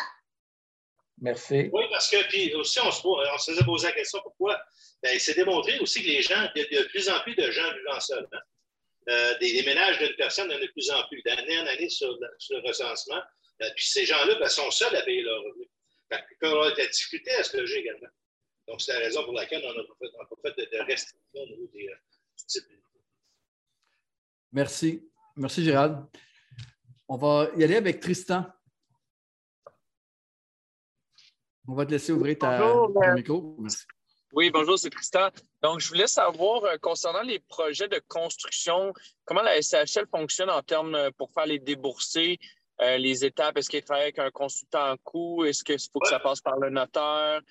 Merci. 1.22 1.70
Oui, 1.72 1.84
parce 1.90 2.10
que 2.10 2.28
puis 2.28 2.54
aussi, 2.56 2.80
on 2.82 2.92
se, 2.92 3.02
on 3.06 3.38
se 3.38 3.52
faisait 3.52 3.64
poser 3.64 3.88
la 3.88 3.94
question 3.94 4.20
pourquoi? 4.22 4.62
Ben, 5.02 5.18
c'est 5.18 5.34
démontré 5.34 5.80
aussi 5.80 6.02
que 6.02 6.08
les 6.08 6.22
gens, 6.22 6.50
il 6.56 6.68
y 6.72 6.78
a 6.78 6.84
de 6.84 6.88
plus 6.90 7.08
en 7.10 7.20
plus 7.22 7.36
de 7.36 7.50
gens 7.52 7.74
vivant 7.74 8.00
seuls. 8.00 8.28
Hein. 8.32 8.40
Euh, 9.08 9.38
des, 9.38 9.64
ménages 9.64 10.00
d'une 10.00 10.16
personne, 10.16 10.50
il 10.50 10.54
y 10.54 10.56
en 10.56 10.58
a 10.58 10.62
de 10.62 10.72
plus 10.72 10.90
en 10.90 11.08
plus, 11.08 11.22
d'année 11.22 11.60
en 11.60 11.68
année 11.68 11.90
sur, 11.90 12.18
le 12.18 12.68
recensement. 12.68 13.22
Euh, 13.62 13.70
puis 13.76 13.86
ces 13.86 14.06
gens-là 14.06 14.36
ben, 14.40 14.50
sont 14.50 14.70
seuls 14.72 14.96
à 14.96 15.04
payer 15.04 15.22
leurs 15.22 15.42
revenus. 15.44 15.70
Ils 16.12 16.38
peuvent 16.40 16.52
avoir 16.52 16.74
de 16.74 16.78
la 16.78 16.88
difficulté 16.88 17.32
à 17.32 17.44
se 17.44 17.56
loger 17.56 17.80
également. 17.80 18.10
Donc, 18.68 18.82
c'est 18.82 18.94
la 18.94 19.00
raison 19.00 19.24
pour 19.24 19.34
laquelle 19.34 19.64
on 19.64 19.74
n'a 19.74 19.84
pas 19.84 20.54
fait, 20.56 20.72
de, 20.72 20.84
restrictions 20.84 21.42
au 21.42 21.46
niveau 21.46 21.68
des, 21.72 21.88
euh, 21.88 22.62
Merci. 24.52 25.08
Merci, 25.36 25.64
Gérald. 25.64 26.06
On 27.08 27.18
va 27.18 27.50
y 27.56 27.64
aller 27.64 27.76
avec 27.76 28.00
Tristan. 28.00 28.46
On 31.68 31.74
va 31.74 31.86
te 31.86 31.92
laisser 31.92 32.12
ouvrir 32.12 32.38
ta, 32.38 32.60
ton 32.60 32.94
euh, 33.02 33.14
micro. 33.14 33.58
Oui, 34.34 34.50
bonjour, 34.52 34.78
c'est 34.78 34.90
Tristan. 34.90 35.30
Donc, 35.62 35.80
je 35.80 35.88
voulais 35.88 36.08
savoir, 36.08 36.64
euh, 36.64 36.78
concernant 36.78 37.22
les 37.22 37.40
projets 37.40 37.88
de 37.88 38.02
construction, 38.08 38.94
comment 39.26 39.42
la 39.42 39.62
SHL 39.62 40.08
fonctionne 40.10 40.50
en 40.50 40.62
termes 40.62 41.12
pour 41.18 41.32
faire 41.32 41.46
les 41.46 41.60
déboursés, 41.60 42.40
les 42.80 43.26
étapes? 43.26 43.58
Est-ce 43.58 43.70
qu'il 43.70 43.84
travaille 43.84 44.04
avec 44.04 44.20
un 44.20 44.32
consultant 44.32 44.92
en 44.92 44.98
coût? 44.98 45.46
Est-ce 45.46 45.64
qu'il 45.64 45.80
faut 45.92 46.00
que 46.00 46.10
ça 46.10 46.20
passe 46.20 46.42
par 46.42 46.58
le 46.60 46.70
notaire? 46.70 47.42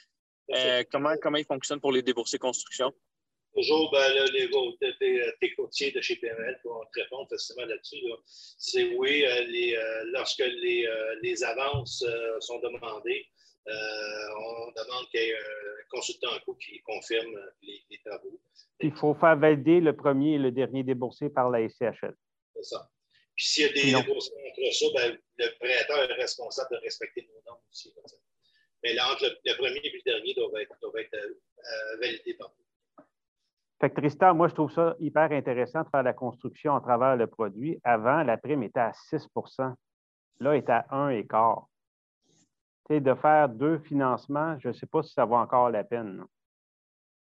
Euh, 0.52 0.84
comment, 0.90 1.14
comment 1.20 1.38
il 1.38 1.44
fonctionne 1.44 1.80
pour 1.80 1.92
les 1.92 2.02
déboursés 2.02 2.38
construction? 2.38 2.92
Toujours, 3.54 3.90
ben, 3.92 4.12
les, 4.32 4.50
tes 5.40 5.54
courtiers 5.54 5.92
de 5.92 6.00
chez 6.00 6.16
PML 6.16 6.60
vont 6.64 6.80
te 6.92 7.00
répondre 7.00 7.28
facilement 7.30 7.66
là-dessus. 7.66 8.02
C'est 8.26 8.94
oui, 8.96 9.24
euh, 9.24 9.44
les, 9.44 9.76
euh, 9.76 10.04
lorsque 10.12 10.44
les, 10.44 10.88
les 11.22 11.44
avances 11.44 12.04
sont 12.40 12.58
demandées, 12.58 13.26
on 13.66 14.72
demande 14.72 15.08
qu'il 15.10 15.20
y 15.20 15.30
ait 15.30 15.36
un 15.36 15.88
consultant 15.88 16.34
en 16.34 16.40
coût 16.40 16.54
qui 16.54 16.80
confirme 16.80 17.40
les, 17.62 18.00
travaux. 18.04 18.40
Il 18.80 18.92
faut 18.92 19.14
faire 19.14 19.36
valider 19.36 19.80
le 19.80 19.94
premier 19.94 20.34
et 20.34 20.38
le 20.38 20.50
dernier 20.50 20.82
déboursé 20.82 21.30
par 21.30 21.48
la 21.48 21.68
SCHL. 21.68 22.14
C'est 22.56 22.64
ça. 22.64 22.90
Puis 23.36 23.46
s'il 23.46 23.66
y 23.66 23.68
a 23.68 23.72
des 23.72 24.02
déboursés 24.02 24.32
entre 24.32 24.74
ça, 24.74 24.86
ben, 24.94 25.18
le 25.38 25.58
prêteur 25.58 26.10
est 26.10 26.14
responsable 26.14 26.68
de 26.72 26.80
respecter 26.82 27.28
nos 27.32 27.42
normes 27.46 27.62
aussi 27.70 27.92
mais 28.84 29.00
entre 29.00 29.24
le, 29.44 29.56
premier 29.56 29.80
et 29.82 29.90
le 29.90 30.02
dernier 30.04 30.34
doivent 30.34 30.60
être, 30.60 30.76
être 30.98 31.14
euh, 31.14 31.40
euh, 31.58 31.96
validés 32.00 32.34
par 32.34 32.50
nous. 32.50 32.64
Fait 33.80 33.90
que 33.90 33.96
Tristan, 33.96 34.34
moi, 34.34 34.48
je 34.48 34.54
trouve 34.54 34.70
ça 34.70 34.94
hyper 34.98 35.32
intéressant 35.32 35.82
de 35.82 35.88
faire 35.88 36.02
la 36.02 36.12
construction 36.12 36.74
à 36.74 36.80
travers 36.80 37.16
le 37.16 37.26
produit. 37.26 37.80
Avant, 37.84 38.22
la 38.22 38.36
prime 38.36 38.62
était 38.62 38.80
à 38.80 38.92
6% 38.92 39.74
Là, 40.40 40.52
elle 40.52 40.58
est 40.58 40.70
à 40.70 40.86
1,5 40.90 41.64
sais, 42.88 43.00
de 43.00 43.14
faire 43.14 43.48
deux 43.48 43.78
financements, 43.78 44.58
je 44.58 44.68
ne 44.68 44.72
sais 44.72 44.86
pas 44.86 45.02
si 45.02 45.12
ça 45.12 45.24
vaut 45.24 45.36
encore 45.36 45.70
la 45.70 45.84
peine. 45.84 46.24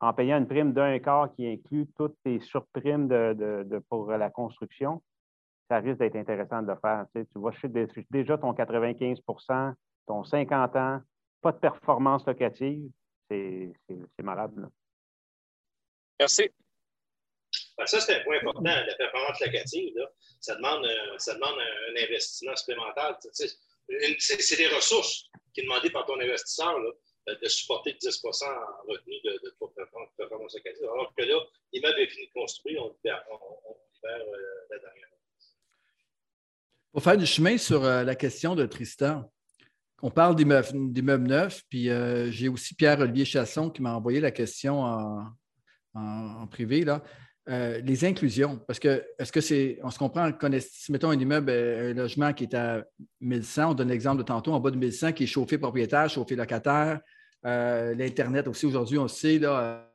En 0.00 0.12
payant 0.12 0.38
une 0.38 0.48
prime 0.48 0.72
d'un 0.72 0.98
quart 0.98 1.32
qui 1.32 1.46
inclut 1.46 1.86
toutes 1.96 2.16
tes 2.24 2.40
surprimes 2.40 3.06
de, 3.06 3.82
pour 3.88 4.10
la 4.10 4.30
construction, 4.30 5.00
ça 5.68 5.78
risque 5.78 6.00
d'être 6.00 6.16
intéressant 6.16 6.62
de 6.62 6.68
le 6.68 6.76
faire. 6.76 7.06
Tu, 7.14 7.24
vois 7.36 7.52
déjà 8.10 8.36
ton 8.36 8.52
95% 8.52 9.74
ton 10.06 10.24
50 10.24 10.76
ans, 10.76 11.00
pas 11.40 11.52
de 11.52 11.58
performance 11.58 12.26
locative, 12.26 12.90
c'est 13.28 13.72
malade. 14.20 14.68
Merci. 16.22 16.48
Ben, 17.76 17.84
ça, 17.84 18.00
c'est 18.00 18.14
un 18.14 18.20
point 18.22 18.36
important, 18.36 18.62
la 18.62 18.94
performance 18.94 19.40
locative. 19.40 19.92
ça, 20.38 20.54
demande, 20.54 20.86
ça 21.18 21.34
demande 21.34 21.58
un, 21.58 22.00
investissement 22.00 22.54
supplémentaire. 22.54 23.18
c'est 23.32 24.56
des 24.56 24.68
ressources 24.68 25.24
qui 25.52 25.62
sont 25.62 25.66
demandées 25.66 25.90
par 25.90 26.06
ton 26.06 26.20
investisseur 26.20 26.78
de 27.26 27.48
supporter 27.48 27.94
10% 27.94 28.44
en 28.44 28.88
revenu 28.88 29.16
de, 29.24 29.32
de, 29.42 29.54
performance 30.16 30.54
locative. 30.54 30.84
Alors 30.84 31.12
que 31.16 31.24
là, 31.24 31.40
l'immeuble 31.72 31.98
est 31.98 32.06
fini 32.06 32.28
de 32.28 32.32
construire, 32.32 32.84
on, 32.84 32.94
libère, 32.94 33.24
euh, 34.04 34.16
la 34.70 34.78
dernière. 34.78 35.08
Pour 36.92 37.02
faire 37.02 37.16
du 37.16 37.26
chemin 37.26 37.58
sur 37.58 37.82
euh, 37.84 38.04
la 38.04 38.14
question 38.14 38.54
de 38.54 38.64
Tristan, 38.64 39.28
on 40.02 40.10
parle 40.12 40.36
d'immeubles 40.36 41.26
neufs, 41.26 41.62
puis 41.68 41.90
euh, 41.90 42.30
j'ai 42.30 42.48
aussi 42.48 42.76
Pierre-Olivier 42.76 43.24
Chasson 43.24 43.70
qui 43.70 43.82
m'a 43.82 43.94
envoyé 43.96 44.20
la 44.20 44.30
question 44.30 44.82
en, 44.82 45.26
privé. 46.50 46.84
Là. 46.84 47.02
Euh, 47.48 47.80
les 47.80 48.04
inclusions, 48.04 48.60
parce 48.68 48.78
que 48.78 49.02
est-ce 49.18 49.32
que 49.32 49.40
c'est, 49.40 49.80
on 49.82 49.90
se 49.90 49.98
comprend, 49.98 50.30
si 50.60 50.92
mettons 50.92 51.10
un 51.10 51.18
immeuble, 51.18 51.50
euh, 51.50 51.90
un 51.90 51.94
logement 51.94 52.32
qui 52.32 52.44
est 52.44 52.54
à 52.54 52.84
1100, 53.20 53.70
on 53.70 53.74
donne 53.74 53.88
l'exemple 53.88 54.18
de 54.18 54.22
tantôt, 54.22 54.52
en 54.52 54.60
bas 54.60 54.70
de 54.70 54.76
1100, 54.76 55.12
qui 55.12 55.24
est 55.24 55.26
chauffé 55.26 55.58
propriétaire, 55.58 56.08
chauffé 56.08 56.36
locataire, 56.36 57.00
l'Internet 57.42 58.46
aussi 58.46 58.66
aujourd'hui, 58.66 58.96
on 58.98 59.08
sait, 59.08 59.40
là, 59.40 59.92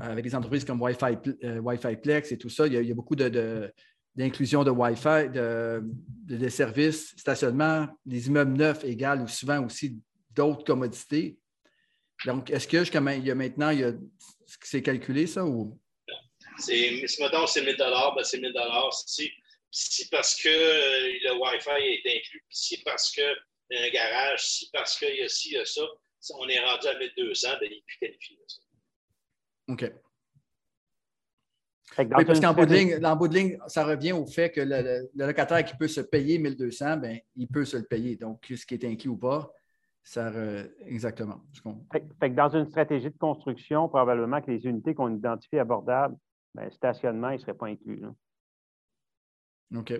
avec 0.00 0.24
des 0.24 0.34
entreprises 0.34 0.64
comme 0.64 0.82
Wi-Fi, 0.82 1.16
Wi-Fi 1.60 1.96
Plex 2.02 2.32
et 2.32 2.38
tout 2.38 2.48
ça, 2.48 2.66
il 2.66 2.72
y 2.72 2.90
a, 2.90 2.94
beaucoup 2.94 3.14
de 3.14 3.72
d'inclusion 4.14 4.62
de 4.62 4.70
Wi-Fi, 4.70 5.30
de, 5.32 5.82
de, 6.26 6.48
services, 6.48 7.14
stationnement, 7.16 7.86
des 8.04 8.26
immeubles 8.26 8.52
neufs 8.52 8.84
égales 8.84 9.22
ou 9.22 9.28
souvent 9.28 9.64
aussi 9.64 10.02
d'autres 10.34 10.64
commodités. 10.64 11.38
Donc, 12.26 12.50
est-ce 12.50 12.68
que 12.68 12.80
jusqu'à 12.80 13.00
il 13.14 13.24
y 13.24 13.30
a 13.30 13.34
maintenant, 13.34 13.70
il 13.70 13.80
y 13.80 13.84
a, 13.84 13.92
c'est 14.62 14.82
calculé 14.82 15.26
ça 15.26 15.44
ou? 15.44 15.78
C'est, 16.58 17.06
si 17.06 17.22
maintenant 17.22 17.46
c'est 17.46 17.62
1000 17.62 17.76
ben 17.78 18.24
c'est 18.24 18.38
1000 18.38 18.52
si, 19.06 19.30
si 19.70 20.08
parce 20.08 20.36
que 20.36 20.48
euh, 20.48 21.18
le 21.24 21.32
Wi-Fi 21.40 21.70
est 21.70 22.16
inclus, 22.16 22.44
si 22.50 22.82
parce 22.82 23.10
qu'il 23.10 23.24
y 23.70 23.76
a 23.76 23.84
un 23.84 23.90
garage, 23.90 24.46
si 24.46 24.70
parce 24.70 24.98
qu'il 24.98 25.16
y 25.16 25.22
a 25.22 25.28
ci, 25.28 25.50
il 25.50 25.54
y 25.54 25.58
a 25.58 25.64
ça, 25.64 25.82
on 26.38 26.48
est 26.48 26.60
rendu 26.60 26.86
à 26.86 26.98
1200, 26.98 27.48
ben, 27.60 27.68
il 27.70 27.78
est 27.78 27.84
plus 27.86 27.98
qualifié. 27.98 28.38
OK. 29.68 29.92
Oui, 31.98 32.24
parce 32.24 32.40
qu'en 32.40 32.54
bout, 32.54 32.64
de 32.64 32.74
ligne, 32.74 32.98
bout 33.18 33.28
de 33.28 33.34
ligne, 33.34 33.58
ça 33.66 33.84
revient 33.84 34.12
au 34.12 34.26
fait 34.26 34.50
que 34.50 34.60
le, 34.62 35.10
locataire 35.14 35.62
qui 35.64 35.76
peut 35.76 35.88
se 35.88 36.00
payer 36.00 36.38
1200, 36.38 36.96
ben, 36.98 37.18
il 37.36 37.48
peut 37.48 37.64
se 37.64 37.76
le 37.76 37.84
payer. 37.84 38.16
Donc, 38.16 38.44
ce 38.48 38.64
qui 38.64 38.74
est 38.74 38.84
inclus 38.84 39.10
ou 39.10 39.18
pas, 39.18 39.52
ça 40.02 40.32
exactement. 40.80 41.40
Fait, 41.92 42.30
que 42.30 42.34
dans 42.34 42.48
une 42.48 42.66
stratégie 42.66 43.10
de 43.10 43.18
construction, 43.18 43.88
probablement 43.88 44.40
que 44.40 44.50
les 44.50 44.64
unités 44.66 44.94
qu'on 44.94 45.14
identifie 45.14 45.58
abordables, 45.58 46.16
ben, 46.54 46.70
stationnement, 46.70 47.30
ils 47.30 47.34
ne 47.34 47.38
seraient 47.38 47.54
pas 47.54 47.66
inclus. 47.66 48.02
OK. 49.74 49.92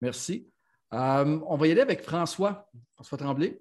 Merci. 0.00 0.50
Euh, 0.94 1.40
on 1.46 1.56
va 1.56 1.66
y 1.66 1.72
aller 1.72 1.80
avec 1.80 2.02
François. 2.02 2.68
François 2.94 3.18
Tremblay. 3.18 3.60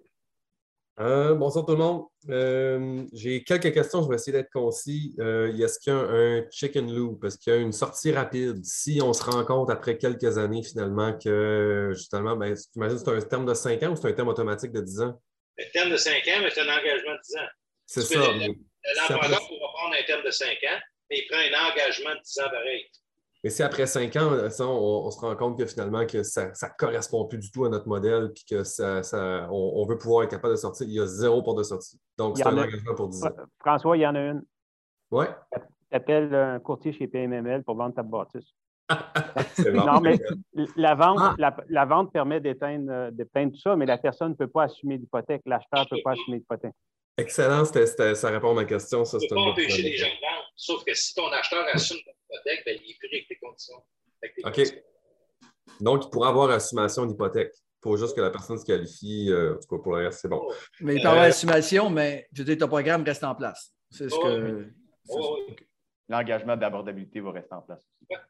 Euh, 1.01 1.33
bonsoir 1.33 1.65
tout 1.65 1.71
le 1.71 1.79
monde. 1.79 2.05
Euh, 2.29 3.03
j'ai 3.11 3.43
quelques 3.43 3.73
questions, 3.73 4.03
je 4.03 4.09
vais 4.09 4.15
essayer 4.15 4.33
d'être 4.33 4.51
concis. 4.51 5.15
Euh, 5.19 5.51
est-ce 5.51 5.79
qu'il 5.79 5.91
y 5.91 5.95
a 5.95 5.99
un, 5.99 6.45
chicken 6.51 6.93
loop? 6.93 7.23
Est-ce 7.23 7.39
qu'il 7.39 7.51
y 7.51 7.55
a 7.55 7.59
une 7.59 7.71
sortie 7.71 8.11
rapide? 8.11 8.63
Si 8.63 9.01
on 9.01 9.11
se 9.11 9.23
rend 9.23 9.43
compte 9.43 9.71
après 9.71 9.97
quelques 9.97 10.37
années 10.37 10.61
finalement 10.61 11.17
que 11.17 11.91
justement, 11.95 12.35
ben, 12.35 12.53
tu 12.53 12.61
imagines 12.75 12.99
que 12.99 13.03
c'est 13.03 13.17
un 13.17 13.21
terme 13.21 13.45
de 13.47 13.55
5 13.55 13.81
ans 13.81 13.91
ou 13.93 13.95
c'est 13.95 14.09
un 14.09 14.13
terme 14.13 14.27
automatique 14.27 14.71
de 14.71 14.81
10 14.81 15.01
ans? 15.01 15.19
Un 15.59 15.69
terme 15.73 15.89
de 15.89 15.97
5 15.97 16.13
ans, 16.13 16.41
mais 16.43 16.49
c'est 16.51 16.61
un 16.61 16.77
engagement 16.77 17.13
de 17.13 17.21
10 17.23 17.35
ans. 17.37 17.49
C'est 17.87 18.01
ça. 18.01 18.19
L'emprunceur 18.19 19.47
pourra 19.47 19.73
prendre 19.73 19.95
un 19.99 20.05
terme 20.05 20.23
de 20.23 20.31
5 20.31 20.47
ans, 20.49 20.79
mais 21.09 21.17
il 21.17 21.27
prend 21.27 21.39
un 21.39 21.71
engagement 21.71 22.13
de 22.13 22.21
10 22.23 22.39
ans 22.41 22.49
pareil. 22.51 22.85
Mais 23.43 23.49
si 23.49 23.63
après 23.63 23.87
cinq 23.87 24.15
ans, 24.17 24.29
on, 24.59 25.09
se 25.09 25.19
rend 25.19 25.35
compte 25.35 25.57
que 25.57 25.65
finalement 25.65 26.05
que 26.05 26.21
ça 26.21 26.47
ne 26.47 26.77
correspond 26.77 27.25
plus 27.25 27.39
du 27.39 27.51
tout 27.51 27.65
à 27.65 27.69
notre 27.69 27.87
modèle, 27.87 28.31
puis 28.33 28.45
que 28.47 28.63
ça, 28.63 29.01
on, 29.51 29.85
veut 29.87 29.97
pouvoir 29.97 30.23
être 30.23 30.31
capable 30.31 30.53
de 30.53 30.59
sortir, 30.59 30.87
il 30.87 30.93
y 30.93 30.99
a 30.99 31.07
zéro 31.07 31.41
porte 31.41 31.57
de 31.57 31.63
sortie. 31.63 31.99
Donc, 32.17 32.37
c'est 32.37 32.45
un 32.45 32.57
engagement 32.57 32.93
pour 32.95 33.09
10 33.09 33.25
ans. 33.25 33.29
François, 33.59 33.97
il 33.97 34.01
y 34.01 34.07
en 34.07 34.13
a 34.13 34.19
une. 34.19 34.43
Oui. 35.09 35.25
Tu 35.53 35.97
appelles 35.97 36.33
un 36.35 36.59
courtier 36.59 36.93
chez 36.93 37.07
PMML 37.07 37.63
pour 37.63 37.75
vendre 37.75 37.95
ta 37.95 38.03
bâtisse. 38.03 38.53
non, 39.73 40.01
mais 40.01 40.19
la 40.75 40.95
vente, 40.95 41.19
ah. 41.19 41.55
la, 41.67 41.85
vente 41.85 42.11
permet 42.11 42.41
d'éteindre 42.41 43.09
tout 43.51 43.59
ça, 43.59 43.75
mais 43.75 43.85
la 43.85 43.97
personne 43.97 44.29
ne 44.29 44.35
peut 44.35 44.47
pas 44.47 44.63
assumer 44.63 44.97
l'hypothèque. 44.97 45.41
L'acheteur 45.45 45.81
ne 45.81 45.95
peut 45.95 46.01
pas 46.03 46.11
assumer 46.11 46.37
l'hypothèque. 46.37 46.75
Excellent, 47.18 47.66
ça 47.66 48.30
répond 48.30 48.51
à 48.51 48.53
ma 48.53 48.66
question. 48.66 49.05
Ça, 49.05 49.18
tu 49.18 49.26
ne 49.26 49.30
peux 49.30 49.36
pas 49.36 49.41
empêcher 49.41 49.82
les 49.82 49.97
gens 49.97 50.07
de 50.07 50.22
vendre, 50.22 50.51
sauf 50.55 50.84
que 50.84 50.93
si 50.93 51.14
ton 51.14 51.28
acheteur 51.28 51.66
assume 51.74 51.97
l'hypothèque, 51.97 52.64
ben, 52.66 52.78
il 52.84 52.91
est 52.91 52.97
pris 52.97 53.09
avec 53.12 53.28
tes 53.28 53.38
conditions. 53.38 53.84
OK. 54.43 54.62
Donc, 55.80 56.05
il 56.05 56.09
pourra 56.09 56.30
avoir 56.30 56.49
assumation 56.51 57.05
d'hypothèque. 57.05 57.53
Il 57.53 57.84
faut 57.84 57.97
juste 57.97 58.16
que 58.16 58.22
la 58.22 58.30
personne 58.30 58.57
se 58.57 58.66
qualifie. 58.66 59.30
Euh, 59.30 59.55
en 59.55 59.59
tout 59.59 59.76
cas, 59.76 59.84
pour 59.84 59.95
le 59.95 60.05
reste, 60.05 60.20
c'est 60.22 60.28
bon. 60.28 60.47
Mais 60.80 60.95
il 60.95 61.01
peut 61.01 61.07
avoir 61.07 61.24
euh, 61.24 61.30
assumation, 61.30 61.89
mais 61.89 62.28
je 62.32 62.39
veux 62.39 62.45
dire, 62.45 62.57
ton 62.57 62.68
programme 62.68 63.03
reste 63.03 63.24
en 63.24 63.36
place. 63.36 63.74
C'est 63.89 64.09
ce 64.09 64.16
que. 64.16 64.68
L'engagement 66.07 66.57
d'abordabilité 66.57 67.22
va 67.22 67.32
rester 67.32 67.55
en 67.55 67.62
place 67.62 67.80
aussi. 67.80 68.22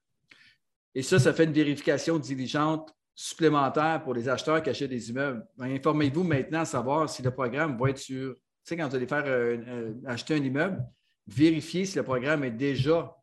Et 0.93 1.01
ça, 1.01 1.19
ça 1.19 1.33
fait 1.33 1.45
une 1.45 1.53
vérification 1.53 2.19
diligente 2.19 2.93
supplémentaire 3.15 4.01
pour 4.03 4.13
les 4.13 4.29
acheteurs 4.29 4.61
qui 4.61 4.69
achètent 4.69 4.89
des 4.89 5.09
immeubles. 5.09 5.45
Ben, 5.57 5.71
informez-vous 5.75 6.23
maintenant 6.23 6.61
à 6.61 6.65
savoir 6.65 7.09
si 7.09 7.21
le 7.21 7.31
programme 7.31 7.77
va 7.77 7.89
être 7.89 7.97
sur 7.97 8.35
sais, 8.63 8.77
quand 8.77 8.87
vous 8.87 8.95
allez 8.95 9.07
faire 9.07 9.25
euh, 9.25 9.57
euh, 9.67 9.93
acheter 10.05 10.35
un 10.35 10.43
immeuble, 10.43 10.83
vérifiez 11.27 11.85
si 11.85 11.97
le 11.97 12.03
programme 12.03 12.43
est 12.43 12.51
déjà 12.51 13.15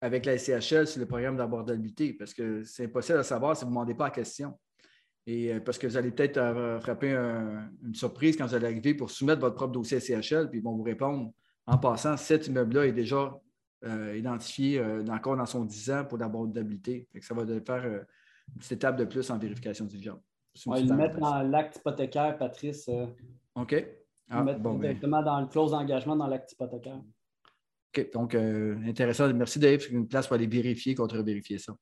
avec 0.00 0.26
la 0.26 0.36
SCHL 0.36 0.86
sur 0.86 1.00
le 1.00 1.06
programme 1.06 1.36
d'abordabilité, 1.36 2.12
parce 2.12 2.34
que 2.34 2.64
c'est 2.64 2.86
impossible 2.86 3.18
de 3.18 3.22
savoir 3.22 3.56
si 3.56 3.64
vous 3.64 3.70
ne 3.70 3.74
demandez 3.74 3.94
pas 3.94 4.04
la 4.04 4.10
question. 4.10 4.58
Et 5.26 5.52
euh, 5.52 5.60
parce 5.60 5.78
que 5.78 5.86
vous 5.86 5.96
allez 5.96 6.10
peut-être 6.10 6.40
frapper 6.80 7.12
une 7.12 7.94
surprise 7.94 8.36
quand 8.36 8.46
vous 8.46 8.54
allez 8.54 8.66
arriver 8.66 8.94
pour 8.94 9.10
soumettre 9.10 9.40
votre 9.40 9.54
propre 9.54 9.72
dossier 9.72 9.98
à 9.98 10.00
SCHL, 10.00 10.50
puis 10.50 10.58
ils 10.58 10.62
vont 10.62 10.76
vous 10.76 10.82
répondre 10.82 11.32
en 11.66 11.78
passant, 11.78 12.16
cet 12.16 12.48
immeuble-là 12.48 12.86
est 12.86 12.92
déjà 12.92 13.32
identifié 14.14 14.80
encore 15.08 15.36
dans 15.36 15.46
son 15.46 15.64
10 15.64 15.90
ans 15.92 16.04
pour 16.04 16.18
l'abordabilité. 16.18 17.08
Ça 17.20 17.34
va 17.34 17.44
faire 17.60 17.84
une 17.84 18.58
petite 18.58 18.72
étape 18.72 18.96
de 18.96 19.04
plus 19.04 19.30
en 19.30 19.38
vérification 19.38 19.84
diligente. 19.84 20.20
On 20.66 20.72
va 20.72 20.80
le 20.80 20.94
mettre 20.94 21.18
dans 21.18 21.42
l'acte 21.42 21.76
hypothécaire, 21.76 22.36
Patrice. 22.36 22.90
OK. 23.54 24.01
Ah, 24.32 24.42
ben. 24.42 24.78
directement 24.80 25.22
dans 25.22 25.40
le 25.40 25.46
clause 25.46 25.72
d'engagement 25.72 26.16
dans 26.16 26.26
l'acte 26.26 26.52
hypothécaire. 26.52 27.00
OK. 27.96 28.10
Donc, 28.12 28.34
euh, 28.34 28.76
intéressant. 28.86 29.32
Merci, 29.34 29.58
Dave. 29.58 29.80
C'est 29.80 29.90
une 29.90 30.08
place 30.08 30.26
pour 30.26 30.34
aller 30.34 30.46
vérifier, 30.46 30.94
contre-vérifier 30.94 31.58
ça. 31.58 31.74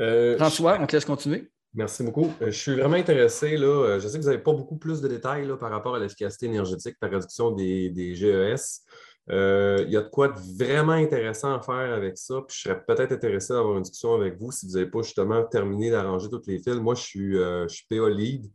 Euh, 0.00 0.36
François, 0.36 0.78
on 0.80 0.86
te 0.86 0.96
laisse 0.96 1.04
continuer. 1.04 1.50
Merci 1.74 2.02
beaucoup. 2.02 2.32
Euh, 2.40 2.46
je 2.46 2.58
suis 2.58 2.74
vraiment 2.74 2.96
intéressé. 2.96 3.58
Là, 3.58 3.98
je 3.98 4.08
sais 4.08 4.16
que 4.18 4.22
vous 4.22 4.30
n'avez 4.30 4.42
pas 4.42 4.54
beaucoup 4.54 4.78
plus 4.78 5.02
de 5.02 5.08
détails 5.08 5.46
là, 5.46 5.56
par 5.56 5.70
rapport 5.70 5.94
à 5.94 5.98
l'efficacité 5.98 6.46
énergétique 6.46 6.96
par 6.98 7.10
réduction 7.10 7.50
des, 7.50 8.14
GES. 8.14 8.86
il 9.28 9.90
y 9.90 9.96
a 9.96 10.00
de 10.00 10.08
quoi 10.08 10.28
de 10.28 10.38
vraiment 10.58 10.92
intéressant 10.92 11.54
à 11.54 11.60
faire 11.60 11.92
avec 11.92 12.16
ça. 12.16 12.36
Puis 12.48 12.56
je 12.56 12.62
serais 12.62 12.82
peut-être 12.86 13.12
intéressé 13.12 13.52
d'avoir 13.52 13.76
une 13.76 13.82
discussion 13.82 14.14
avec 14.14 14.38
vous 14.38 14.50
si 14.50 14.66
vous 14.66 14.72
n'avez 14.72 14.86
pas 14.86 15.02
justement 15.02 15.44
terminé 15.44 15.90
d'arranger 15.90 16.30
toutes 16.30 16.46
les 16.46 16.58
fils. 16.58 16.76
Moi, 16.76 16.94
je 16.94 17.02
suis, 17.02 17.34
je 17.34 17.68
suis 17.68 17.84
PA 17.90 18.08
lead. 18.08 18.46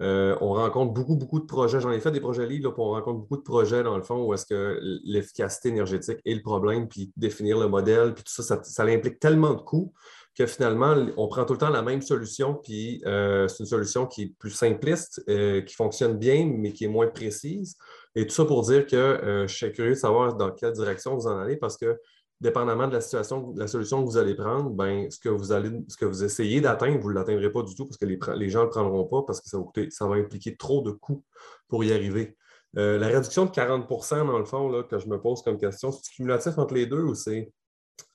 Euh, 0.00 0.36
on 0.40 0.54
rencontre 0.54 0.92
beaucoup, 0.92 1.16
beaucoup 1.16 1.38
de 1.38 1.44
projets. 1.44 1.80
J'en 1.80 1.90
ai 1.90 2.00
fait 2.00 2.10
des 2.10 2.20
projets 2.20 2.46
livres, 2.46 2.70
là, 2.70 2.74
on 2.78 2.90
rencontre 2.90 3.20
beaucoup 3.20 3.36
de 3.36 3.42
projets, 3.42 3.82
dans 3.82 3.96
le 3.96 4.02
fond, 4.02 4.24
où 4.24 4.32
est-ce 4.32 4.46
que 4.46 4.78
l'efficacité 5.04 5.68
énergétique 5.68 6.18
est 6.24 6.34
le 6.34 6.42
problème, 6.42 6.88
puis 6.88 7.12
définir 7.16 7.58
le 7.58 7.68
modèle, 7.68 8.14
puis 8.14 8.24
tout 8.24 8.42
ça, 8.42 8.62
ça, 8.62 8.82
implique 8.84 9.20
tellement 9.20 9.54
de 9.54 9.60
coûts 9.60 9.92
que 10.34 10.46
finalement, 10.46 10.96
on 11.18 11.28
prend 11.28 11.44
tout 11.44 11.52
le 11.52 11.58
temps 11.58 11.68
la 11.68 11.82
même 11.82 12.00
solution, 12.00 12.54
puis 12.54 13.02
euh, 13.04 13.48
c'est 13.48 13.60
une 13.60 13.66
solution 13.66 14.06
qui 14.06 14.22
est 14.22 14.34
plus 14.38 14.50
simpliste, 14.50 15.22
euh, 15.28 15.60
qui 15.60 15.74
fonctionne 15.74 16.18
bien, 16.18 16.50
mais 16.56 16.72
qui 16.72 16.84
est 16.84 16.88
moins 16.88 17.08
précise. 17.08 17.76
Et 18.14 18.26
tout 18.26 18.34
ça 18.34 18.46
pour 18.46 18.62
dire 18.62 18.86
que 18.86 19.44
je 19.46 19.54
suis 19.54 19.72
curieux 19.72 19.90
de 19.90 19.96
savoir 19.96 20.36
dans 20.36 20.50
quelle 20.50 20.72
direction 20.72 21.14
vous 21.14 21.26
en 21.26 21.38
allez, 21.38 21.56
parce 21.56 21.76
que 21.76 21.98
dépendamment 22.42 22.88
de 22.88 22.92
la 22.92 23.00
situation, 23.00 23.52
de 23.52 23.60
la 23.60 23.68
solution 23.68 24.02
que 24.02 24.10
vous 24.10 24.18
allez 24.18 24.34
prendre, 24.34 24.70
ben, 24.70 25.08
ce, 25.10 25.18
que 25.18 25.28
vous 25.28 25.52
allez, 25.52 25.70
ce 25.88 25.96
que 25.96 26.04
vous 26.04 26.24
essayez 26.24 26.60
d'atteindre, 26.60 26.98
vous 26.98 27.10
ne 27.10 27.14
l'atteindrez 27.14 27.50
pas 27.50 27.62
du 27.62 27.74
tout 27.74 27.86
parce 27.86 27.96
que 27.96 28.04
les, 28.04 28.50
gens 28.50 28.60
ne 28.60 28.64
le 28.64 28.70
prendront 28.70 29.04
pas 29.04 29.22
parce 29.22 29.40
que 29.40 29.48
ça 29.48 29.58
va, 29.58 29.64
ça 29.90 30.06
va 30.06 30.16
impliquer 30.16 30.56
trop 30.56 30.82
de 30.82 30.90
coûts 30.90 31.24
pour 31.68 31.84
y 31.84 31.92
arriver. 31.92 32.36
Euh, 32.76 32.98
la 32.98 33.06
réduction 33.06 33.44
de 33.44 33.50
40% 33.50 34.26
dans 34.26 34.38
le 34.38 34.44
fond, 34.44 34.68
là, 34.68 34.82
que 34.82 34.98
je 34.98 35.06
me 35.06 35.20
pose 35.20 35.42
comme 35.42 35.56
question, 35.56 35.92
c'est 35.92 36.12
cumulatif 36.12 36.58
entre 36.58 36.74
les 36.74 36.86
deux 36.86 37.02
ou 37.02 37.14
c'est 37.14 37.52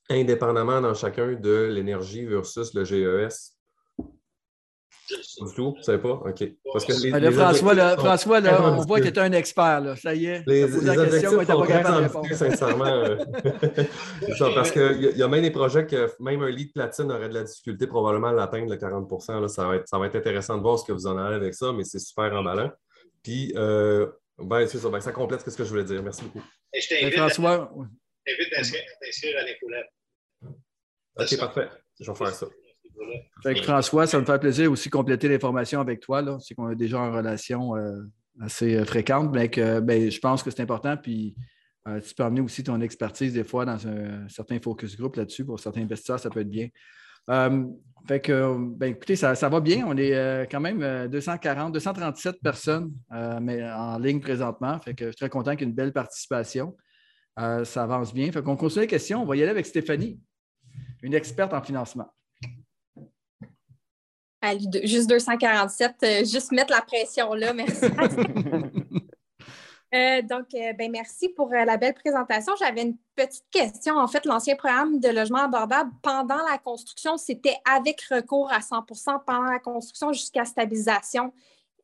indépendamment 0.10 0.82
dans 0.82 0.94
chacun 0.94 1.34
de 1.34 1.70
l'énergie 1.72 2.26
versus 2.26 2.74
le 2.74 2.84
GES? 2.84 3.57
Du 5.10 5.54
tout, 5.56 5.72
vous 5.72 5.78
ne 5.78 5.82
savez 5.82 6.00
pas? 6.00 6.10
OK. 6.10 6.44
Parce 6.74 6.86
que 6.86 7.20
les, 7.20 7.32
François, 7.32 7.74
là, 7.74 7.96
François 7.96 8.40
là, 8.42 8.62
on 8.62 8.82
voit 8.82 9.00
que 9.00 9.08
tu 9.08 9.14
es 9.14 9.20
un 9.20 9.32
expert. 9.32 9.80
Là. 9.80 9.96
Ça 9.96 10.14
y 10.14 10.26
est. 10.26 10.44
Les, 10.46 10.68
les 10.68 10.82
la 10.82 11.06
question, 11.06 11.32
sont 11.32 11.46
pas 11.46 11.68
capable 11.68 12.30
de 12.30 12.36
sincèrement. 12.36 12.86
Euh. 12.86 13.18
ça, 14.38 14.50
parce 14.54 14.72
qu'il 14.72 15.12
y, 15.16 15.18
y, 15.18 15.24
a 15.24 15.28
même 15.28 15.44
des 15.44 15.52
projets 15.52 15.86
que 15.86 16.12
même 16.20 16.42
un 16.42 16.50
lead 16.50 16.74
platine 16.74 17.10
aurait 17.12 17.30
de 17.30 17.36
la 17.36 17.44
difficulté 17.44 17.88
probablement 17.88 18.28
à 18.28 18.34
l'atteindre, 18.34 18.70
le 18.70 18.78
40 18.78 19.10
là, 19.30 19.48
ça, 19.48 19.68
va 19.68 19.76
être, 19.78 19.88
ça 19.88 19.98
va 19.98 20.08
être 20.08 20.16
intéressant 20.16 20.58
de 20.58 20.62
voir 20.62 20.78
ce 20.78 20.86
que 20.86 20.92
vous 20.92 21.08
en 21.08 21.18
avez 21.18 21.36
avec 21.36 21.54
ça, 21.54 21.72
mais 21.72 21.86
c'est 21.86 22.00
super 22.00 22.34
emballant. 22.34 22.72
Puis, 23.24 23.54
euh, 23.56 24.08
ben, 24.38 24.68
c'est 24.68 24.78
ça, 24.78 24.90
ben, 24.90 25.00
ça 25.00 25.12
complète 25.12 25.42
ce 25.50 25.56
que 25.56 25.64
je 25.64 25.70
voulais 25.70 25.84
dire. 25.86 26.04
Merci 26.04 26.24
beaucoup. 26.24 26.44
Et 26.74 26.82
je 26.82 26.90
t'invite 26.90 27.16
François... 27.16 27.54
à 27.54 28.62
t'inscrire 29.02 29.38
à 29.38 29.44
l'infolette. 29.44 29.88
OK, 31.20 31.38
parfait. 31.40 31.70
Je 32.00 32.12
vais 32.12 32.18
faire 32.18 32.34
ça. 32.34 32.48
François, 33.64 34.08
ça 34.08 34.20
me 34.20 34.26
fait 34.26 34.40
plaisir 34.40 34.72
aussi 34.72 34.90
de 34.90 34.94
compléter 34.94 35.28
l'information 35.28 35.80
avec 35.80 36.00
toi. 36.00 36.24
C'est 36.40 36.56
qu'on 36.56 36.70
est 36.70 36.76
déjà 36.76 37.00
en 37.00 37.12
relation 37.12 37.76
euh, 37.76 38.02
assez 38.42 38.76
euh, 38.76 38.86
fréquente, 38.86 39.32
mais 39.34 39.50
ben, 39.82 40.10
je 40.12 40.20
pense 40.20 40.44
que 40.44 40.52
c'est 40.52 40.62
important. 40.62 40.98
Puis 40.98 41.36
euh, 41.88 42.00
tu 42.02 42.14
peux 42.14 42.24
amener 42.24 42.42
aussi 42.42 42.64
ton 42.64 42.80
expertise 42.82 43.34
des 43.34 43.44
fois 43.44 43.66
dans 43.66 43.88
un 43.88 44.28
certain 44.28 44.60
focus 44.60 44.98
group 44.98 45.16
là-dessus. 45.16 45.46
Pour 45.46 45.60
certains 45.60 45.82
investisseurs, 45.82 46.20
ça 46.20 46.30
peut 46.30 46.42
être 46.42 46.50
bien. 46.50 46.70
fait 48.08 48.20
que, 48.22 48.58
ben, 48.76 48.92
écoutez, 48.92 49.16
ça, 49.16 49.34
va 49.34 49.60
bien. 49.60 49.86
On 49.88 49.96
est 49.98 50.48
quand 50.50 50.62
même 50.62 51.08
240, 51.08 51.74
237 51.74 52.42
personnes 52.42 52.92
mais 53.42 53.64
en 53.70 53.98
ligne 54.00 54.20
présentement. 54.20 54.80
Je 54.86 55.06
suis 55.06 55.16
très 55.16 55.30
content 55.30 55.56
qu'il 55.56 55.74
belle 55.74 55.94
participation. 55.94 56.76
ça 57.38 57.84
avance 57.84 58.14
bien. 58.14 58.32
Fait 58.32 58.42
qu'on 58.42 58.58
continue 58.58 58.82
les 58.82 58.88
questions. 58.88 59.22
On 59.22 59.26
va 59.26 59.36
y 59.36 59.42
aller 59.42 59.52
avec 59.52 59.66
Stéphanie, 59.66 60.20
une 61.02 61.14
experte 61.14 61.54
en 61.54 61.62
financement 61.62 62.10
juste 64.84 65.10
247, 65.10 65.96
euh, 66.04 66.20
juste 66.20 66.52
mettre 66.52 66.72
la 66.72 66.82
pression 66.82 67.34
là, 67.34 67.54
merci. 67.54 67.86
Euh, 69.96 70.22
donc, 70.22 70.54
euh, 70.54 70.74
ben, 70.74 70.92
merci 70.92 71.30
pour 71.30 71.48
la 71.48 71.78
belle 71.78 71.94
présentation. 71.94 72.54
J'avais 72.60 72.82
une 72.82 72.98
petite 73.16 73.50
question. 73.50 73.98
En 73.98 74.10
fait, 74.10 74.26
l'ancien 74.26 74.58
programme 74.58 75.00
de 75.00 75.08
logement 75.08 75.46
abordable 75.46 75.92
pendant 76.04 76.46
la 76.46 76.58
construction, 76.58 77.16
c'était 77.16 77.56
avec 77.64 78.02
recours 78.02 78.52
à 78.52 78.60
100% 78.60 79.24
pendant 79.26 79.50
la 79.50 79.60
construction 79.60 80.12
jusqu'à 80.12 80.44
stabilisation. 80.44 81.34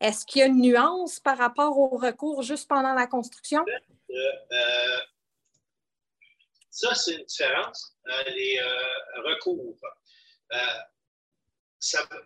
Est-ce 0.01 0.25
qu'il 0.25 0.39
y 0.39 0.43
a 0.43 0.47
une 0.47 0.59
nuance 0.59 1.21
par 1.21 1.37
rapport 1.37 1.79
au 1.79 1.97
recours 1.97 2.41
juste 2.41 2.67
pendant 2.67 2.93
la 2.93 3.07
construction? 3.07 3.63
ça, 6.69 6.95
c'est 6.95 7.15
une 7.15 7.23
différence. 7.23 7.95
les 8.35 8.59
recours 9.23 9.77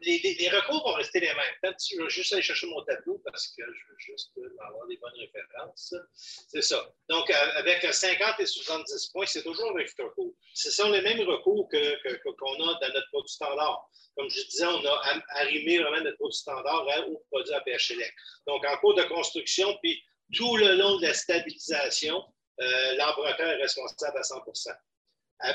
les, 0.01 0.49
recours 0.49 0.83
vont 0.83 0.93
rester 0.93 1.19
les 1.19 1.27
mêmes. 1.27 1.75
Je 1.91 2.01
vais 2.01 2.09
juste 2.09 2.33
aller 2.33 2.41
chercher 2.41 2.67
mon 2.67 2.83
tableau 2.83 3.21
parce 3.25 3.47
que 3.47 3.63
je 3.63 3.89
veux 3.89 3.97
juste 3.97 4.31
avoir 4.59 4.87
des 4.87 4.97
bonnes 4.97 5.19
références. 5.19 5.95
C'est 6.13 6.61
ça. 6.61 6.93
Donc, 7.09 7.29
avec 7.31 7.83
50 7.91 8.39
et 8.39 8.45
70 8.45 9.07
points, 9.07 9.25
c'est 9.25 9.43
toujours 9.43 9.71
avec 9.71 9.89
recours. 9.99 10.33
Ce 10.53 10.71
sont 10.71 10.89
les 10.91 11.01
mêmes 11.01 11.21
recours 11.21 11.67
qu'on 11.69 11.77
que, 11.77 12.09
a 12.09 12.79
dans 12.79 12.93
notre 12.93 13.09
produit 13.09 13.33
standard. 13.33 13.89
Comme 14.15 14.29
je 14.29 14.41
disais, 14.43 14.65
on 14.65 14.85
a 14.85 15.21
arrimé 15.29 15.79
vraiment 15.79 16.01
notre 16.01 16.17
produit 16.17 16.37
standard 16.37 16.85
au 17.09 17.23
produit 17.31 17.53
APHLEC. 17.53 18.13
Donc, 18.47 18.65
en 18.65 18.77
cours 18.77 18.95
de 18.95 19.03
construction, 19.03 19.77
puis 19.81 20.01
tout 20.35 20.57
le 20.57 20.75
long 20.75 20.97
de 20.97 21.07
la 21.07 21.13
stabilisation, 21.13 22.23
euh, 22.59 22.93
est 22.93 23.55
responsable 23.61 24.17
à 24.17 24.21
100% 24.21 24.71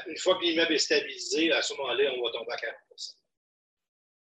Une 0.06 0.18
fois 0.18 0.36
que 0.36 0.44
l'immeuble 0.44 0.72
est 0.74 0.78
stabilisé, 0.78 1.52
à 1.52 1.62
ce 1.62 1.74
moment-là, 1.74 2.12
on 2.16 2.22
va 2.22 2.30
tomber 2.30 2.52
à 2.52 2.56
40 2.56 2.74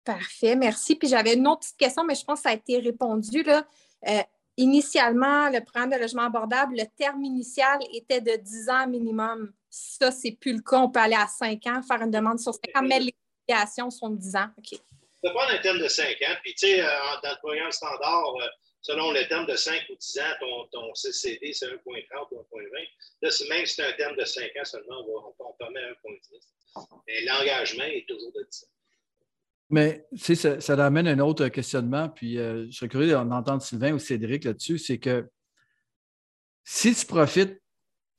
Parfait, 0.07 0.55
merci. 0.55 0.95
Puis 0.95 1.09
j'avais 1.09 1.33
une 1.33 1.45
autre 1.47 1.59
petite 1.59 1.75
question, 1.75 2.05
mais 2.05 2.15
je 2.15 2.23
pense 2.23 2.39
que 2.39 2.43
ça 2.43 2.49
a 2.51 2.53
été 2.53 2.79
répondu. 2.79 3.43
Euh, 3.45 4.21
initialement, 4.55 5.49
le 5.49 5.59
programme 5.59 5.89
de 5.89 5.97
logement 5.97 6.21
abordable, 6.21 6.77
le 6.77 6.85
terme 6.97 7.25
initial 7.25 7.77
était 7.91 8.21
de 8.21 8.37
10 8.37 8.69
ans 8.69 8.87
minimum. 8.87 9.51
Ça, 9.69 10.09
c'est 10.11 10.31
plus 10.31 10.53
le 10.53 10.61
cas. 10.61 10.77
On 10.77 10.89
peut 10.89 11.01
aller 11.01 11.17
à 11.17 11.27
5 11.27 11.59
ans, 11.67 11.81
faire 11.83 12.01
une 12.01 12.11
demande 12.11 12.39
sur 12.39 12.53
5 12.53 12.61
ans, 12.77 12.87
mais 12.87 13.01
les 13.01 13.13
obligations 13.43 13.89
sont 13.89 14.09
de 14.11 14.15
10 14.15 14.35
ans. 14.37 14.47
OK. 14.57 14.79
Peux 15.21 15.33
prendre 15.33 15.51
un 15.51 15.57
terme 15.57 15.79
de 15.79 15.89
5 15.89 16.05
ans. 16.05 16.35
Puis, 16.41 16.53
tu 16.53 16.67
sais, 16.67 16.81
euh, 16.81 16.87
dans 17.21 17.31
le 17.31 17.37
programme 17.39 17.71
standard, 17.73 18.33
euh, 18.37 18.47
selon 18.79 19.11
le 19.11 19.27
terme 19.27 19.45
de 19.45 19.57
5 19.57 19.75
ou 19.89 19.95
10 19.97 20.19
ans, 20.19 20.67
ton, 20.71 20.95
CCD, 20.95 21.51
c'est 21.51 21.65
1,30 21.65 22.31
ou 22.31 22.39
1,20. 22.55 22.87
Là, 23.23 23.29
même 23.49 23.65
si 23.65 23.75
c'est 23.75 23.83
un 23.83 23.91
terme 23.91 24.15
de 24.15 24.23
5 24.23 24.45
ans 24.55 24.63
seulement, 24.63 25.05
on 25.37 25.53
permet 25.59 25.81
1,10. 25.81 26.87
Mais 27.07 27.25
l'engagement 27.25 27.83
est 27.83 28.07
toujours 28.07 28.31
de 28.31 28.47
10 28.49 28.63
ans. 28.63 28.76
Mais 29.69 30.05
ça, 30.15 30.61
ça 30.61 30.85
amène 30.85 31.07
un 31.07 31.19
autre 31.19 31.47
questionnement, 31.49 32.07
puis 32.09 32.37
euh, 32.37 32.67
je 32.69 32.77
serais 32.77 32.87
curieux 32.87 33.11
d'entendre 33.11 33.61
Sylvain 33.61 33.93
ou 33.93 33.99
Cédric 33.99 34.45
là-dessus, 34.45 34.77
c'est 34.77 34.97
que 34.97 35.29
si 36.63 36.95
tu 36.95 37.05
profites 37.05 37.61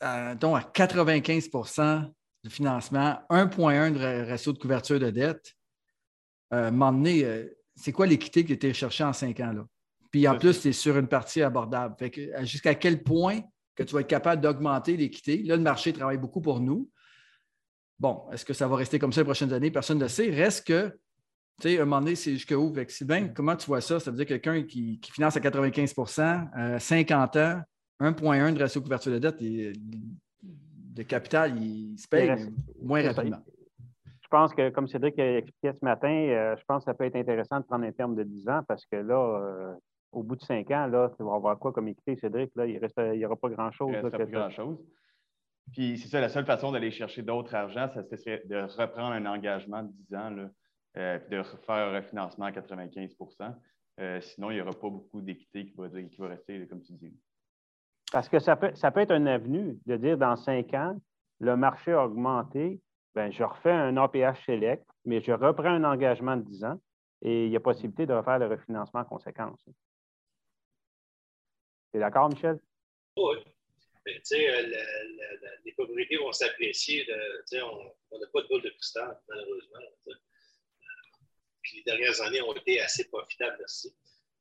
à, 0.01 0.31
à 0.31 0.35
95% 0.35 2.13
de 2.45 2.49
financement, 2.51 3.19
1,1 3.31 3.93
de 3.93 4.31
ratio 4.31 4.53
de 4.53 4.59
couverture 4.59 5.01
de 5.01 5.11
dette, 5.11 5.55
euh, 6.53 6.71
euh, 6.71 7.49
c'est 7.77 7.93
quoi 7.93 8.07
l'équité 8.07 8.45
qui 8.45 8.53
était 8.53 8.75
cherchée 8.75 9.05
en 9.05 9.13
cinq 9.13 9.41
ans? 9.41 9.53
Là? 9.53 9.67
Puis 10.11 10.27
en 10.29 10.39
plus, 10.39 10.55
c'est 10.55 10.73
sur 10.73 10.97
une 10.99 11.09
partie 11.09 11.43
abordable. 11.43 11.97
jusqu'à 12.43 12.75
quel 12.75 13.03
point 13.03 13.41
que 13.75 13.83
tu 13.83 13.95
vas 13.95 14.01
être 14.01 14.07
capable 14.07 14.43
d'augmenter 14.43 14.97
l'équité? 14.97 15.43
Là, 15.43 15.57
le 15.57 15.63
marché 15.63 15.93
travaille 15.93 16.19
beaucoup 16.19 16.41
pour 16.41 16.61
nous. 16.61 16.91
Bon, 17.99 18.25
est-ce 18.33 18.45
que 18.45 18.55
ça 18.55 18.69
va 18.69 18.77
rester 18.77 18.99
comme 18.99 19.13
ça 19.13 19.21
les 19.21 19.27
prochaines 19.27 19.53
années? 19.53 19.71
Personne 19.71 19.99
ne 19.99 20.05
le 20.05 20.09
sait. 20.09 20.31
Reste 20.31 20.67
que 20.67 20.99
tu 21.61 21.69
sais, 21.69 21.81
un 21.81 21.85
moment 21.85 22.01
donné, 22.01 22.15
c'est 22.15 22.33
jusqu'où? 22.33 22.73
Sylvain, 22.89 23.29
comment 23.29 23.57
tu 23.57 23.67
vois 23.67 23.81
ça? 23.81 23.99
Ça 23.99 24.11
veut 24.11 24.17
dire 24.17 24.27
quelqu'un 24.27 24.63
qui, 24.63 25.01
finance 25.13 25.37
à 25.37 25.41
95% 25.41 26.79
50 26.79 27.37
euh, 27.37 27.57
ans, 27.57 27.63
1,1 28.01 28.53
de 28.53 28.63
ratio 28.63 28.81
couverture 28.81 29.13
de 29.13 29.19
dette, 29.19 29.43
et, 29.43 29.73
de 30.43 31.03
capital, 31.03 31.57
il 31.61 31.99
se 31.99 32.09
paye 32.09 32.31
moins 32.83 33.03
rapidement. 33.03 33.39
Je 34.05 34.29
pense 34.29 34.53
que, 34.55 34.69
comme 34.71 34.87
Cédric 34.89 35.19
a 35.19 35.39
expliqué 35.39 35.73
ce 35.73 35.85
matin, 35.85 36.09
euh, 36.11 36.55
je 36.57 36.63
pense 36.67 36.85
que 36.85 36.91
ça 36.91 36.95
peut 36.95 37.05
être 37.05 37.17
intéressant 37.17 37.61
de 37.61 37.65
prendre 37.65 37.85
un 37.85 37.93
terme 37.93 38.15
de 38.15 38.25
10 38.25 38.49
ans 38.51 38.63
parce 38.69 38.85
que 38.85 38.97
là, 38.97 39.17
euh, 39.17 39.75
au 40.13 40.23
bout 40.23 40.37
de 40.37 40.43
5 40.43 40.71
ans, 40.71 40.87
là, 40.87 41.11
tu 41.17 41.25
vas 41.25 41.35
avoir 41.35 41.59
quoi 41.59 41.73
comme 41.73 41.89
équité, 41.89 42.15
Cédric? 42.17 42.51
Là, 42.55 42.67
il 42.67 42.79
n'y 43.19 43.25
aura 43.25 43.37
pas 43.37 43.49
grand-chose. 43.49 43.91
Il 43.91 43.99
ne 43.99 44.03
reste 44.03 44.17
pas 44.17 44.27
grand-chose. 44.27 44.77
Puis 45.73 45.99
c'est 45.99 46.09
ça, 46.09 46.21
la 46.21 46.29
seule 46.29 46.45
façon 46.47 46.73
d'aller 46.73 46.91
chercher 46.91 47.23
d'autres 47.23 47.55
argent, 47.55 47.89
ça 47.89 48.03
serait 48.17 48.43
de 48.45 48.57
reprendre 48.77 49.13
un 49.13 49.27
engagement 49.27 49.83
de 49.83 49.93
10 49.93 50.15
ans. 50.15 50.31
Là. 50.31 50.51
Euh, 50.97 51.19
puis 51.19 51.37
de 51.37 51.43
faire 51.43 51.75
un 51.75 51.93
refinancement 51.95 52.47
à 52.47 52.51
95% 52.51 53.55
euh, 54.01 54.21
Sinon, 54.21 54.51
il 54.51 54.55
n'y 54.55 54.61
aura 54.61 54.73
pas 54.73 54.89
beaucoup 54.89 55.21
d'équité 55.21 55.67
qui 55.67 55.75
va, 55.77 55.89
qui 55.89 56.17
va 56.17 56.29
rester, 56.29 56.67
comme 56.67 56.83
tu 56.83 56.93
dis. 56.95 57.15
Parce 58.11 58.29
que 58.29 58.39
ça 58.39 58.57
peut, 58.57 58.75
ça 58.75 58.91
peut 58.91 59.01
être 59.01 59.11
un 59.11 59.27
avenue 59.27 59.79
de 59.85 59.97
dire 59.97 60.17
dans 60.17 60.35
cinq 60.37 60.73
ans, 60.73 60.99
le 61.41 61.57
marché 61.57 61.93
a 61.93 62.05
augmenté, 62.05 62.81
ben, 63.15 63.31
je 63.31 63.43
refais 63.43 63.71
un 63.71 63.97
APH 63.97 64.45
select, 64.47 64.87
mais 65.05 65.21
je 65.21 65.33
reprends 65.33 65.69
un 65.69 65.85
engagement 65.85 66.37
de 66.37 66.43
10 66.43 66.65
ans 66.65 66.81
et 67.23 67.47
il 67.47 67.53
y 67.53 67.57
a 67.57 67.61
possibilité 67.61 68.07
de 68.07 68.15
refaire 68.15 68.39
le 68.39 68.47
refinancement 68.47 69.01
en 69.01 69.05
conséquence. 69.05 69.63
Tu 71.91 71.97
es 71.97 72.01
d'accord, 72.01 72.29
Michel? 72.31 72.61
Oui. 73.17 73.37
Les 75.65 75.73
propriétés 75.73 76.17
vont 76.17 76.33
s'apprécier. 76.33 77.07
On 78.11 78.19
n'a 78.19 78.27
pas 78.33 78.43
de 78.43 78.49
boule 78.49 78.63
de 78.63 78.71
cristal, 78.71 79.21
malheureusement 79.29 79.79
les 81.77 81.83
dernières 81.83 82.21
années 82.23 82.43
ont 82.43 82.55
été 82.55 82.81
assez 82.81 83.09
profitables 83.09 83.63
aussi. 83.65 83.95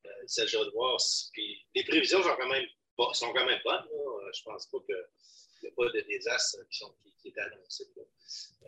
Euh, 0.05 0.09
il 0.23 0.29
s'agit 0.29 0.57
de 0.57 0.71
voir. 0.71 0.97
puis 1.33 1.65
les 1.75 1.83
prévisions 1.83 2.21
sont 2.21 2.35
quand 2.37 2.49
même, 2.49 2.65
sont 3.13 3.33
quand 3.33 3.45
même 3.45 3.59
bonnes. 3.63 3.87
Euh, 3.91 4.31
je 4.33 4.41
ne 4.41 4.53
pense 4.53 4.67
pas 4.67 4.77
qu'il 4.85 5.63
n'y 5.63 5.69
a 5.69 5.71
pas 5.75 5.85
de 5.85 6.05
désastre 6.07 6.59
qui, 6.69 6.77
sont, 6.77 6.93
qui, 7.21 7.29
est 7.29 7.39
annoncé. 7.39 7.83
Euh, 7.97 8.67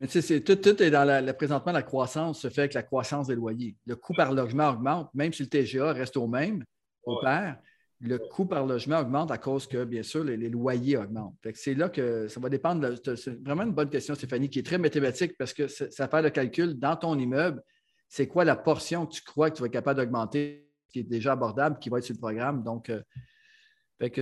mais 0.00 0.06
tu 0.06 0.22
sais, 0.22 0.42
tout, 0.42 0.56
tout, 0.56 0.82
est 0.82 0.90
dans 0.90 1.04
la, 1.04 1.34
présentement, 1.34 1.72
la 1.72 1.82
croissance 1.82 2.40
se 2.40 2.50
fait 2.50 2.62
avec 2.62 2.74
la 2.74 2.82
croissance 2.82 3.26
des 3.26 3.34
loyers. 3.34 3.76
Le 3.84 3.96
coût 3.96 4.14
par 4.14 4.32
logement 4.32 4.70
augmente, 4.70 5.12
même 5.14 5.32
si 5.32 5.42
le 5.42 5.48
TGA 5.48 5.92
reste 5.92 6.16
au 6.16 6.28
même, 6.28 6.64
au 7.02 7.20
pair 7.20 7.58
le 8.00 8.18
coût 8.18 8.46
par 8.46 8.64
logement 8.64 9.00
augmente 9.00 9.30
à 9.30 9.38
cause 9.38 9.66
que, 9.66 9.84
bien 9.84 10.02
sûr, 10.02 10.22
les, 10.22 10.36
loyers 10.48 10.96
augmentent. 10.96 11.34
C'est 11.54 11.74
là 11.74 11.88
que 11.88 12.28
ça 12.28 12.38
va 12.38 12.48
dépendre. 12.48 12.94
C'est 13.16 13.42
vraiment 13.42 13.64
une 13.64 13.72
bonne 13.72 13.90
question, 13.90 14.14
Stéphanie, 14.14 14.48
qui 14.48 14.60
est 14.60 14.66
très 14.66 14.78
mathématique 14.78 15.36
parce 15.36 15.52
que 15.52 15.66
ça 15.66 16.08
fait 16.08 16.22
le 16.22 16.30
calcul 16.30 16.78
dans 16.78 16.96
ton 16.96 17.18
immeuble. 17.18 17.62
C'est 18.08 18.28
quoi 18.28 18.44
la 18.44 18.56
portion 18.56 19.06
que 19.06 19.14
tu 19.14 19.22
crois 19.22 19.50
que 19.50 19.56
tu 19.56 19.62
vas 19.62 19.66
être 19.66 19.72
capable 19.72 19.98
d'augmenter, 19.98 20.68
qui 20.88 21.00
est 21.00 21.04
déjà 21.04 21.32
abordable, 21.32 21.78
qui 21.78 21.88
va 21.88 21.98
être 21.98 22.04
sur 22.04 22.14
le 22.14 22.20
programme. 22.20 22.62
Donc, 22.62 22.88
euh, 22.88 23.02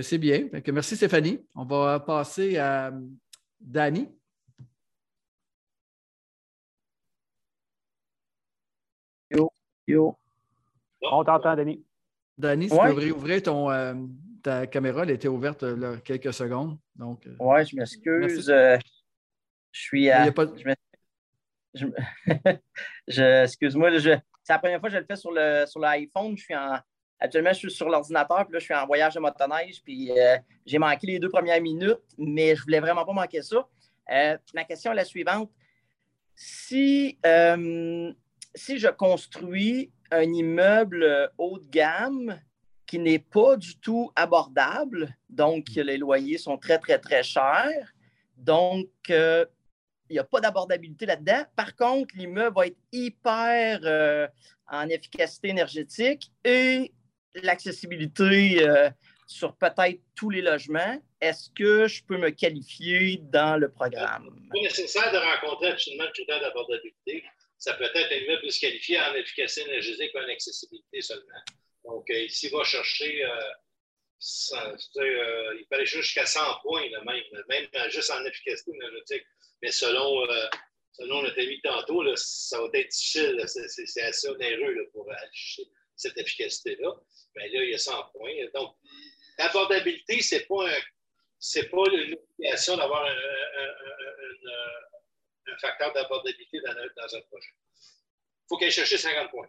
c'est 0.01 0.17
bien. 0.17 0.49
merci, 0.73 0.95
Stéphanie. 0.95 1.45
On 1.53 1.65
va 1.65 1.99
passer 1.99 2.57
à 2.57 2.91
Danny. 3.59 4.09
Yo, 9.29 9.51
yo. 9.85 10.17
On 11.03 11.23
t'entend, 11.23 11.55
Danny. 11.55 11.86
Danny, 12.37 12.69
tu 12.69 12.75
peux 12.75 13.11
ouvrir 13.11 13.41
ton, 13.41 13.71
euh, 13.71 13.95
ta 14.43 14.67
caméra, 14.67 15.03
elle 15.03 15.11
était 15.11 15.27
ouverte 15.27 15.63
là, 15.63 15.97
quelques 16.03 16.33
secondes. 16.33 16.77
Donc, 16.95 17.25
euh, 17.25 17.35
oui, 17.39 17.65
je 17.65 17.75
m'excuse. 17.75 18.49
Euh, 18.49 18.77
je 19.71 19.81
suis 19.81 20.09
à. 20.09 20.31
Je, 23.07 23.43
Excuse-moi, 23.43 23.99
c'est 23.99 24.19
la 24.49 24.57
première 24.59 24.79
fois 24.79 24.89
que 24.89 24.95
je 24.95 24.99
le 24.99 25.05
fais 25.05 25.15
sur, 25.15 25.31
le, 25.31 25.65
sur 25.67 25.79
l'iPhone. 25.79 26.35
Je 26.35 26.43
suis 26.43 26.55
en. 26.55 26.79
Actuellement, 27.19 27.53
je 27.53 27.59
suis 27.59 27.71
sur 27.71 27.89
l'ordinateur, 27.89 28.45
puis 28.45 28.53
là, 28.53 28.59
je 28.59 28.65
suis 28.65 28.73
en 28.73 28.85
voyage 28.85 29.15
de 29.15 29.19
motoneige, 29.19 29.81
puis 29.83 30.11
j'ai 30.65 30.77
manqué 30.77 31.07
les 31.07 31.19
deux 31.19 31.29
premières 31.29 31.61
minutes, 31.61 32.01
mais 32.17 32.55
je 32.55 32.61
ne 32.61 32.63
voulais 32.63 32.79
vraiment 32.79 33.05
pas 33.05 33.13
manquer 33.13 33.41
ça. 33.41 33.67
ma 34.53 34.63
question 34.63 34.91
est 34.91 34.95
la 34.95 35.05
suivante. 35.05 35.51
Si, 36.35 37.19
si 38.55 38.79
je 38.79 38.87
construis 38.87 39.91
un 40.11 40.33
immeuble 40.33 41.03
euh, 41.03 41.27
haut 41.37 41.59
de 41.59 41.67
gamme 41.69 42.39
qui 42.85 42.99
n'est 42.99 43.19
pas 43.19 43.57
du 43.57 43.77
tout 43.79 44.11
abordable. 44.15 45.15
Donc, 45.29 45.65
mm. 45.75 45.81
les 45.81 45.97
loyers 45.97 46.37
sont 46.37 46.57
très, 46.57 46.79
très, 46.79 46.99
très 46.99 47.23
chers. 47.23 47.93
Donc, 48.37 48.87
euh, 49.09 49.45
il 50.09 50.13
n'y 50.13 50.19
a 50.19 50.23
pas 50.23 50.39
d'abordabilité 50.39 51.05
là-dedans. 51.05 51.43
Par 51.55 51.75
contre, 51.75 52.15
l'immeuble 52.15 52.55
va 52.55 52.67
être 52.67 52.77
hyper 52.91 53.81
euh, 53.83 54.27
en 54.69 54.87
efficacité 54.87 55.49
énergétique 55.49 56.31
et 56.45 56.93
l'accessibilité 57.35 58.65
sur 59.27 59.53
peut-être 59.55 59.99
tous 60.15 60.29
les 60.29 60.41
logements. 60.41 61.01
Est-ce 61.19 61.49
que 61.49 61.87
je 61.87 62.03
peux 62.03 62.17
me 62.17 62.29
qualifier 62.29 63.17
dans 63.21 63.57
le 63.57 63.69
programme? 63.69 64.29
Pas 64.51 64.61
nécessaire 64.61 65.11
de 65.11 65.17
rencontrer 65.17 65.71
absolument 65.71 66.05
le 66.05 66.11
critère 66.11 66.39
d'abordabilité 66.39 67.25
ça 67.57 67.73
peut 67.73 67.89
être 67.93 68.11
un 68.11 68.15
immeuble 68.15 68.41
plus 68.41 68.59
qualifié 68.59 68.99
en 68.99 69.13
efficacité 69.15 69.69
énergétique 69.69 70.11
qu'en 70.13 70.27
accessibilité 70.29 71.01
seulement. 71.01 71.43
Donc, 71.87 72.09
euh, 72.09 72.27
s'il 72.27 72.51
va 72.51 72.63
chercher, 72.63 73.23
euh, 73.23 73.29
euh, 74.51 75.55
il 75.57 75.65
peut 75.69 75.75
aller 75.75 75.85
jusqu'à 75.85 76.25
100 76.25 76.59
points, 76.61 76.83
même, 77.05 77.23
même 77.49 77.89
juste 77.89 78.11
en 78.11 78.23
efficacité 78.25 78.71
énergétique. 78.71 79.23
Mais 79.61 79.71
selon, 79.71 80.27
selon 80.91 81.23
notre 81.23 81.61
tantôt, 81.63 82.15
ça 82.15 82.61
va 82.61 82.67
être 82.73 82.89
difficile. 82.89 83.43
C'est 83.47 84.01
assez 84.01 84.27
onéreux 84.27 84.89
pour 84.91 85.09
chercher 85.33 85.63
cette 85.95 86.17
efficacité-là. 86.17 86.93
Mais 87.35 87.49
là, 87.49 87.63
il 87.63 87.71
y 87.71 87.75
a 87.75 87.79
100 87.79 88.11
points. 88.13 88.33
Donc, 88.53 88.75
l'abordabilité, 89.39 90.21
ce 90.21 90.35
n'est 90.35 90.41
pas, 90.41 91.85
une 91.91 92.15
obligation 92.37 92.77
d'avoir 92.77 93.05
un 93.05 93.15
facteur 95.59 95.93
d'abordabilité 95.93 96.59
dans, 96.61 96.71
un 96.71 97.21
projet. 97.29 97.49
Il 97.73 98.47
faut 98.49 98.57
qu'elle 98.57 98.71
cherche 98.71 98.95
50 98.95 99.29
points. 99.29 99.47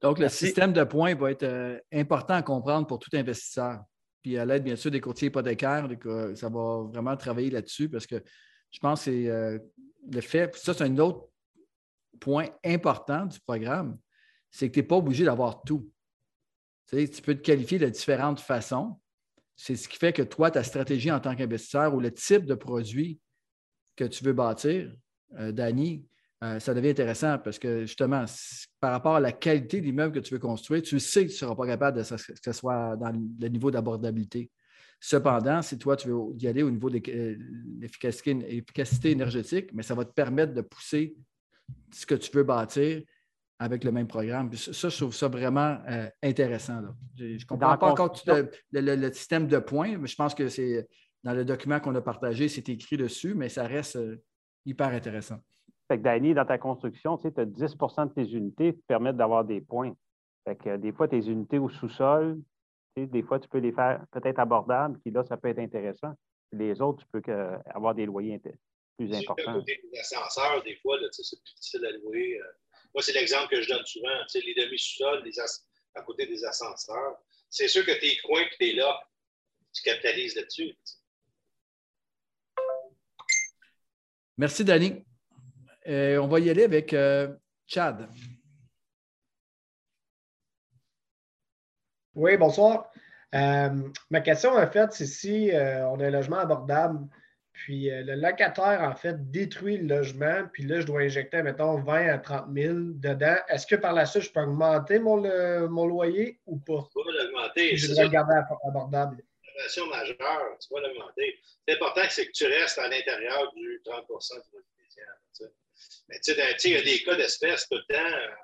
Donc, 0.00 0.18
le 0.18 0.28
système 0.28 0.72
de 0.72 0.84
points 0.84 1.14
va 1.14 1.32
être 1.32 1.42
euh, 1.42 1.78
important 1.92 2.34
à 2.34 2.42
comprendre 2.42 2.86
pour 2.86 2.98
tout 2.98 3.10
investisseur. 3.14 3.80
Puis 4.22 4.38
à 4.38 4.44
l'aide, 4.44 4.62
bien 4.62 4.76
sûr, 4.76 4.90
des 4.90 5.00
courtiers 5.00 5.28
hypothécaires, 5.28 5.88
ça 6.34 6.48
va 6.48 6.82
vraiment 6.92 7.16
travailler 7.16 7.50
là-dessus 7.50 7.88
parce 7.88 8.06
que 8.06 8.22
je 8.70 8.78
pense 8.78 9.00
que 9.00 9.10
c'est 9.10 9.28
euh, 9.28 9.58
le 10.10 10.20
fait, 10.20 10.54
ça, 10.56 10.74
c'est 10.74 10.84
un 10.84 10.98
autre 10.98 11.28
point 12.20 12.48
important 12.64 13.26
du 13.26 13.38
programme, 13.40 13.98
c'est 14.50 14.68
que 14.68 14.74
tu 14.74 14.80
n'es 14.80 14.86
pas 14.86 14.96
obligé 14.96 15.24
d'avoir 15.24 15.62
tout. 15.62 15.90
Tu, 16.88 16.96
sais, 16.96 17.08
tu 17.08 17.22
peux 17.22 17.34
te 17.34 17.42
qualifier 17.42 17.78
de 17.78 17.88
différentes 17.88 18.40
façons. 18.40 19.00
C'est 19.60 19.74
ce 19.74 19.88
qui 19.88 19.98
fait 19.98 20.12
que 20.12 20.22
toi, 20.22 20.52
ta 20.52 20.62
stratégie 20.62 21.10
en 21.10 21.18
tant 21.18 21.34
qu'investisseur 21.34 21.92
ou 21.92 21.98
le 21.98 22.12
type 22.12 22.46
de 22.46 22.54
produit 22.54 23.18
que 23.96 24.04
tu 24.04 24.22
veux 24.22 24.32
bâtir, 24.32 24.92
euh, 25.36 25.50
Danny, 25.50 26.06
euh, 26.44 26.60
ça 26.60 26.72
devient 26.74 26.90
intéressant 26.90 27.38
parce 27.38 27.58
que 27.58 27.80
justement, 27.80 28.24
par 28.78 28.92
rapport 28.92 29.16
à 29.16 29.20
la 29.20 29.32
qualité 29.32 29.80
de 29.80 29.86
l'immeuble 29.86 30.14
que 30.14 30.20
tu 30.20 30.32
veux 30.32 30.38
construire, 30.38 30.82
tu 30.82 31.00
sais 31.00 31.22
que 31.22 31.30
tu 31.30 31.34
ne 31.34 31.38
seras 31.38 31.56
pas 31.56 31.66
capable 31.66 31.98
de 31.98 32.04
que 32.04 32.38
ce 32.44 32.52
soit 32.52 32.96
dans 32.96 33.10
le 33.10 33.48
niveau 33.48 33.72
d'abordabilité. 33.72 34.48
Cependant, 35.00 35.60
si 35.60 35.76
toi, 35.76 35.96
tu 35.96 36.06
veux 36.06 36.18
y 36.38 36.46
aller 36.46 36.62
au 36.62 36.70
niveau 36.70 36.88
de 36.88 37.00
euh, 37.10 37.36
l'efficacité 37.80 39.10
énergétique, 39.10 39.70
mais 39.72 39.82
ça 39.82 39.96
va 39.96 40.04
te 40.04 40.12
permettre 40.12 40.54
de 40.54 40.60
pousser 40.60 41.16
ce 41.92 42.06
que 42.06 42.14
tu 42.14 42.30
veux 42.32 42.44
bâtir 42.44 43.02
avec 43.58 43.84
le 43.84 43.92
même 43.92 44.06
programme. 44.06 44.52
Ça, 44.54 44.88
je 44.88 44.96
trouve 44.96 45.14
ça 45.14 45.28
vraiment 45.28 45.78
euh, 45.88 46.08
intéressant. 46.22 46.80
Je 47.16 47.24
ne 47.24 47.44
comprends 47.44 47.76
pas 47.76 47.90
encore 47.90 48.14
le, 48.72 49.12
système 49.12 49.46
de 49.46 49.58
points, 49.58 49.98
mais 49.98 50.06
je 50.06 50.16
pense 50.16 50.34
que 50.34 50.48
c'est 50.48 50.86
dans 51.24 51.32
le 51.32 51.44
document 51.44 51.80
qu'on 51.80 51.94
a 51.94 52.00
partagé, 52.00 52.48
c'est 52.48 52.68
écrit 52.68 52.96
dessus, 52.96 53.34
mais 53.34 53.48
ça 53.48 53.66
reste 53.66 53.98
hyper 54.64 54.88
intéressant. 54.88 55.38
Fait 55.88 55.98
que 55.98 56.02
Danny, 56.02 56.34
dans 56.34 56.44
ta 56.44 56.58
construction, 56.58 57.16
tu 57.16 57.26
as 57.26 57.44
10% 57.46 58.08
de 58.08 58.12
tes 58.12 58.32
unités 58.32 58.74
qui 58.74 58.80
te 58.80 58.86
permettent 58.86 59.16
d'avoir 59.16 59.44
des 59.44 59.60
points. 59.60 59.92
Fait 60.46 60.56
que 60.56 60.76
des 60.76 60.92
fois, 60.92 61.08
tes 61.08 61.26
unités 61.26 61.58
au 61.58 61.68
sous-sol, 61.68 62.38
des 62.96 63.22
fois, 63.22 63.38
tu 63.38 63.48
peux 63.48 63.58
les 63.58 63.72
faire 63.72 64.04
peut-être 64.12 64.38
abordables, 64.38 64.98
puis 65.00 65.10
là, 65.10 65.24
ça 65.24 65.36
peut 65.36 65.48
être 65.48 65.58
intéressant. 65.58 66.12
Les 66.52 66.80
autres, 66.80 67.04
tu 67.04 67.20
peux 67.20 67.32
avoir 67.74 67.94
des 67.94 68.06
loyers 68.06 68.40
plus 68.98 69.14
importants. 69.14 69.54
Côté 69.54 69.80
des 69.92 69.98
ascenseurs, 69.98 70.62
des 70.64 70.76
fois, 70.76 70.96
c'est 71.12 71.36
plus 71.42 71.54
difficile 71.54 71.86
à 71.86 71.92
louer. 71.98 72.40
Euh. 72.40 72.44
Moi, 72.94 73.02
c'est 73.02 73.12
l'exemple 73.12 73.48
que 73.48 73.62
je 73.62 73.68
donne 73.68 73.84
souvent. 73.84 74.08
Les 74.34 74.54
demi-sous-sols, 74.54 75.30
à 75.94 76.02
côté 76.02 76.26
des 76.26 76.44
ascenseurs. 76.44 77.18
C'est 77.50 77.68
sûr 77.68 77.84
que 77.84 77.92
tes 77.92 78.16
coins 78.18 78.44
que 78.44 78.56
tu 78.58 78.70
es 78.70 78.72
là, 78.74 79.00
tu 79.72 79.82
capitalises 79.82 80.36
là-dessus. 80.36 80.76
Merci, 84.36 84.64
Danny. 84.64 85.04
Euh, 85.88 86.18
on 86.18 86.28
va 86.28 86.38
y 86.38 86.50
aller 86.50 86.64
avec 86.64 86.92
euh, 86.92 87.34
Chad. 87.66 88.08
Oui, 92.14 92.36
bonsoir. 92.36 92.90
Euh, 93.34 93.90
ma 94.10 94.20
question, 94.20 94.52
en 94.52 94.70
fait, 94.70 94.92
c'est 94.92 95.06
si 95.06 95.50
on 95.52 96.00
a 96.00 96.06
un 96.06 96.10
logement 96.10 96.38
abordable, 96.38 97.08
puis 97.58 97.90
le 97.90 98.14
locataire, 98.14 98.82
en 98.82 98.94
fait, 98.94 99.32
détruit 99.32 99.78
le 99.78 99.96
logement, 99.96 100.48
puis 100.52 100.62
là, 100.62 100.80
je 100.80 100.86
dois 100.86 101.00
injecter, 101.00 101.42
mettons, 101.42 101.76
20 101.80 102.08
à 102.08 102.18
30 102.18 102.46
000 102.54 102.74
dedans. 102.94 103.36
Est-ce 103.48 103.66
que 103.66 103.74
par 103.74 103.92
la 103.92 104.06
suite, 104.06 104.22
je 104.22 104.30
peux 104.30 104.40
augmenter 104.40 105.00
mon, 105.00 105.16
mon 105.68 105.86
loyer 105.86 106.38
ou 106.46 106.58
pas? 106.58 106.88
Tu 106.92 107.04
vas 107.04 107.24
l'augmenter. 107.24 107.76
Je 107.76 107.92
dois 107.92 108.04
le 108.04 108.10
garder 108.10 108.34
abordable. 108.64 109.24
majeure, 109.90 110.58
tu 110.60 110.72
vas 110.72 110.80
l'augmenter. 110.80 111.36
C'est 111.66 111.74
important, 111.74 112.02
c'est 112.08 112.26
que 112.26 112.32
tu 112.32 112.46
restes 112.46 112.78
à 112.78 112.88
l'intérieur 112.88 113.52
du 113.54 113.82
30% 113.84 114.34
du 114.34 114.58
médian. 114.78 115.50
Mais 116.08 116.20
tu 116.20 116.32
sais, 116.34 116.54
il 116.64 116.72
y 116.72 116.76
a 116.76 116.82
des 116.82 117.02
cas 117.02 117.16
d'espèces 117.16 117.68
tout 117.68 117.76
le 117.76 117.92
temps. 117.92 118.16
Euh, 118.16 118.34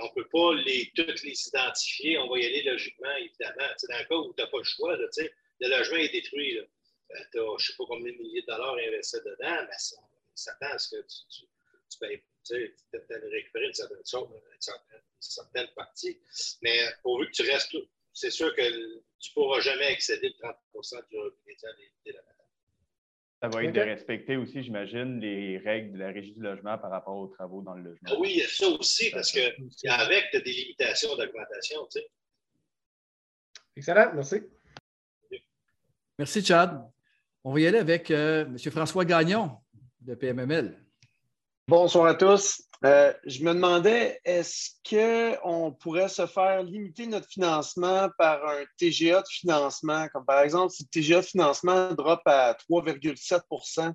on 0.00 0.06
ne 0.06 0.14
peut 0.14 0.28
pas 0.32 0.54
les, 0.64 0.90
toutes 0.96 1.22
les 1.24 1.46
identifier. 1.46 2.16
On 2.16 2.30
va 2.30 2.38
y 2.38 2.46
aller 2.46 2.62
logiquement, 2.62 3.14
évidemment. 3.18 3.68
dans 3.90 3.98
le 3.98 4.04
cas 4.04 4.14
où 4.14 4.32
tu 4.34 4.42
n'as 4.42 4.48
pas 4.48 4.58
le 4.58 4.64
choix, 4.64 4.96
là, 4.96 5.04
le 5.60 5.68
logement 5.68 5.98
est 5.98 6.08
détruit. 6.08 6.58
Tu 7.32 7.38
as, 7.38 7.42
je 7.42 7.52
ne 7.52 7.58
sais 7.58 7.74
pas 7.76 7.84
combien 7.86 8.12
de 8.12 8.18
milliers 8.18 8.42
de 8.42 8.46
dollars 8.46 8.76
investis 8.88 9.22
dedans, 9.24 9.66
mais 9.68 9.78
ça, 9.78 9.96
s'attend 10.34 10.74
à 10.74 10.78
ce 10.78 10.96
que 10.96 11.02
tu, 11.02 11.16
tu, 11.30 11.46
tu 11.90 11.98
payes, 11.98 12.22
tu 12.44 12.54
récupérer 12.54 13.66
une 13.66 13.74
certaine, 13.74 13.98
une 13.98 15.06
certaine, 15.20 15.68
partie. 15.76 16.20
Mais 16.62 16.78
pourvu 17.02 17.26
que 17.26 17.32
tu 17.32 17.42
restes, 17.50 17.76
c'est 18.12 18.30
sûr 18.30 18.54
que 18.54 18.62
tu 18.62 19.30
ne 19.30 19.34
pourras 19.34 19.60
jamais 19.60 19.92
excéder 19.92 20.28
le 20.28 20.34
30 20.38 20.56
du 21.10 21.18
revenu 21.18 21.56
ça 23.42 23.48
va 23.48 23.64
être 23.64 23.72
de 23.72 23.80
respecter 23.80 24.36
aussi, 24.36 24.62
j'imagine, 24.62 25.18
les 25.18 25.58
règles 25.58 25.94
de 25.94 25.98
la 25.98 26.12
régie 26.12 26.32
du 26.32 26.40
logement 26.40 26.78
par 26.78 26.92
rapport 26.92 27.16
aux 27.16 27.26
travaux 27.26 27.60
dans 27.60 27.74
le 27.74 27.82
logement. 27.82 28.08
Ah 28.12 28.14
oui, 28.20 28.34
il 28.34 28.38
y 28.38 28.42
a 28.42 28.46
ça 28.46 28.68
aussi, 28.68 29.10
parce 29.10 29.32
qu'avec, 29.32 30.30
tu 30.30 30.36
as 30.36 30.40
des 30.40 30.52
limitations 30.52 31.16
d'augmentation. 31.16 31.84
Tu 31.90 31.98
sais. 31.98 32.06
Excellent, 33.74 34.12
merci. 34.14 34.42
Merci, 36.16 36.44
Chad. 36.44 36.88
On 37.44 37.52
va 37.52 37.60
y 37.60 37.66
aller 37.66 37.78
avec 37.78 38.10
euh, 38.12 38.44
M. 38.44 38.56
François 38.70 39.04
Gagnon 39.04 39.50
de 40.00 40.14
PMML. 40.14 40.78
Bonsoir 41.66 42.06
à 42.06 42.14
tous. 42.14 42.62
Euh, 42.84 43.12
je 43.24 43.42
me 43.42 43.52
demandais, 43.52 44.20
est-ce 44.24 44.70
qu'on 44.88 45.72
pourrait 45.72 46.08
se 46.08 46.26
faire 46.26 46.62
limiter 46.62 47.06
notre 47.06 47.28
financement 47.28 48.08
par 48.16 48.46
un 48.46 48.64
TGA 48.78 49.22
de 49.22 49.28
financement, 49.28 50.08
comme 50.08 50.24
par 50.24 50.40
exemple 50.40 50.72
si 50.72 50.84
le 50.84 50.88
TGA 51.00 51.20
de 51.20 51.26
financement 51.26 51.92
drop 51.94 52.20
à 52.26 52.56
3,7 52.70 53.92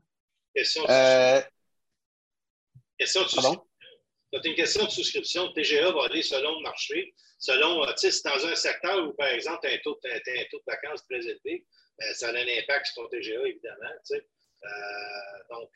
Question 0.54 0.84
de 0.84 0.88
euh... 0.89 1.41
question 2.98 3.22
une 4.43 4.56
question 4.56 4.86
de 4.86 4.89
souscription. 4.89 5.48
Le 5.56 5.62
TGA 5.62 5.91
va 5.91 6.06
aller 6.06 6.22
selon 6.22 6.58
le 6.58 6.64
marché, 6.64 7.14
selon, 7.39 7.84
euh, 7.84 7.88
tu 7.93 8.10
sais, 8.10 8.12
c'est 8.12 8.28
dans 8.28 8.45
un 8.45 8.56
secteur 8.56 9.08
où, 9.08 9.14
par 9.14 9.28
exemple, 9.28 9.60
tu 9.64 9.70
as, 9.70 9.74
un 9.74 9.78
taux 9.84 9.95
de 9.95 10.64
vacances 10.66 11.06
très 11.10 11.20
élevé, 11.20 11.66
ça 12.14 12.30
a 12.30 12.32
un 12.32 12.36
impact 12.36 12.88
sur 12.88 13.04
ton 13.04 13.10
TGA, 13.10 13.48
évidemment. 13.48 13.91
Tu 14.06 14.16
sais. 14.16 14.28
Euh, 14.64 15.56
donc, 15.56 15.70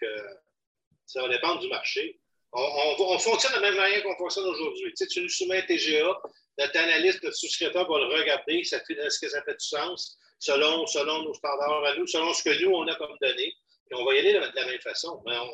ça 1.05 1.21
va 1.21 1.29
dépendre 1.29 1.61
du 1.61 1.67
marché. 1.67 2.19
On, 2.53 3.17
fonctionne 3.19 3.53
de 3.53 3.61
la 3.61 3.69
même 3.69 3.77
manière 3.77 4.03
qu'on 4.03 4.15
fonctionne 4.17 4.45
aujourd'hui. 4.45 4.93
Tu, 4.93 5.07
sais, 5.07 5.21
nous 5.21 5.29
soumets 5.29 5.59
un 5.59 5.65
TGA, 5.65 6.21
notre 6.59 6.77
analyste, 6.77 7.23
notre 7.23 7.37
souscripteur 7.37 7.89
va 7.89 7.97
le 7.99 8.05
regarder, 8.05 8.55
est-ce 8.59 9.19
que 9.19 9.29
ça 9.29 9.41
fait 9.43 9.53
du 9.53 9.65
sens 9.65 10.17
selon, 10.41 10.85
selon 10.87 11.23
nos 11.23 11.33
standards 11.33 11.85
à 11.85 11.95
nous, 11.95 12.07
selon 12.07 12.33
ce 12.33 12.43
que 12.43 12.61
nous, 12.63 12.71
on 12.71 12.87
a 12.87 12.95
comme 12.95 13.15
données. 13.21 13.53
Et 13.89 13.95
on 13.95 14.03
va 14.03 14.15
y 14.15 14.19
aller 14.19 14.33
de, 14.33 14.39
la 14.39 14.65
même 14.65 14.81
façon. 14.81 15.21
Mais 15.25 15.37
on 15.37 15.47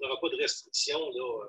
n'aura 0.00 0.20
pas 0.20 0.28
de 0.28 0.36
restriction. 0.36 0.98
Là, 0.98 1.44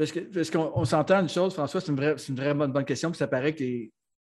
euh. 0.00 0.06
Parce 0.34 0.50
qu'on 0.50 0.84
s'entend 0.84 1.20
une 1.20 1.28
chose, 1.28 1.54
François, 1.54 1.80
c'est 1.80 1.88
une 1.88 1.96
vraie, 1.96 2.16
une 2.28 2.54
bonne, 2.54 2.72
bonne 2.72 2.84
question, 2.84 3.10
puis 3.10 3.18
ça 3.18 3.28
paraît 3.28 3.54
que 3.54 3.64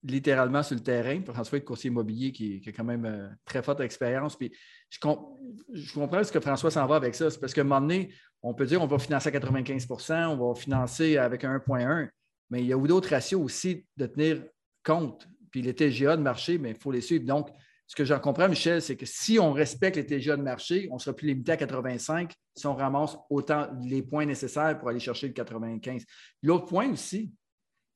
littéralement 0.04 0.64
sur 0.64 0.76
le 0.76 0.82
terrain. 0.82 1.22
François 1.24 1.58
est 1.58 1.64
courtier 1.64 1.90
immobilier 1.90 2.32
qui, 2.32 2.62
a 2.66 2.72
quand 2.72 2.84
même 2.84 3.06
euh, 3.06 3.28
très 3.46 3.62
forte 3.62 3.82
expérience. 3.82 4.36
Puis 4.36 4.52
je, 4.90 5.00
comprends 5.00 6.24
ce 6.24 6.32
que 6.32 6.40
François 6.40 6.72
s'en 6.72 6.88
va 6.88 6.96
avec 6.96 7.16
ça. 7.16 7.30
C'est 7.30 7.40
parce 7.40 7.54
qu'à 7.54 7.62
un 7.62 7.66
moment 7.66 7.82
donné, 7.82 8.14
on 8.42 8.54
peut 8.54 8.66
dire 8.66 8.82
on 8.82 8.88
va 8.88 8.98
financer 8.98 9.30
à 9.30 9.32
95% 9.32 10.28
on 10.28 10.48
va 10.48 10.56
financer 10.60 11.18
avec 11.18 11.44
un 11.44 11.58
1,1, 11.58 12.10
mais 12.50 12.62
il 12.62 12.68
y 12.68 12.74
a 12.74 12.78
d'autres 12.78 13.10
ratios 13.10 13.42
aussi 13.42 13.86
de 13.98 14.06
tenir 14.08 14.44
compte. 14.84 15.28
Puis 15.52 15.62
les 15.62 15.76
TGA 15.76 16.18
de 16.18 16.22
marché, 16.22 16.58
mais 16.58 16.72
il 16.72 16.78
faut 16.78 16.92
les 16.92 17.02
suivre. 17.02 17.26
Donc, 17.26 17.50
ce 17.86 17.96
que 17.96 18.06
j'en 18.06 18.20
comprends, 18.20 18.48
Michel, 18.48 18.82
c'est 18.82 18.96
que 18.96 19.06
si 19.06 19.38
on 19.38 19.52
respecte 19.52 19.98
les 19.98 20.06
TGA 20.06 20.38
de 20.38 20.42
marché, 20.42 20.88
on 20.92 20.98
sera 20.98 21.14
plus 21.14 21.28
limité 21.28 21.52
à 21.52 21.58
85 21.58 22.34
si 22.56 22.66
on 22.66 22.74
ramasse 22.74 23.18
autant 23.30 23.68
les 23.84 24.02
points 24.02 24.26
nécessaires 24.26 24.80
pour 24.80 24.88
aller 24.88 25.00
chercher 25.00 25.28
le 25.28 25.34
95. 25.34 26.06
L'autre 26.42 26.68
point 26.68 26.90
aussi, 26.90 27.34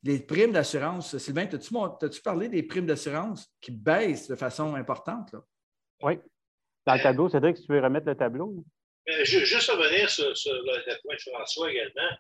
les 0.06 0.20
primes 0.20 0.52
d'assurance. 0.52 1.18
Sylvain, 1.18 1.48
as-tu 1.48 2.22
parlé 2.22 2.48
des 2.48 2.64
primes 2.64 2.86
d'assurance 2.86 3.48
qui 3.60 3.72
baissent 3.72 4.28
de 4.28 4.36
façon 4.36 4.76
importante? 4.76 5.34
Là? 5.34 5.40
Oui. 6.04 6.20
Dans 6.86 6.94
le 6.94 7.02
tableau, 7.02 7.28
Cédric, 7.28 7.58
si 7.58 7.66
tu 7.66 7.74
veux 7.74 7.82
remettre 7.82 8.06
le 8.06 8.16
tableau. 8.16 8.64
Euh, 9.10 9.24
juste 9.26 9.70
revenir 9.70 10.10
sur, 10.10 10.38
sur 10.38 10.54
le, 10.54 11.02
point 11.02 11.16
de 11.16 11.22
François 11.22 11.72
également. 11.72 12.18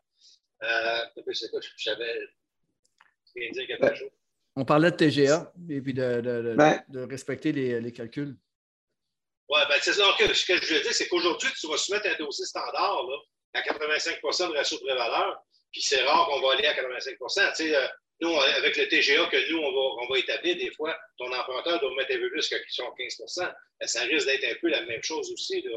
Euh, 0.63 1.33
c'est 1.33 1.49
quoi, 1.51 1.59
j'avais 1.77 2.19
dire 3.35 3.67
quelque 3.67 3.95
chose. 3.95 4.09
On 4.55 4.65
parlait 4.65 4.89
de 4.89 4.95
TGA 4.95 5.53
et 5.69 5.81
puis 5.81 5.93
de, 5.93 6.21
de, 6.21 6.55
ben. 6.55 6.81
respecter 7.09 7.51
les, 7.51 7.81
les 7.81 7.91
calculs. 7.91 8.35
Oui, 9.49 9.59
ben, 9.69 9.75
c'est 9.81 9.93
ça. 9.93 10.03
ce 10.17 10.45
que 10.45 10.55
je 10.57 10.73
veux 10.73 10.81
dire, 10.81 10.93
c'est 10.93 11.07
qu'aujourd'hui, 11.07 11.49
tu 11.59 11.67
vas 11.67 11.77
soumettre 11.77 12.07
un 12.07 12.17
dossier 12.17 12.45
standard 12.45 13.03
là, 13.07 13.17
à 13.53 13.61
85% 13.61 14.49
de 14.49 14.57
ratio 14.57 14.77
de 14.77 14.83
prévaleur. 14.83 15.43
Puis 15.75 15.81
c'est 15.81 16.01
rare 16.03 16.25
qu'on 16.27 16.39
va 16.39 16.53
aller 16.53 16.65
à 16.67 16.73
85% 16.73 17.61
euh, 17.73 17.87
Nous, 18.21 18.33
avec 18.33 18.77
le 18.77 18.87
TGA 18.87 19.25
que 19.25 19.51
nous, 19.51 19.57
on 19.57 20.07
va, 20.07 20.17
établir, 20.17 20.55
des 20.55 20.71
fois, 20.71 20.97
ton 21.17 21.29
emprunteur 21.33 21.81
doit 21.81 21.93
mettre 21.95 22.13
un 22.13 22.19
peu 22.19 22.29
plus 22.29 22.47
que 22.47 22.55
15% 22.55 23.53
ben, 23.81 23.85
Ça 23.85 24.03
risque 24.03 24.25
d'être 24.25 24.45
un 24.45 24.55
peu 24.61 24.69
la 24.69 24.85
même 24.85 25.03
chose 25.03 25.29
aussi. 25.33 25.67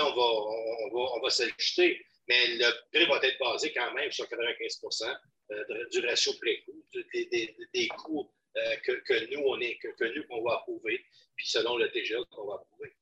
On 0.00 0.10
va, 0.10 1.06
on, 1.14 1.20
va, 1.20 1.30
s'ajuster, 1.30 2.04
mais 2.26 2.56
le 2.56 2.68
prix 2.92 3.06
va 3.06 3.20
être 3.22 3.38
basé 3.38 3.72
quand 3.72 3.94
même 3.94 4.10
sur 4.10 4.24
95% 4.24 5.16
euh, 5.52 5.88
du 5.92 6.04
ratio 6.04 6.32
pré-coût, 6.40 6.84
des, 7.14 7.88
coûts 7.98 8.28
euh, 8.56 8.76
que, 8.82 9.32
nous, 9.32 9.42
on 9.46 9.60
est, 9.60 9.76
que, 9.76 10.16
nous, 10.16 10.26
qu'on 10.26 10.42
va 10.42 10.54
approuver, 10.54 11.00
puis 11.36 11.46
selon 11.46 11.76
le 11.76 11.92
TGA 11.92 12.16
qu'on 12.32 12.48
va 12.48 12.54
approuver. 12.54 12.92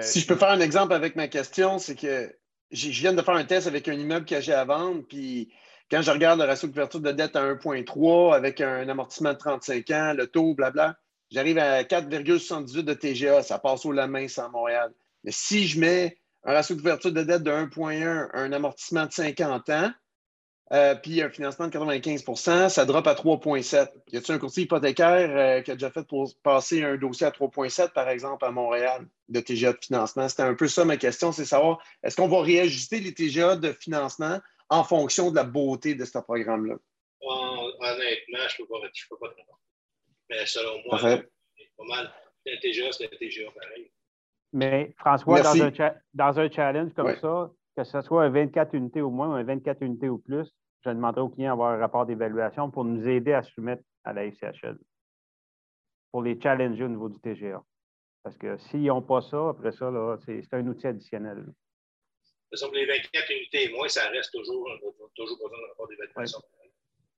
Si 0.00 0.20
je 0.20 0.26
peux 0.26 0.36
faire 0.36 0.48
un 0.48 0.60
exemple 0.60 0.94
avec 0.94 1.14
ma 1.14 1.28
question, 1.28 1.78
c'est 1.78 1.94
que 1.94 2.34
je 2.70 2.88
viens 2.88 3.12
de 3.12 3.22
faire 3.22 3.34
un 3.34 3.44
test 3.44 3.66
avec 3.66 3.88
un 3.88 3.94
immeuble 3.94 4.26
que 4.26 4.40
j'ai 4.40 4.52
à 4.52 4.64
vendre, 4.64 5.02
puis 5.08 5.52
quand 5.90 6.02
je 6.02 6.10
regarde 6.10 6.38
le 6.38 6.46
ratio 6.46 6.68
de 6.68 6.72
couverture 6.72 7.00
de 7.00 7.10
dette 7.10 7.34
à 7.34 7.42
1,3 7.42 8.34
avec 8.34 8.60
un 8.60 8.88
amortissement 8.88 9.32
de 9.32 9.38
35 9.38 9.90
ans, 9.90 10.14
le 10.16 10.26
taux, 10.28 10.54
blabla, 10.54 10.96
j'arrive 11.30 11.58
à 11.58 11.82
4,78 11.82 12.82
de 12.82 12.94
TGA, 12.94 13.42
ça 13.42 13.58
passe 13.58 13.84
au 13.84 13.92
la 13.92 14.06
main 14.06 14.28
sans 14.28 14.50
Montréal. 14.50 14.92
Mais 15.24 15.32
si 15.32 15.66
je 15.66 15.80
mets 15.80 16.18
un 16.44 16.52
ratio 16.52 16.76
de 16.76 16.80
couverture 16.80 17.12
de 17.12 17.22
dette 17.22 17.42
de 17.42 17.50
1,1, 17.50 18.30
un 18.32 18.52
amortissement 18.52 19.06
de 19.06 19.12
50 19.12 19.70
ans, 19.70 19.90
euh, 20.72 20.94
puis 20.94 21.20
un 21.20 21.30
financement 21.30 21.66
de 21.66 21.72
95% 21.72 22.68
ça 22.68 22.84
drop 22.84 23.06
à 23.06 23.14
3,7. 23.14 23.90
Y 24.12 24.16
a-t-il 24.16 24.34
un 24.34 24.38
courtier 24.38 24.64
hypothécaire 24.64 25.30
euh, 25.30 25.60
qui 25.62 25.72
a 25.72 25.74
déjà 25.74 25.90
fait 25.90 26.06
pour 26.06 26.32
passer 26.42 26.84
un 26.84 26.96
dossier 26.96 27.26
à 27.26 27.30
3,7, 27.30 27.92
par 27.92 28.08
exemple, 28.08 28.44
à 28.44 28.50
Montréal, 28.50 29.06
de 29.28 29.40
TGA 29.40 29.72
de 29.72 29.78
financement? 29.80 30.28
C'était 30.28 30.42
un 30.42 30.54
peu 30.54 30.68
ça 30.68 30.84
ma 30.84 30.96
question, 30.96 31.32
c'est 31.32 31.44
savoir, 31.44 31.82
est-ce 32.02 32.16
qu'on 32.16 32.28
va 32.28 32.40
réajuster 32.40 33.00
les 33.00 33.12
TGA 33.12 33.56
de 33.56 33.72
financement 33.72 34.38
en 34.68 34.84
fonction 34.84 35.30
de 35.30 35.36
la 35.36 35.44
beauté 35.44 35.94
de 35.94 36.04
ce 36.04 36.18
programme-là? 36.18 36.76
honnêtement, 37.22 38.38
je 38.48 38.62
ne 38.62 38.66
peux, 38.66 38.74
peux, 39.10 39.16
pas 39.16 39.28
te 39.28 39.36
répondre. 39.36 39.60
Mais 40.28 40.46
selon 40.46 40.82
moi, 40.86 40.98
c'est 41.00 41.28
pas 41.76 41.84
mal. 41.84 42.12
Un 42.46 42.56
TGA, 42.60 42.92
c'est 42.92 43.04
un 43.04 43.16
TGA 43.16 43.50
pareil. 43.50 43.90
Mais 44.52 44.94
François, 44.98 45.40
dans 45.42 45.62
un, 45.62 45.72
dans 46.14 46.40
un, 46.40 46.50
challenge 46.50 46.92
comme 46.94 47.14
ça, 47.20 47.50
que 47.76 47.84
ce 47.84 48.00
soit 48.02 48.24
un 48.24 48.30
24 48.30 48.74
unités 48.74 49.00
au 49.00 49.10
moins 49.10 49.28
ou 49.28 49.32
un 49.32 49.44
24 49.44 49.82
unités 49.82 50.08
ou 50.08 50.18
plus, 50.18 50.48
je 50.84 50.90
demanderai 50.90 51.22
au 51.22 51.28
client 51.28 51.52
d'avoir 51.52 51.72
un 51.72 51.78
rapport 51.78 52.06
d'évaluation 52.06 52.70
pour 52.70 52.84
nous 52.84 53.06
aider 53.06 53.32
à 53.32 53.42
soumettre 53.42 53.82
à 54.04 54.12
la 54.12 54.24
FCHL 54.30 54.78
pour 56.10 56.22
les 56.22 56.40
challenger 56.40 56.84
au 56.84 56.88
niveau 56.88 57.08
du 57.08 57.20
TGA. 57.20 57.62
Parce 58.22 58.36
que 58.36 58.58
s'ils 58.58 58.84
n'ont 58.84 59.02
pas 59.02 59.20
ça, 59.22 59.50
après 59.50 59.72
ça, 59.72 59.90
c'est 60.24 60.52
un 60.52 60.66
outil 60.66 60.86
additionnel. 60.86 61.46
Les 62.52 62.86
24 62.86 63.30
unités 63.30 63.64
et 63.64 63.68
moins, 63.72 63.88
ça 63.88 64.08
reste 64.08 64.32
toujours, 64.32 64.68
toujours 65.14 65.38
besoin 65.38 65.50
d'un 65.50 65.68
rapport 65.68 65.88
d'évaluation, 65.88 66.40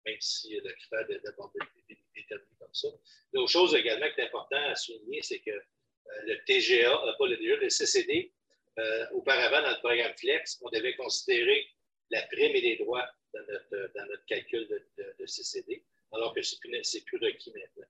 même 0.04 0.16
si 0.20 0.54
le 0.54 0.70
critère 0.72 1.20
d'aborder 1.24 1.58
est 1.88 1.98
déterminé 2.14 2.56
comme 2.58 2.74
ça. 2.74 2.88
L'autre 3.32 3.50
chose 3.50 3.74
également 3.74 4.06
qui 4.14 4.20
est 4.20 4.26
important 4.26 4.62
à 4.68 4.74
souligner, 4.74 5.22
c'est 5.22 5.40
que 5.40 5.50
euh, 5.50 6.10
le 6.26 6.44
TGA, 6.44 6.90
pas 7.18 7.26
le 7.26 7.38
TGA, 7.38 7.56
le 7.56 7.70
CCD, 7.70 8.30
euh, 8.78 9.06
auparavant, 9.12 9.62
dans 9.62 9.70
le 9.70 9.78
programme 9.78 10.12
Flex, 10.18 10.60
on 10.62 10.68
devait 10.68 10.94
considérer 10.96 11.66
la 12.12 12.22
prime 12.26 12.54
et 12.54 12.60
les 12.60 12.76
droits 12.76 13.08
dans 13.32 13.40
notre, 13.40 13.92
dans 13.94 14.06
notre 14.06 14.24
calcul 14.26 14.68
de, 14.68 15.14
de, 15.18 15.26
CCD, 15.26 15.84
alors 16.12 16.34
que 16.34 16.42
ce 16.42 16.54
n'est 16.68 17.04
plus, 17.04 17.18
requis 17.18 17.52
maintenant. 17.52 17.88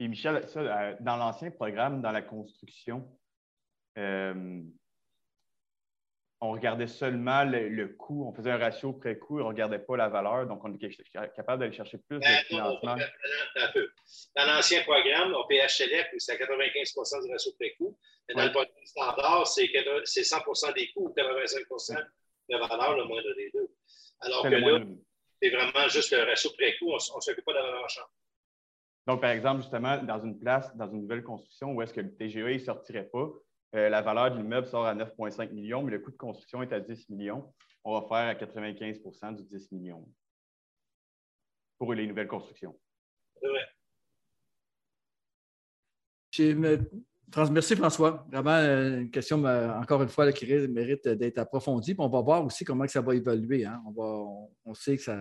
Et 0.00 0.08
Michel, 0.08 0.48
ça, 0.48 0.60
euh, 0.60 0.96
dans 1.00 1.16
l'ancien 1.16 1.50
programme, 1.50 2.02
dans 2.02 2.10
la 2.10 2.22
construction, 2.22 3.08
euh, 3.98 4.62
on 6.42 6.52
regardait 6.52 6.86
seulement 6.86 7.44
le, 7.44 7.86
coût, 7.88 8.26
on 8.26 8.32
faisait 8.32 8.50
un 8.50 8.56
ratio 8.56 8.94
pré-coût 8.94 9.40
et 9.40 9.42
on 9.42 9.46
ne 9.46 9.50
regardait 9.50 9.78
pas 9.78 9.96
la 9.96 10.08
valeur, 10.08 10.46
donc 10.46 10.64
on 10.64 10.74
était 10.74 10.88
capable 11.36 11.60
d'aller 11.60 11.72
chercher 11.72 11.98
plus 11.98 12.18
de 12.18 12.22
ben, 12.22 12.44
financement. 12.46 12.96
Dans 14.36 14.46
l'ancien 14.46 14.82
programme, 14.82 15.34
au 15.34 15.44
PHLF, 15.44 16.08
c'est 16.16 16.32
à 16.32 16.46
95% 16.46 17.26
du 17.26 17.32
ratio 17.32 17.52
pré-coût, 17.58 17.98
mais 18.28 18.34
dans 18.34 18.44
le 18.44 18.52
programme 18.52 18.86
standard, 18.86 19.46
c'est 19.46 19.66
100% 19.66 20.74
des 20.74 20.90
coûts 20.92 21.08
ou 21.08 21.14
85% 21.14 22.06
de 22.48 22.56
valeur, 22.56 22.96
le 22.96 23.04
moindre 23.04 23.34
des 23.36 23.50
deux. 23.52 23.68
Alors 24.20 24.42
que 24.42 24.48
là, 24.48 24.80
c'est 25.42 25.50
vraiment 25.50 25.88
juste 25.88 26.10
le 26.12 26.22
ratio 26.22 26.50
pré-coût, 26.56 26.90
on 26.90 27.16
ne 27.16 27.20
s'occupe 27.20 27.44
pas 27.44 27.52
de 27.52 27.58
la 27.58 27.64
valeur 27.64 27.84
en 27.84 29.12
Donc, 29.12 29.20
par 29.20 29.30
exemple, 29.30 29.60
justement, 29.60 29.98
dans 29.98 30.24
une 30.24 30.38
place, 30.38 30.74
dans 30.74 30.90
une 30.90 31.02
nouvelle 31.02 31.22
construction 31.22 31.72
où 31.72 31.82
est-ce 31.82 31.92
que 31.92 32.00
le 32.00 32.16
TGE 32.16 32.36
ne 32.38 32.58
sortirait 32.58 33.10
pas, 33.12 33.28
euh, 33.74 33.88
la 33.88 34.02
valeur 34.02 34.32
de 34.32 34.36
l'immeuble 34.38 34.66
sort 34.66 34.86
à 34.86 34.94
9,5 34.94 35.52
millions, 35.52 35.82
mais 35.82 35.92
le 35.92 36.00
coût 36.00 36.10
de 36.10 36.16
construction 36.16 36.62
est 36.62 36.72
à 36.72 36.80
10 36.80 37.08
millions. 37.10 37.52
On 37.84 37.98
va 37.98 38.06
faire 38.08 38.28
à 38.28 38.34
95% 38.34 39.36
du 39.36 39.44
10 39.44 39.72
millions 39.72 40.06
pour 41.78 41.94
les 41.94 42.06
nouvelles 42.06 42.28
constructions. 42.28 42.78
Merci 47.36 47.76
François. 47.76 48.26
Vraiment 48.30 48.56
euh, 48.56 49.00
une 49.02 49.10
question, 49.10 49.44
euh, 49.44 49.72
encore 49.78 50.02
une 50.02 50.08
fois, 50.08 50.30
qui 50.32 50.46
mérite 50.68 51.06
d'être 51.08 51.38
approfondie. 51.38 51.94
on 51.98 52.08
va 52.08 52.20
voir 52.20 52.44
aussi 52.44 52.64
comment 52.64 52.86
ça 52.88 53.00
va 53.00 53.14
évoluer. 53.14 53.64
Hein. 53.64 53.82
On, 53.96 54.74
sait 54.74 54.96
que 54.96 55.02
ça, 55.02 55.16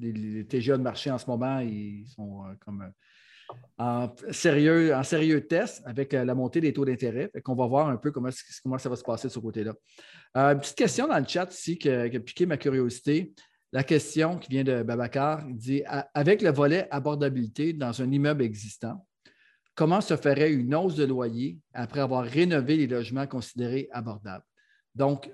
les, 0.00 0.44
TGA 0.46 0.78
de 0.78 0.82
marché 0.82 1.10
en 1.10 1.18
ce 1.18 1.26
moment, 1.26 1.60
ils 1.60 2.06
sont 2.08 2.44
comme 2.60 2.92
en 3.78 4.10
sérieux, 4.30 4.94
en 4.94 5.02
sérieux 5.02 5.46
test 5.46 5.82
avec 5.84 6.14
euh, 6.14 6.24
la 6.24 6.34
montée 6.34 6.60
des 6.60 6.72
taux 6.72 6.84
d'intérêt. 6.84 7.30
On 7.46 7.54
va 7.54 7.66
voir 7.66 7.88
un 7.88 7.96
peu 7.96 8.10
comment, 8.10 8.30
comment 8.62 8.78
ça 8.78 8.88
va 8.88 8.96
se 8.96 9.02
passer 9.02 9.28
de 9.28 9.32
ce 9.32 9.38
côté-là. 9.38 9.74
Euh, 10.36 10.52
une 10.52 10.60
petite 10.60 10.76
question 10.76 11.06
dans 11.08 11.18
le 11.18 11.26
chat 11.26 11.52
ici 11.52 11.78
qui, 11.78 11.90
a 11.90 12.08
piqué 12.08 12.46
ma 12.46 12.56
curiosité. 12.56 13.32
La 13.72 13.84
question 13.84 14.38
qui 14.38 14.50
vient 14.50 14.64
de 14.64 14.82
Babacar 14.82 15.44
dit 15.48 15.82
Avec 16.14 16.40
le 16.40 16.50
volet 16.50 16.88
abordabilité 16.90 17.72
dans 17.72 18.00
un 18.00 18.10
immeuble 18.10 18.42
existant, 18.42 19.06
comment 19.74 20.00
se 20.00 20.16
ferait 20.16 20.52
une 20.52 20.74
hausse 20.74 20.94
de 20.94 21.04
loyer 21.04 21.58
après 21.74 22.00
avoir 22.00 22.24
rénové 22.24 22.76
les 22.76 22.86
logements 22.86 23.26
considérés 23.26 23.88
abordables? 23.92 24.44
Donc, 24.96 25.30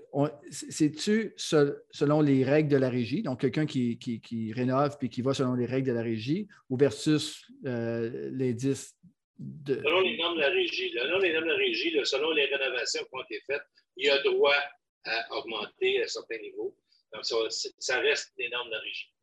c'est-tu 0.50 1.34
selon 1.36 2.20
les 2.20 2.42
règles 2.42 2.68
de 2.68 2.76
la 2.76 2.90
régie, 2.90 3.22
donc 3.22 3.40
quelqu'un 3.40 3.64
qui, 3.64 4.52
rénove 4.56 4.98
puis 4.98 5.08
qui 5.08 5.22
va 5.22 5.34
selon 5.34 5.54
les 5.54 5.66
règles 5.66 5.86
de 5.86 5.92
la 5.92 6.02
régie, 6.02 6.48
ou 6.68 6.76
versus 6.76 7.46
euh, 7.64 8.28
l'indice 8.32 8.98
de. 9.38 9.76
Selon 9.76 10.00
les 10.00 10.16
normes 10.16 10.34
de 10.34 10.40
la 10.40 10.48
régie. 10.48 10.90
Selon 10.90 11.18
les 11.20 11.32
normes 11.32 11.44
de 11.44 11.50
la 11.50 11.56
régie, 11.56 11.96
selon 12.02 12.32
les 12.32 12.46
rénovations 12.46 13.04
qui 13.04 13.08
ont 13.12 13.22
été 13.22 13.40
faites, 13.46 13.62
il 13.96 14.06
y 14.06 14.10
a 14.10 14.20
droit 14.24 14.56
à 15.04 15.36
augmenter 15.36 16.02
à 16.02 16.08
certains 16.08 16.38
niveaux. 16.38 16.76
Donc, 17.12 17.24
ça, 17.24 18.00
reste 18.00 18.32
les 18.38 18.48
normes 18.48 18.66
de 18.66 18.74
la 18.74 18.80
régie. 18.80 19.14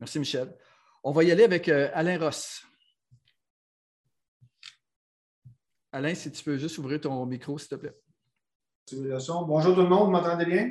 Merci, 0.00 0.18
Michel. 0.18 0.52
On 1.04 1.12
va 1.12 1.22
y 1.22 1.30
aller 1.30 1.44
avec 1.44 1.68
euh, 1.68 1.88
Alain 1.94 2.18
Ross. 2.18 2.66
Alain, 5.92 6.16
si 6.16 6.32
tu 6.32 6.42
peux 6.42 6.58
juste 6.58 6.78
ouvrir 6.78 7.00
ton 7.00 7.24
micro, 7.26 7.56
s'il 7.58 7.68
te 7.68 7.76
plaît. 7.76 7.94
Bonjour 8.92 9.74
tout 9.74 9.82
le 9.82 9.88
monde, 9.88 10.04
vous 10.04 10.10
m'entendez 10.12 10.44
bien? 10.44 10.70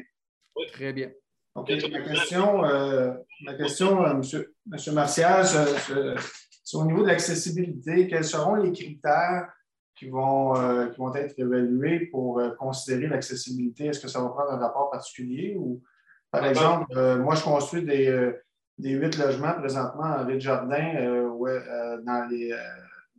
Oui, 0.55 0.67
très 0.71 0.93
bien. 0.93 1.11
OK, 1.53 1.69
ma 1.91 1.99
question, 1.99 2.63
euh, 2.63 3.13
ma 3.41 3.55
question 3.55 4.05
euh, 4.05 4.13
monsieur, 4.13 4.55
monsieur 4.65 4.93
Martial, 4.93 5.45
c'est 5.45 6.77
au 6.77 6.85
niveau 6.85 7.01
de 7.01 7.07
l'accessibilité. 7.07 8.07
Quels 8.07 8.23
seront 8.23 8.55
les 8.55 8.71
critères 8.71 9.51
qui 9.95 10.07
vont, 10.07 10.55
euh, 10.55 10.87
qui 10.87 10.97
vont 10.97 11.13
être 11.13 11.37
évalués 11.37 12.05
pour 12.05 12.41
considérer 12.57 13.07
l'accessibilité? 13.07 13.87
Est-ce 13.87 13.99
que 13.99 14.07
ça 14.07 14.21
va 14.21 14.29
prendre 14.29 14.51
un 14.51 14.59
rapport 14.59 14.89
particulier 14.91 15.57
ou, 15.57 15.83
par 16.31 16.45
exemple, 16.45 16.95
moi, 17.17 17.35
je 17.35 17.43
construis 17.43 17.83
des, 17.83 18.31
des 18.77 18.91
huit 18.91 19.17
logements 19.17 19.55
présentement 19.55 20.05
en 20.05 20.25
rez-de-jardin, 20.25 21.27
ouais, 21.31 21.59
dans 22.05 22.29
les, 22.29 22.57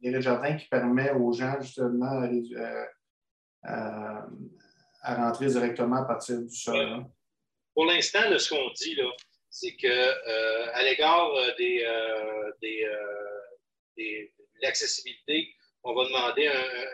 les 0.00 0.10
rez-de-jardin 0.10 0.56
qui 0.56 0.68
permettent 0.68 1.16
aux 1.16 1.32
gens 1.32 1.56
justement 1.60 2.26
à 5.06 5.14
rentrer 5.14 5.46
directement 5.46 6.02
à 6.02 6.04
partir 6.04 6.40
du 6.40 6.54
sol. 6.54 6.76
Hein. 6.76 7.06
Pour 7.74 7.86
l'instant, 7.86 8.36
ce 8.38 8.48
qu'on 8.50 8.70
dit, 8.70 8.98
c'est 9.48 9.76
qu'à 9.76 9.88
euh, 9.88 10.82
l'égard 10.82 11.32
euh, 11.32 11.54
des, 11.56 11.84
euh, 11.84 12.50
de 13.96 14.30
l'accessibilité, 14.60 15.54
on 15.84 15.94
va 15.94 16.04
demander 16.06 16.50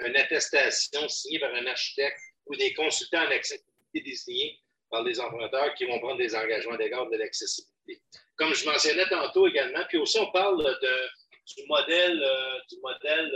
une 0.07 0.17
attestation 0.17 1.09
signée 1.09 1.41
par 1.41 1.55
un 1.55 1.67
architecte 1.67 2.19
ou 2.47 2.55
des 2.57 2.75
consultants 2.75 3.23
en 3.23 3.31
accessibilité 3.31 4.01
désignés 4.05 4.59
par 4.91 5.03
des 5.05 5.19
emprunteurs 5.19 5.75
qui 5.75 5.87
vont 5.87 5.99
prendre 5.99 6.19
des 6.19 6.35
engagements 6.37 6.75
à 6.75 6.77
l'égard 6.77 7.09
de 7.09 7.17
l'accessibilité. 7.17 8.03
Comme 8.37 8.53
je 8.53 8.67
mentionnais 8.67 9.09
tantôt 9.09 9.49
également, 9.49 9.85
puis 9.89 9.97
aussi 9.97 10.19
on 10.21 10.31
parle 10.31 10.63
de, 10.63 11.57
du 11.57 11.67
modèle, 11.67 12.23
du 12.71 12.77
modèle 12.83 13.33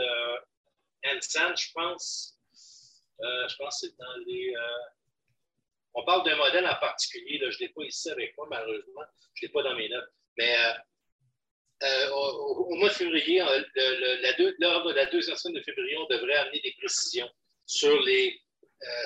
Ensan, 1.07 1.57
je 1.57 1.72
pense, 1.72 2.36
euh, 3.20 3.48
je 3.48 3.56
pense 3.56 3.80
que 3.80 3.88
c'est 3.88 3.96
dans 3.96 4.16
les. 4.26 4.54
Euh, 4.54 4.84
on 5.94 6.04
parle 6.04 6.24
d'un 6.24 6.36
modèle 6.36 6.66
en 6.66 6.76
particulier, 6.76 7.38
là, 7.38 7.50
je 7.50 7.56
ne 7.56 7.60
l'ai 7.60 7.68
pas 7.70 7.82
ici 7.84 8.10
avec 8.10 8.36
moi, 8.36 8.46
malheureusement. 8.50 9.02
Je 9.34 9.44
ne 9.44 9.48
l'ai 9.48 9.52
pas 9.52 9.62
dans 9.62 9.76
mes 9.76 9.88
notes. 9.88 10.10
Mais 10.36 10.54
euh, 11.82 12.10
au, 12.10 12.74
mois 12.74 12.88
de 12.88 12.94
février, 12.94 13.38
lors 13.38 14.84
de 14.84 14.92
la 14.92 15.06
deuxième 15.06 15.36
semaine 15.36 15.56
de 15.56 15.62
février, 15.62 15.96
on 15.96 16.06
devrait 16.06 16.36
amener 16.36 16.60
des 16.60 16.74
précisions 16.78 17.30
sur 17.64 17.98
les, 18.02 18.38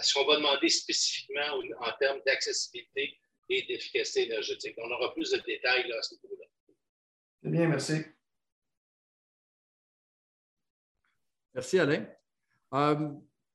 ce 0.02 0.14
qu'on 0.14 0.24
va 0.24 0.36
demander 0.36 0.68
spécifiquement 0.68 1.60
en 1.78 1.92
termes 2.00 2.20
d'accessibilité 2.26 3.20
et 3.48 3.62
d'efficacité 3.62 4.26
énergétique. 4.26 4.74
On 4.78 4.90
aura 4.90 5.14
plus 5.14 5.30
de 5.30 5.38
détails 5.38 5.88
là, 5.88 5.96
à 5.96 6.02
ce 6.02 6.14
niveau-là. 6.16 6.46
Très 7.40 7.50
bien, 7.50 7.68
merci. 7.68 8.04
Merci, 11.54 11.78
Alain 11.78 12.06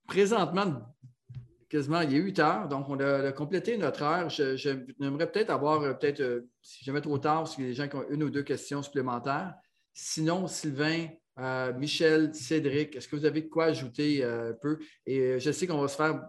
présentement, 0.07 0.95
quasiment, 1.69 2.01
il 2.01 2.13
est 2.13 2.19
8 2.19 2.39
heures, 2.39 2.67
donc 2.67 2.89
on 2.89 2.99
a, 2.99 3.31
complété 3.31 3.77
notre 3.77 4.03
heure. 4.03 4.29
J'aimerais 4.29 5.31
peut-être 5.31 5.49
avoir, 5.49 5.81
euh, 5.81 5.93
peut-être, 5.93 6.21
euh, 6.21 6.49
si 6.61 6.83
jamais 6.85 7.01
trop 7.01 7.17
tard, 7.17 7.47
si 7.47 7.61
les 7.61 7.73
gens 7.73 7.87
ont 7.93 8.05
une 8.09 8.23
ou 8.23 8.29
deux 8.29 8.43
questions 8.43 8.81
supplémentaires. 8.81 9.53
Sinon, 9.93 10.47
Sylvain, 10.47 11.07
euh, 11.39 11.73
Michel, 11.73 12.33
Cédric, 12.33 12.95
est-ce 12.95 13.07
que 13.07 13.15
vous 13.15 13.25
avez 13.25 13.41
de 13.41 13.49
quoi 13.49 13.65
ajouter 13.65 14.23
un 14.23 14.53
peu? 14.53 14.79
Et 15.05 15.39
je 15.39 15.51
sais 15.51 15.67
qu'on 15.67 15.81
va 15.81 15.87
se 15.87 15.95
faire 15.95 16.21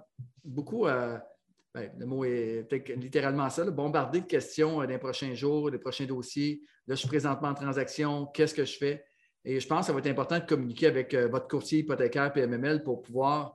beaucoup 0.45 0.87
ben, 1.77 1.93
le 1.99 2.07
mot 2.07 2.25
est 2.25 2.67
peut-être 2.67 2.89
littéralement 2.97 3.51
ça, 3.51 3.63
bombarder 3.71 4.23
de 4.23 4.27
questions 4.27 4.81
euh, 4.81 4.87
des 4.87 4.97
prochains 4.97 5.35
jours, 5.35 5.71
des 5.71 5.79
prochains 5.79 6.07
dossiers. 6.07 6.63
Là, 6.87 6.95
je 6.95 7.01
suis 7.01 7.09
présentement 7.09 7.49
en 7.49 7.55
transaction, 7.55 8.25
qu'est-ce 8.33 8.55
que 8.55 8.65
je 8.65 8.79
fais? 8.79 9.05
Et 9.45 9.61
je 9.61 9.67
pense 9.69 9.81
que 9.81 9.87
ça 9.89 9.93
va 9.93 9.99
être 9.99 10.07
important 10.07 10.39
de 10.39 10.47
communiquer 10.47 10.87
avec 10.87 11.15
votre 11.15 11.47
courtier 11.49 11.81
hypothécaire 11.81 12.33
PMML 12.33 12.83
pour 12.83 13.03
pouvoir 13.03 13.55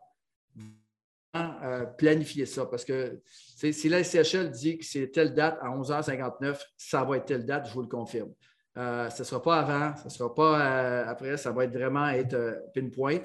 euh, 1.36 1.86
planifier 1.86 2.46
ça. 2.46 2.66
Parce 2.66 2.86
que 2.86 3.22
si 3.26 3.90
la 3.90 4.04
SCHL 4.04 4.52
dit 4.52 4.78
que 4.78 4.86
c'est 4.86 5.12
telle 5.12 5.34
date 5.34 5.58
à 5.62 5.70
11h59, 5.70 6.60
ça 6.78 7.04
va 7.04 7.18
être 7.18 7.26
telle 7.26 7.46
date, 7.46 7.68
je 7.68 7.74
vous 7.74 7.82
le 7.82 7.88
confirme. 7.88 8.32
ce 8.76 9.20
ne 9.20 9.24
sera 9.24 9.42
pas 9.42 9.60
avant, 9.60 9.96
ce 9.98 10.06
ne 10.06 10.10
sera 10.10 10.34
pas 10.34 11.04
après, 11.04 11.38
ça 11.38 11.52
va 11.52 11.66
être 11.66 11.74
vraiment 11.74 12.08
être 12.10 12.64
pinpoint. 12.74 13.20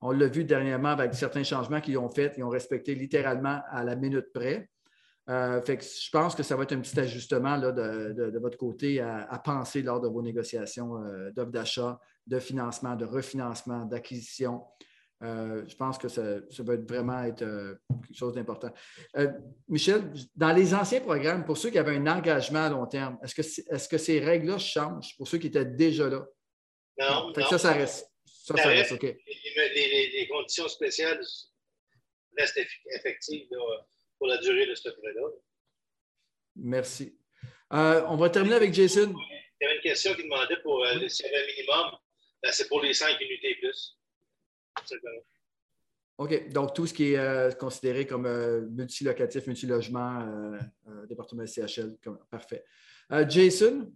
On 0.00 0.10
l'a 0.10 0.28
vu 0.28 0.44
dernièrement 0.44 0.90
avec 0.90 1.14
certains 1.14 1.42
changements 1.42 1.80
qu'ils 1.80 1.98
ont 1.98 2.08
faits, 2.08 2.34
ils 2.36 2.44
ont 2.44 2.50
respecté 2.50 2.94
littéralement 2.94 3.60
à 3.70 3.82
la 3.82 3.96
minute 3.96 4.32
près. 4.32 4.68
Euh, 5.28 5.60
je 5.66 6.10
pense 6.10 6.36
que 6.36 6.44
ça 6.44 6.54
va 6.54 6.62
être 6.62 6.72
un 6.72 6.80
petit 6.80 6.98
ajustement 7.00 7.58
de, 7.58 8.38
votre 8.38 8.56
côté 8.56 9.00
à, 9.00 9.40
penser 9.44 9.82
lors 9.82 10.00
de 10.00 10.08
vos 10.08 10.22
négociations 10.22 11.02
euh, 11.02 11.32
d'offres 11.32 11.50
d'achat, 11.50 11.98
de 12.26 12.38
financement, 12.38 12.94
de 12.94 13.04
refinancement, 13.04 13.84
d'acquisition. 13.86 14.62
Euh, 15.22 15.64
je 15.66 15.74
pense 15.76 15.96
que 15.96 16.08
ça, 16.08 16.22
va 16.58 16.76
vraiment 16.76 17.22
être 17.22 17.38
quelque 17.38 18.16
chose 18.16 18.34
d'important. 18.34 18.70
Michel, 19.68 20.12
dans 20.34 20.52
les 20.52 20.74
anciens 20.74 21.00
programmes, 21.00 21.44
pour 21.44 21.56
ceux 21.56 21.70
qui 21.70 21.78
avaient 21.78 21.96
un 21.96 22.06
engagement 22.06 22.66
à 22.66 22.68
long 22.68 22.86
terme, 22.86 23.18
est-ce 23.22 23.88
que, 23.88 23.98
ces 23.98 24.20
règles-là 24.20 24.58
changent 24.58 25.16
pour 25.16 25.26
ceux 25.26 25.38
qui 25.38 25.46
étaient 25.46 25.64
déjà 25.64 26.08
là? 26.08 26.26
Non. 26.98 27.32
Fait 27.34 27.42
ça, 27.44 27.58
ça 27.58 27.72
reste. 27.72 28.10
Ça, 28.24 28.56
ça 28.56 28.68
reste 28.68 28.92
OK. 28.92 29.02
Les, 29.02 30.28
conditions 30.30 30.68
spéciales 30.68 31.20
restent 32.36 32.60
effectives 32.94 33.48
pour 34.18 34.28
la 34.28 34.38
durée 34.38 34.66
de 34.66 34.74
ce 34.74 34.88
prêt-là. 34.88 35.28
Merci. 36.56 37.18
Euh, 37.72 38.02
on 38.08 38.16
va 38.16 38.30
terminer 38.30 38.56
avec 38.56 38.72
Jason. 38.72 39.12
Il 39.60 39.64
y 39.64 39.66
avait 39.66 39.76
une 39.76 39.82
question 39.82 40.14
qui 40.14 40.22
demandait 40.22 40.56
pour 40.62 40.84
euh, 40.84 40.94
le 40.94 41.08
salaire 41.08 41.46
minimum. 41.46 41.98
Ben, 42.42 42.52
c'est 42.52 42.68
pour 42.68 42.80
les 42.82 42.94
cinq 42.94 43.20
unités 43.20 43.56
plus. 43.56 43.95
OK. 46.18 46.48
Donc, 46.50 46.74
tout 46.74 46.86
ce 46.86 46.94
qui 46.94 47.12
est 47.12 47.18
euh, 47.18 47.50
considéré 47.52 48.06
comme 48.06 48.26
multilocatif, 48.70 49.46
multilogement, 49.46 50.56
département 51.08 51.44
CHL. 51.46 51.96
Parfait. 52.30 52.64
Jason, 53.28 53.92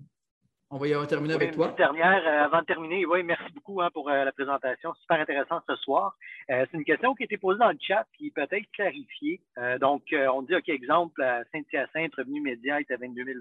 on 0.72 0.78
va 0.78 0.86
y 0.86 0.92
avoir 0.92 1.08
terminé 1.08 1.34
avec 1.34 1.52
toi. 1.52 1.74
dernière, 1.76 2.22
euh, 2.24 2.44
avant 2.44 2.60
de 2.60 2.64
terminer, 2.64 3.04
oui, 3.04 3.24
merci 3.24 3.52
beaucoup 3.52 3.80
hein, 3.80 3.90
pour 3.92 4.08
euh, 4.08 4.24
la 4.24 4.30
présentation. 4.30 4.94
Super 4.94 5.20
intéressant 5.20 5.60
ce 5.66 5.74
soir. 5.76 6.16
Euh, 6.48 6.64
c'est 6.70 6.76
une 6.76 6.84
question 6.84 7.12
qui 7.16 7.24
a 7.24 7.26
été 7.26 7.38
posée 7.38 7.58
dans 7.58 7.70
le 7.70 7.78
chat 7.80 8.06
qui 8.16 8.30
peut 8.30 8.46
être 8.48 8.70
clarifiée. 8.72 9.40
donc, 9.80 10.02
on 10.12 10.42
dit, 10.42 10.54
OK, 10.54 10.68
exemple, 10.68 11.20
Saint-Hyacinthe, 11.52 12.14
revenu 12.14 12.40
média 12.40 12.78
est 12.78 12.90
à 12.92 12.96
22 12.96 13.24
000 13.24 13.38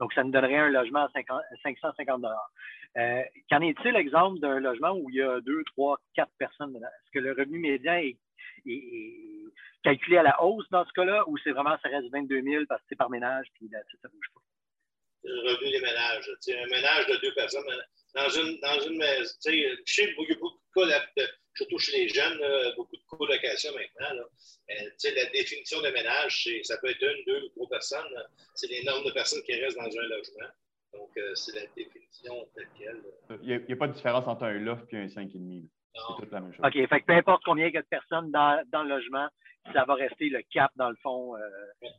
Donc, 0.00 0.12
ça 0.12 0.24
nous 0.24 0.32
donnerait 0.32 0.56
un 0.56 0.68
logement 0.68 1.04
à 1.04 1.10
550 1.62 2.24
Qu'en 3.48 3.60
est-il, 3.60 3.96
exemple, 3.96 4.40
d'un 4.40 4.58
logement 4.58 4.92
où 4.92 5.08
il 5.10 5.16
y 5.16 5.22
a 5.22 5.40
deux, 5.40 5.62
trois, 5.72 5.98
quatre 6.14 6.32
personnes 6.38 6.74
Est-ce 6.74 7.10
que 7.12 7.20
le 7.20 7.32
revenu 7.32 7.60
média 7.60 8.02
est, 8.02 8.16
calculé 9.84 10.18
à 10.18 10.22
la 10.24 10.42
hausse 10.42 10.68
dans 10.70 10.84
ce 10.84 10.92
cas-là 10.92 11.22
ou 11.28 11.38
c'est 11.38 11.52
vraiment, 11.52 11.76
ça 11.82 11.88
reste 11.88 12.10
22 12.10 12.42
000 12.42 12.64
parce 12.68 12.80
que 12.82 12.86
c'est 12.90 12.96
par 12.96 13.10
ménage 13.10 13.46
puis 13.54 13.68
là, 13.70 13.78
ça 14.02 14.08
ne 14.08 14.12
bouge 14.12 14.28
pas? 14.34 14.40
Revenu 15.24 15.70
des 15.70 15.80
ménages. 15.80 16.30
un 16.48 16.66
ménage 16.66 17.06
de 17.06 17.16
deux 17.16 17.34
personnes 17.34 17.64
dans 18.14 18.28
une, 18.28 18.58
dans 18.60 18.80
une 18.80 18.96
maison. 18.96 19.34
Je 19.44 19.50
sais 19.86 20.14
qu'il 20.14 20.28
y 20.28 20.32
a 20.32 20.36
beaucoup 20.36 20.84
de 20.84 20.90
cas, 21.16 21.26
surtout 21.54 21.78
chez 21.78 21.98
les 21.98 22.08
jeunes, 22.08 22.40
beaucoup 22.76 22.96
de 22.96 23.02
colocations 23.08 23.72
maintenant. 23.74 24.24
la 24.68 25.26
définition 25.26 25.80
de 25.80 25.90
ménage, 25.90 26.48
ça 26.62 26.78
peut 26.78 26.90
être 26.90 27.02
une, 27.02 27.24
deux 27.26 27.42
ou 27.44 27.48
trois 27.50 27.68
personnes. 27.68 28.24
C'est 28.54 28.68
les 28.68 28.84
nombres 28.84 29.06
de 29.06 29.12
personnes 29.12 29.42
qui 29.42 29.54
restent 29.54 29.76
dans 29.78 29.84
un 29.84 30.08
logement. 30.08 30.48
Donc, 30.94 31.10
euh, 31.16 31.34
c'est 31.34 31.54
la 31.54 31.66
définition 31.76 32.48
telle 32.54 32.68
quelle. 32.78 33.02
Il 33.42 33.64
n'y 33.66 33.72
a, 33.72 33.76
pas 33.76 33.88
de 33.88 33.92
différence 33.92 34.26
entre 34.26 34.44
un 34.44 34.52
loft 34.54 34.92
et 34.92 34.98
un 34.98 35.06
5,5. 35.06 35.68
C'est 35.94 36.22
toute 36.22 36.32
la 36.32 36.40
même 36.40 36.52
chose. 36.52 36.64
OK. 36.64 36.88
Fait 36.88 37.00
que 37.00 37.06
peu 37.06 37.12
importe 37.12 37.42
combien 37.44 37.66
il 37.66 37.74
y 37.74 37.76
a 37.76 37.82
de 37.82 37.86
personnes 37.86 38.30
dans, 38.30 38.62
dans 38.70 38.82
le 38.82 38.90
logement, 38.90 39.28
ça 39.72 39.84
va 39.84 39.94
rester 39.94 40.28
le 40.28 40.40
cap 40.52 40.70
dans 40.76 40.90
le 40.90 40.96
fond. 41.02 41.36
Euh, 41.36 41.40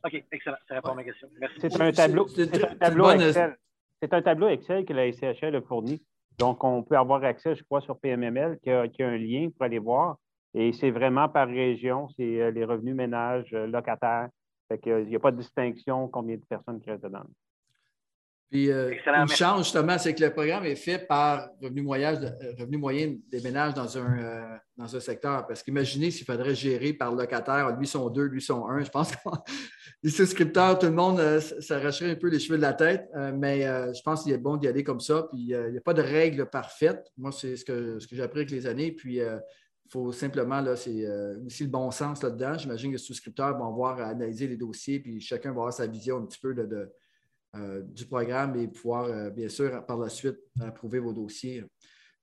OK, 0.04 0.24
excellent. 0.32 0.56
Ça 0.68 0.74
répond 0.74 0.90
à 0.90 0.94
ma 0.94 1.04
question. 1.04 1.28
Merci. 1.40 1.56
C'est 1.60 1.80
un 1.80 1.92
tableau, 1.92 2.28
c'est 2.28 2.64
un 2.64 2.74
tableau 2.76 3.10
Excel. 3.10 3.56
C'est 4.02 4.14
un 4.14 4.22
tableau 4.22 4.48
Excel 4.48 4.84
que 4.84 4.92
la 4.92 5.12
SCHL 5.12 5.56
a 5.56 5.60
fourni. 5.62 6.02
Donc, 6.38 6.64
on 6.64 6.82
peut 6.82 6.96
avoir 6.96 7.22
accès, 7.24 7.54
je 7.54 7.62
crois, 7.64 7.82
sur 7.82 7.98
PMML, 7.98 8.58
qui 8.62 8.70
a, 8.70 8.82
a 8.82 9.04
un 9.04 9.18
lien 9.18 9.50
pour 9.50 9.64
aller 9.64 9.78
voir. 9.78 10.16
Et 10.54 10.72
c'est 10.72 10.90
vraiment 10.90 11.28
par 11.28 11.46
région, 11.46 12.08
c'est 12.16 12.40
euh, 12.40 12.50
les 12.50 12.64
revenus 12.64 12.94
ménages, 12.94 13.52
euh, 13.52 13.66
locataires. 13.66 14.28
Fait 14.68 14.78
qu'il 14.78 15.06
n'y 15.06 15.16
a 15.16 15.20
pas 15.20 15.32
de 15.32 15.36
distinction 15.36 16.08
combien 16.08 16.36
de 16.36 16.44
personnes 16.48 16.80
qui 16.80 16.90
restent 16.90 17.04
dedans. 17.04 17.24
Puis, 18.50 18.68
euh, 18.68 18.92
une 19.06 19.28
chance, 19.28 19.66
justement, 19.66 19.96
c'est 19.96 20.12
que 20.12 20.24
le 20.24 20.32
programme 20.32 20.64
est 20.64 20.74
fait 20.74 20.98
par 20.98 21.50
revenu 21.62 21.82
moyen, 21.82 22.20
euh, 22.20 22.52
revenu 22.58 22.78
moyen 22.78 23.14
des 23.30 23.40
ménages 23.42 23.74
dans 23.74 23.96
un, 23.96 24.18
euh, 24.18 24.56
dans 24.76 24.96
un 24.96 24.98
secteur. 24.98 25.46
Parce 25.46 25.62
qu'imaginez 25.62 26.10
s'il 26.10 26.26
faudrait 26.26 26.56
gérer 26.56 26.92
par 26.92 27.14
locataire, 27.14 27.76
lui 27.78 27.86
sont 27.86 28.10
deux, 28.10 28.24
lui 28.24 28.42
sont 28.42 28.66
un. 28.66 28.82
Je 28.82 28.90
pense 28.90 29.12
que 29.12 29.18
les 30.02 30.10
souscripteurs, 30.10 30.80
tout 30.80 30.86
le 30.86 30.92
monde 30.92 31.20
s'arracherait 31.60 32.10
un 32.10 32.16
peu 32.16 32.28
les 32.28 32.40
cheveux 32.40 32.56
de 32.56 32.62
la 32.62 32.72
tête. 32.72 33.08
mais 33.34 33.62
je 33.62 34.02
pense 34.02 34.24
qu'il 34.24 34.32
est 34.32 34.38
bon 34.38 34.56
d'y 34.56 34.66
aller 34.66 34.82
comme 34.82 35.00
ça. 35.00 35.28
Puis, 35.30 35.50
il 35.50 35.70
n'y 35.70 35.78
a 35.78 35.82
pas 35.82 35.94
de 35.94 36.02
règle 36.02 36.46
parfaite. 36.46 37.06
Moi, 37.16 37.30
c'est 37.30 37.54
ce 37.54 37.64
que, 37.64 38.00
ce 38.00 38.08
que 38.08 38.16
j'ai 38.16 38.22
appris 38.22 38.40
avec 38.40 38.50
les 38.50 38.66
années. 38.66 38.90
Puis, 38.90 39.18
il 39.18 39.40
faut 39.92 40.10
simplement, 40.10 40.60
là, 40.60 40.74
c'est 40.74 41.06
aussi 41.46 41.62
le 41.62 41.70
bon 41.70 41.88
sens 41.92 42.20
là-dedans. 42.20 42.58
J'imagine 42.58 42.90
que 42.90 42.96
les 42.96 43.02
souscripteurs 43.02 43.56
vont 43.56 43.70
voir 43.70 44.00
analyser 44.00 44.48
les 44.48 44.56
dossiers, 44.56 44.98
puis 44.98 45.20
chacun 45.20 45.50
va 45.50 45.58
avoir 45.58 45.72
sa 45.72 45.86
vision 45.86 46.16
un 46.16 46.26
petit 46.26 46.40
peu 46.40 46.52
de 46.52 46.90
euh, 47.56 47.82
du 47.82 48.06
programme 48.06 48.54
et 48.56 48.68
pouvoir, 48.68 49.06
euh, 49.06 49.28
bien 49.30 49.48
sûr, 49.48 49.84
par 49.84 49.98
la 49.98 50.08
suite, 50.08 50.38
approuver 50.60 51.00
vos 51.00 51.12
dossiers. 51.12 51.64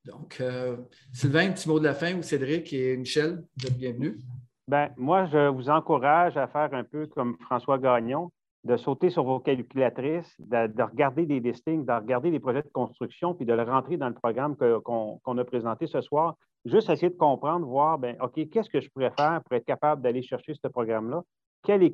Donc, 0.06 0.38
euh, 0.40 0.78
Sylvain, 1.12 1.50
un 1.50 1.52
petit 1.52 1.68
mot 1.68 1.80
de 1.80 1.84
la 1.84 1.94
fin 1.94 2.16
ou 2.18 2.22
Cédric 2.22 2.72
et 2.72 2.96
Michel, 2.96 3.44
vous 3.58 3.68
êtes 3.68 3.78
bienvenus. 3.78 4.22
Bien, 4.70 4.90
moi, 4.96 5.26
je 5.26 5.50
vous 5.50 5.70
encourage 5.70 6.38
à 6.38 6.48
faire 6.48 6.74
un 6.74 6.86
peu 6.86 7.08
comme 7.08 7.36
François 7.42 7.78
Gagnon, 7.78 8.32
de 8.64 8.78
sauter 8.78 9.10
sur 9.10 9.26
vos 9.26 9.40
calculatrices, 9.40 10.34
de, 10.40 10.82
regarder 10.82 11.26
des 11.26 11.42
listings, 11.42 11.86
de 11.86 11.92
regarder 11.92 12.32
des 12.32 12.40
projets 12.40 12.62
de 12.62 12.70
construction, 12.70 13.34
puis 13.34 13.46
de 13.46 13.54
le 13.54 13.64
rentrer 13.64 13.98
dans 13.98 14.08
le 14.08 14.16
programme 14.16 14.56
qu'on 14.56 15.38
a 15.38 15.44
présenté 15.44 15.88
ce 15.88 16.00
soir. 16.00 16.36
Juste 16.64 16.90
essayer 16.90 17.10
de 17.10 17.18
comprendre, 17.18 17.66
voir, 17.66 17.98
bien, 17.98 18.16
OK, 18.22 18.50
qu'est-ce 18.50 18.70
que 18.70 18.80
je 18.80 18.90
pourrais 18.90 19.12
faire 19.12 19.42
pour 19.44 19.58
être 19.58 19.66
capable 19.66 20.02
d'aller 20.02 20.22
chercher 20.22 20.54
ce 20.54 20.68
programme-là? 20.70 21.22
Quel, 21.64 21.92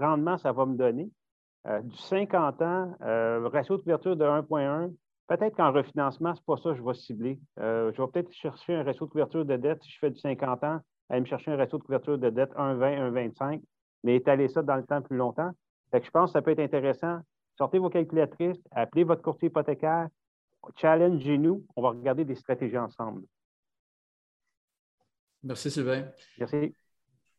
rendement 0.00 0.38
ça 0.38 0.52
va 0.52 0.64
me 0.64 0.76
donner? 0.76 1.10
Euh, 1.68 1.80
du 1.82 1.96
50 1.96 2.62
ans, 2.62 2.94
euh, 3.02 3.48
ratio 3.52 3.76
de 3.76 3.82
couverture 3.82 4.16
de 4.16 4.24
1,1. 4.24 4.92
Peut-être 5.26 5.56
qu'en 5.56 5.72
refinancement, 5.72 6.32
ce 6.34 6.40
n'est 6.40 6.44
pas 6.46 6.56
ça 6.56 6.70
que 6.70 6.76
je 6.76 6.82
vais 6.82 6.94
cibler. 6.94 7.40
Euh, 7.58 7.92
je 7.92 8.00
vais 8.00 8.08
peut-être 8.08 8.32
chercher 8.32 8.76
un 8.76 8.84
ratio 8.84 9.06
de 9.06 9.10
couverture 9.10 9.44
de 9.44 9.56
dette, 9.56 9.82
si 9.82 9.90
je 9.90 9.98
fais 9.98 10.10
du 10.10 10.18
50 10.18 10.62
ans, 10.62 10.80
aller 11.08 11.20
me 11.20 11.26
chercher 11.26 11.50
un 11.50 11.56
ratio 11.56 11.78
de 11.78 11.82
couverture 11.82 12.18
de 12.18 12.30
dette 12.30 12.52
1,20, 12.54 13.10
1,25, 13.10 13.62
mais 14.04 14.14
étaler 14.14 14.48
ça 14.48 14.62
dans 14.62 14.76
le 14.76 14.84
temps 14.84 15.02
plus 15.02 15.16
longtemps. 15.16 15.50
je 15.92 16.10
pense 16.10 16.30
que 16.30 16.32
ça 16.34 16.42
peut 16.42 16.52
être 16.52 16.60
intéressant. 16.60 17.18
Sortez 17.58 17.78
vos 17.78 17.90
calculatrices, 17.90 18.62
appelez 18.70 19.02
votre 19.02 19.22
courtier 19.22 19.48
hypothécaire, 19.48 20.06
challengez-nous, 20.76 21.64
on 21.74 21.82
va 21.82 21.88
regarder 21.88 22.24
des 22.24 22.36
stratégies 22.36 22.78
ensemble. 22.78 23.22
Merci 25.42 25.70
Sylvain. 25.70 26.04
Merci. 26.38 26.76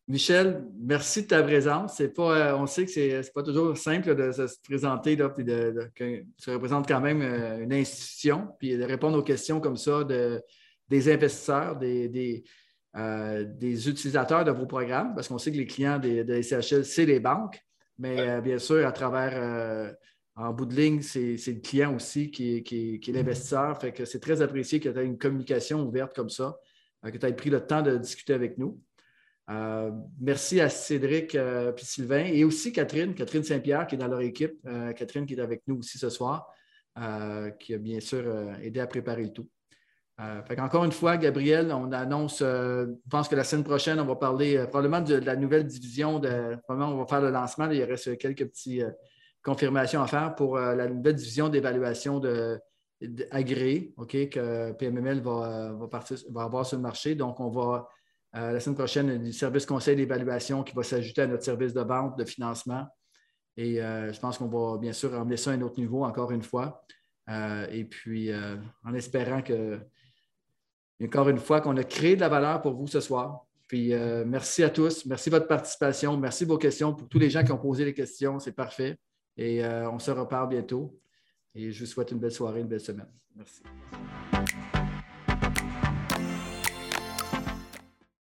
Michel, 0.10 0.64
merci 0.80 1.24
de 1.24 1.28
ta 1.28 1.44
présence. 1.44 2.02
Pas, 2.16 2.38
euh, 2.38 2.58
on 2.58 2.66
sait 2.66 2.86
que 2.86 2.92
ce 2.92 3.00
n'est 3.00 3.32
pas 3.34 3.44
toujours 3.44 3.76
simple 3.76 4.16
de, 4.16 4.32
se 4.32 4.62
présenter, 4.64 5.18
là, 5.18 5.28
puis 5.28 5.44
de, 5.44 5.92
que 5.94 6.24
tu 6.42 6.50
représentes 6.50 6.88
quand 6.88 7.02
même 7.02 7.22
euh, 7.22 7.62
une 7.62 7.74
institution, 7.74 8.48
puis 8.58 8.78
de 8.78 8.84
répondre 8.86 9.18
aux 9.18 9.24
questions 9.24 9.60
comme 9.60 9.76
ça 9.76 10.06
de, 10.06 10.42
des 10.88 11.12
investisseurs, 11.12 11.76
des, 11.76 12.46
euh, 12.96 13.44
des, 13.44 13.90
utilisateurs 13.90 14.46
de 14.46 14.52
vos 14.52 14.66
programmes, 14.66 15.14
parce 15.14 15.28
qu'on 15.28 15.38
sait 15.38 15.52
que 15.52 15.58
les 15.58 15.68
clients 15.68 16.00
des, 16.00 16.24
de 16.24 16.42
SCHL, 16.42 16.86
c'est 16.86 17.06
les 17.06 17.20
banques, 17.20 17.60
mais 18.00 18.40
bien 18.42 18.60
sûr, 18.60 18.88
à 18.88 18.94
travers, 18.94 19.94
en 20.36 20.54
bout 20.54 20.68
de 20.68 20.76
ligne, 20.76 21.02
c'est 21.02 21.36
le 21.48 21.60
client 21.60 21.94
aussi 21.94 22.32
qui, 22.32 22.64
qui 22.64 23.02
est 23.06 23.12
l'investisseur. 23.12 23.78
Fait 23.82 23.92
que 23.92 24.06
c'est 24.06 24.20
très 24.20 24.42
apprécié 24.42 24.80
que 24.80 24.88
tu 24.88 25.00
aies 25.00 25.04
une 25.06 25.18
communication 25.18 25.84
ouverte 25.84 26.16
comme 26.16 26.30
ça, 26.30 26.58
que 27.04 27.18
tu 27.18 27.26
aies 27.26 27.36
pris 27.36 27.50
le 27.50 27.60
temps 27.60 27.82
de 27.82 27.98
discuter 27.98 28.34
avec 28.34 28.58
nous. 28.58 28.80
Euh, 29.50 29.92
merci 30.20 30.60
à 30.60 30.68
Cédric 30.68 31.34
et 31.34 31.40
euh, 31.40 31.72
Sylvain 31.78 32.26
et 32.26 32.44
aussi 32.44 32.74
Catherine, 32.74 33.14
Catherine 33.14 33.44
Saint-Pierre 33.44 33.88
qui 33.88 33.96
est 33.96 33.98
dans 33.98 34.08
leur 34.08 34.22
équipe. 34.22 34.60
Euh, 34.66 34.92
Catherine 34.92 35.26
qui 35.26 35.36
est 35.36 35.40
avec 35.40 35.62
nous 35.68 35.80
aussi 35.80 35.98
ce 35.98 36.10
soir, 36.10 36.52
qui 37.60 37.74
a 37.74 37.78
bien 37.78 38.00
sûr 38.00 38.24
aidé 38.62 38.80
à 38.80 38.88
préparer 38.88 39.24
le 39.24 39.32
tout. 39.32 39.48
Encore 40.58 40.84
une 40.84 40.92
fois, 40.92 41.16
Gabriel, 41.18 41.72
on 41.72 41.92
annonce, 41.92 42.40
je 42.40 42.88
pense 43.08 43.28
que 43.28 43.36
la 43.36 43.44
semaine 43.44 43.64
prochaine, 43.64 44.00
on 44.00 44.06
va 44.06 44.16
parler 44.16 44.66
probablement 44.68 45.02
de, 45.02 45.14
la 45.14 45.36
nouvelle 45.36 45.68
division. 45.68 46.18
De, 46.18 46.56
probablement, 46.64 46.96
on 46.96 46.98
va 46.98 47.06
faire 47.06 47.22
le 47.22 47.30
lancement. 47.30 47.70
il 47.70 47.84
reste 47.84 48.18
quelques 48.18 48.48
petites 48.48 48.84
confirmations 49.44 50.02
à 50.02 50.08
faire 50.08 50.34
pour 50.34 50.58
la 50.58 50.88
nouvelle 50.88 51.14
division 51.14 51.50
d'évaluation 51.50 52.20
de, 52.20 52.60
agréée 53.30 53.94
que 53.96 54.72
PMML 54.72 55.22
va, 55.22 55.78
va 56.32 56.42
avoir 56.42 56.66
sur 56.66 56.78
le 56.78 56.82
marché. 56.82 57.14
Donc, 57.14 57.40
on 57.40 57.52
va 57.52 57.88
la 58.40 58.60
semaine 58.60 58.76
prochaine, 58.76 59.24
du 59.24 59.34
service 59.34 59.66
conseil 59.66 59.96
d'évaluation 59.96 60.64
qui 60.64 60.76
va 60.76 60.84
s'ajouter 60.84 61.22
à 61.22 61.28
notre 61.28 61.44
service 61.44 61.74
de 61.74 61.82
vente, 61.82 62.18
de 62.18 62.26
financement. 62.26 62.86
Et 63.56 63.78
je 63.78 64.20
pense 64.20 64.38
qu'on 64.38 64.48
va 64.48 64.78
bien 64.78 64.94
sûr 64.94 65.14
emmener 65.14 65.38
ça 65.38 65.52
à 65.52 65.54
un 65.54 65.62
autre 65.62 65.80
niveau, 65.80 66.04
encore 66.04 66.32
une 66.32 66.44
fois. 66.44 66.84
et 67.30 67.86
puis, 67.86 68.30
en 68.84 68.94
espérant 68.94 69.42
que, 69.42 69.80
encore 71.04 71.30
une 71.30 71.40
fois, 71.40 71.62
qu'on 71.62 71.76
a 71.78 71.84
créé 71.84 72.16
de 72.16 72.22
la 72.22 72.30
valeur 72.30 72.62
pour 72.62 72.74
vous 72.74 72.88
ce 72.88 73.00
soir. 73.00 73.46
Puis 73.68 73.94
merci 74.26 74.64
à 74.64 74.70
tous. 74.70 75.06
Merci 75.06 75.30
de 75.30 75.36
votre 75.36 75.48
participation. 75.48 76.16
Merci 76.18 76.46
de 76.46 76.50
vos 76.50 76.58
questions. 76.58 76.94
Pour 76.94 77.10
tous 77.10 77.20
les 77.20 77.30
gens 77.30 77.44
qui 77.44 77.52
ont 77.52 77.58
posé 77.58 77.86
les 77.86 77.94
questions, 77.94 78.40
c'est 78.40 78.54
parfait. 78.54 78.98
Et 79.36 79.66
on 79.66 80.00
se 80.00 80.12
reparle 80.12 80.50
bientôt. 80.50 81.00
Et 81.56 81.72
je 81.72 81.80
vous 81.80 81.90
souhaite 81.90 82.12
une 82.12 82.20
belle 82.20 82.32
soirée, 82.32 82.62
une 82.62 82.68
belle 82.68 82.82
semaine. 82.82 83.10
Merci. 83.36 83.64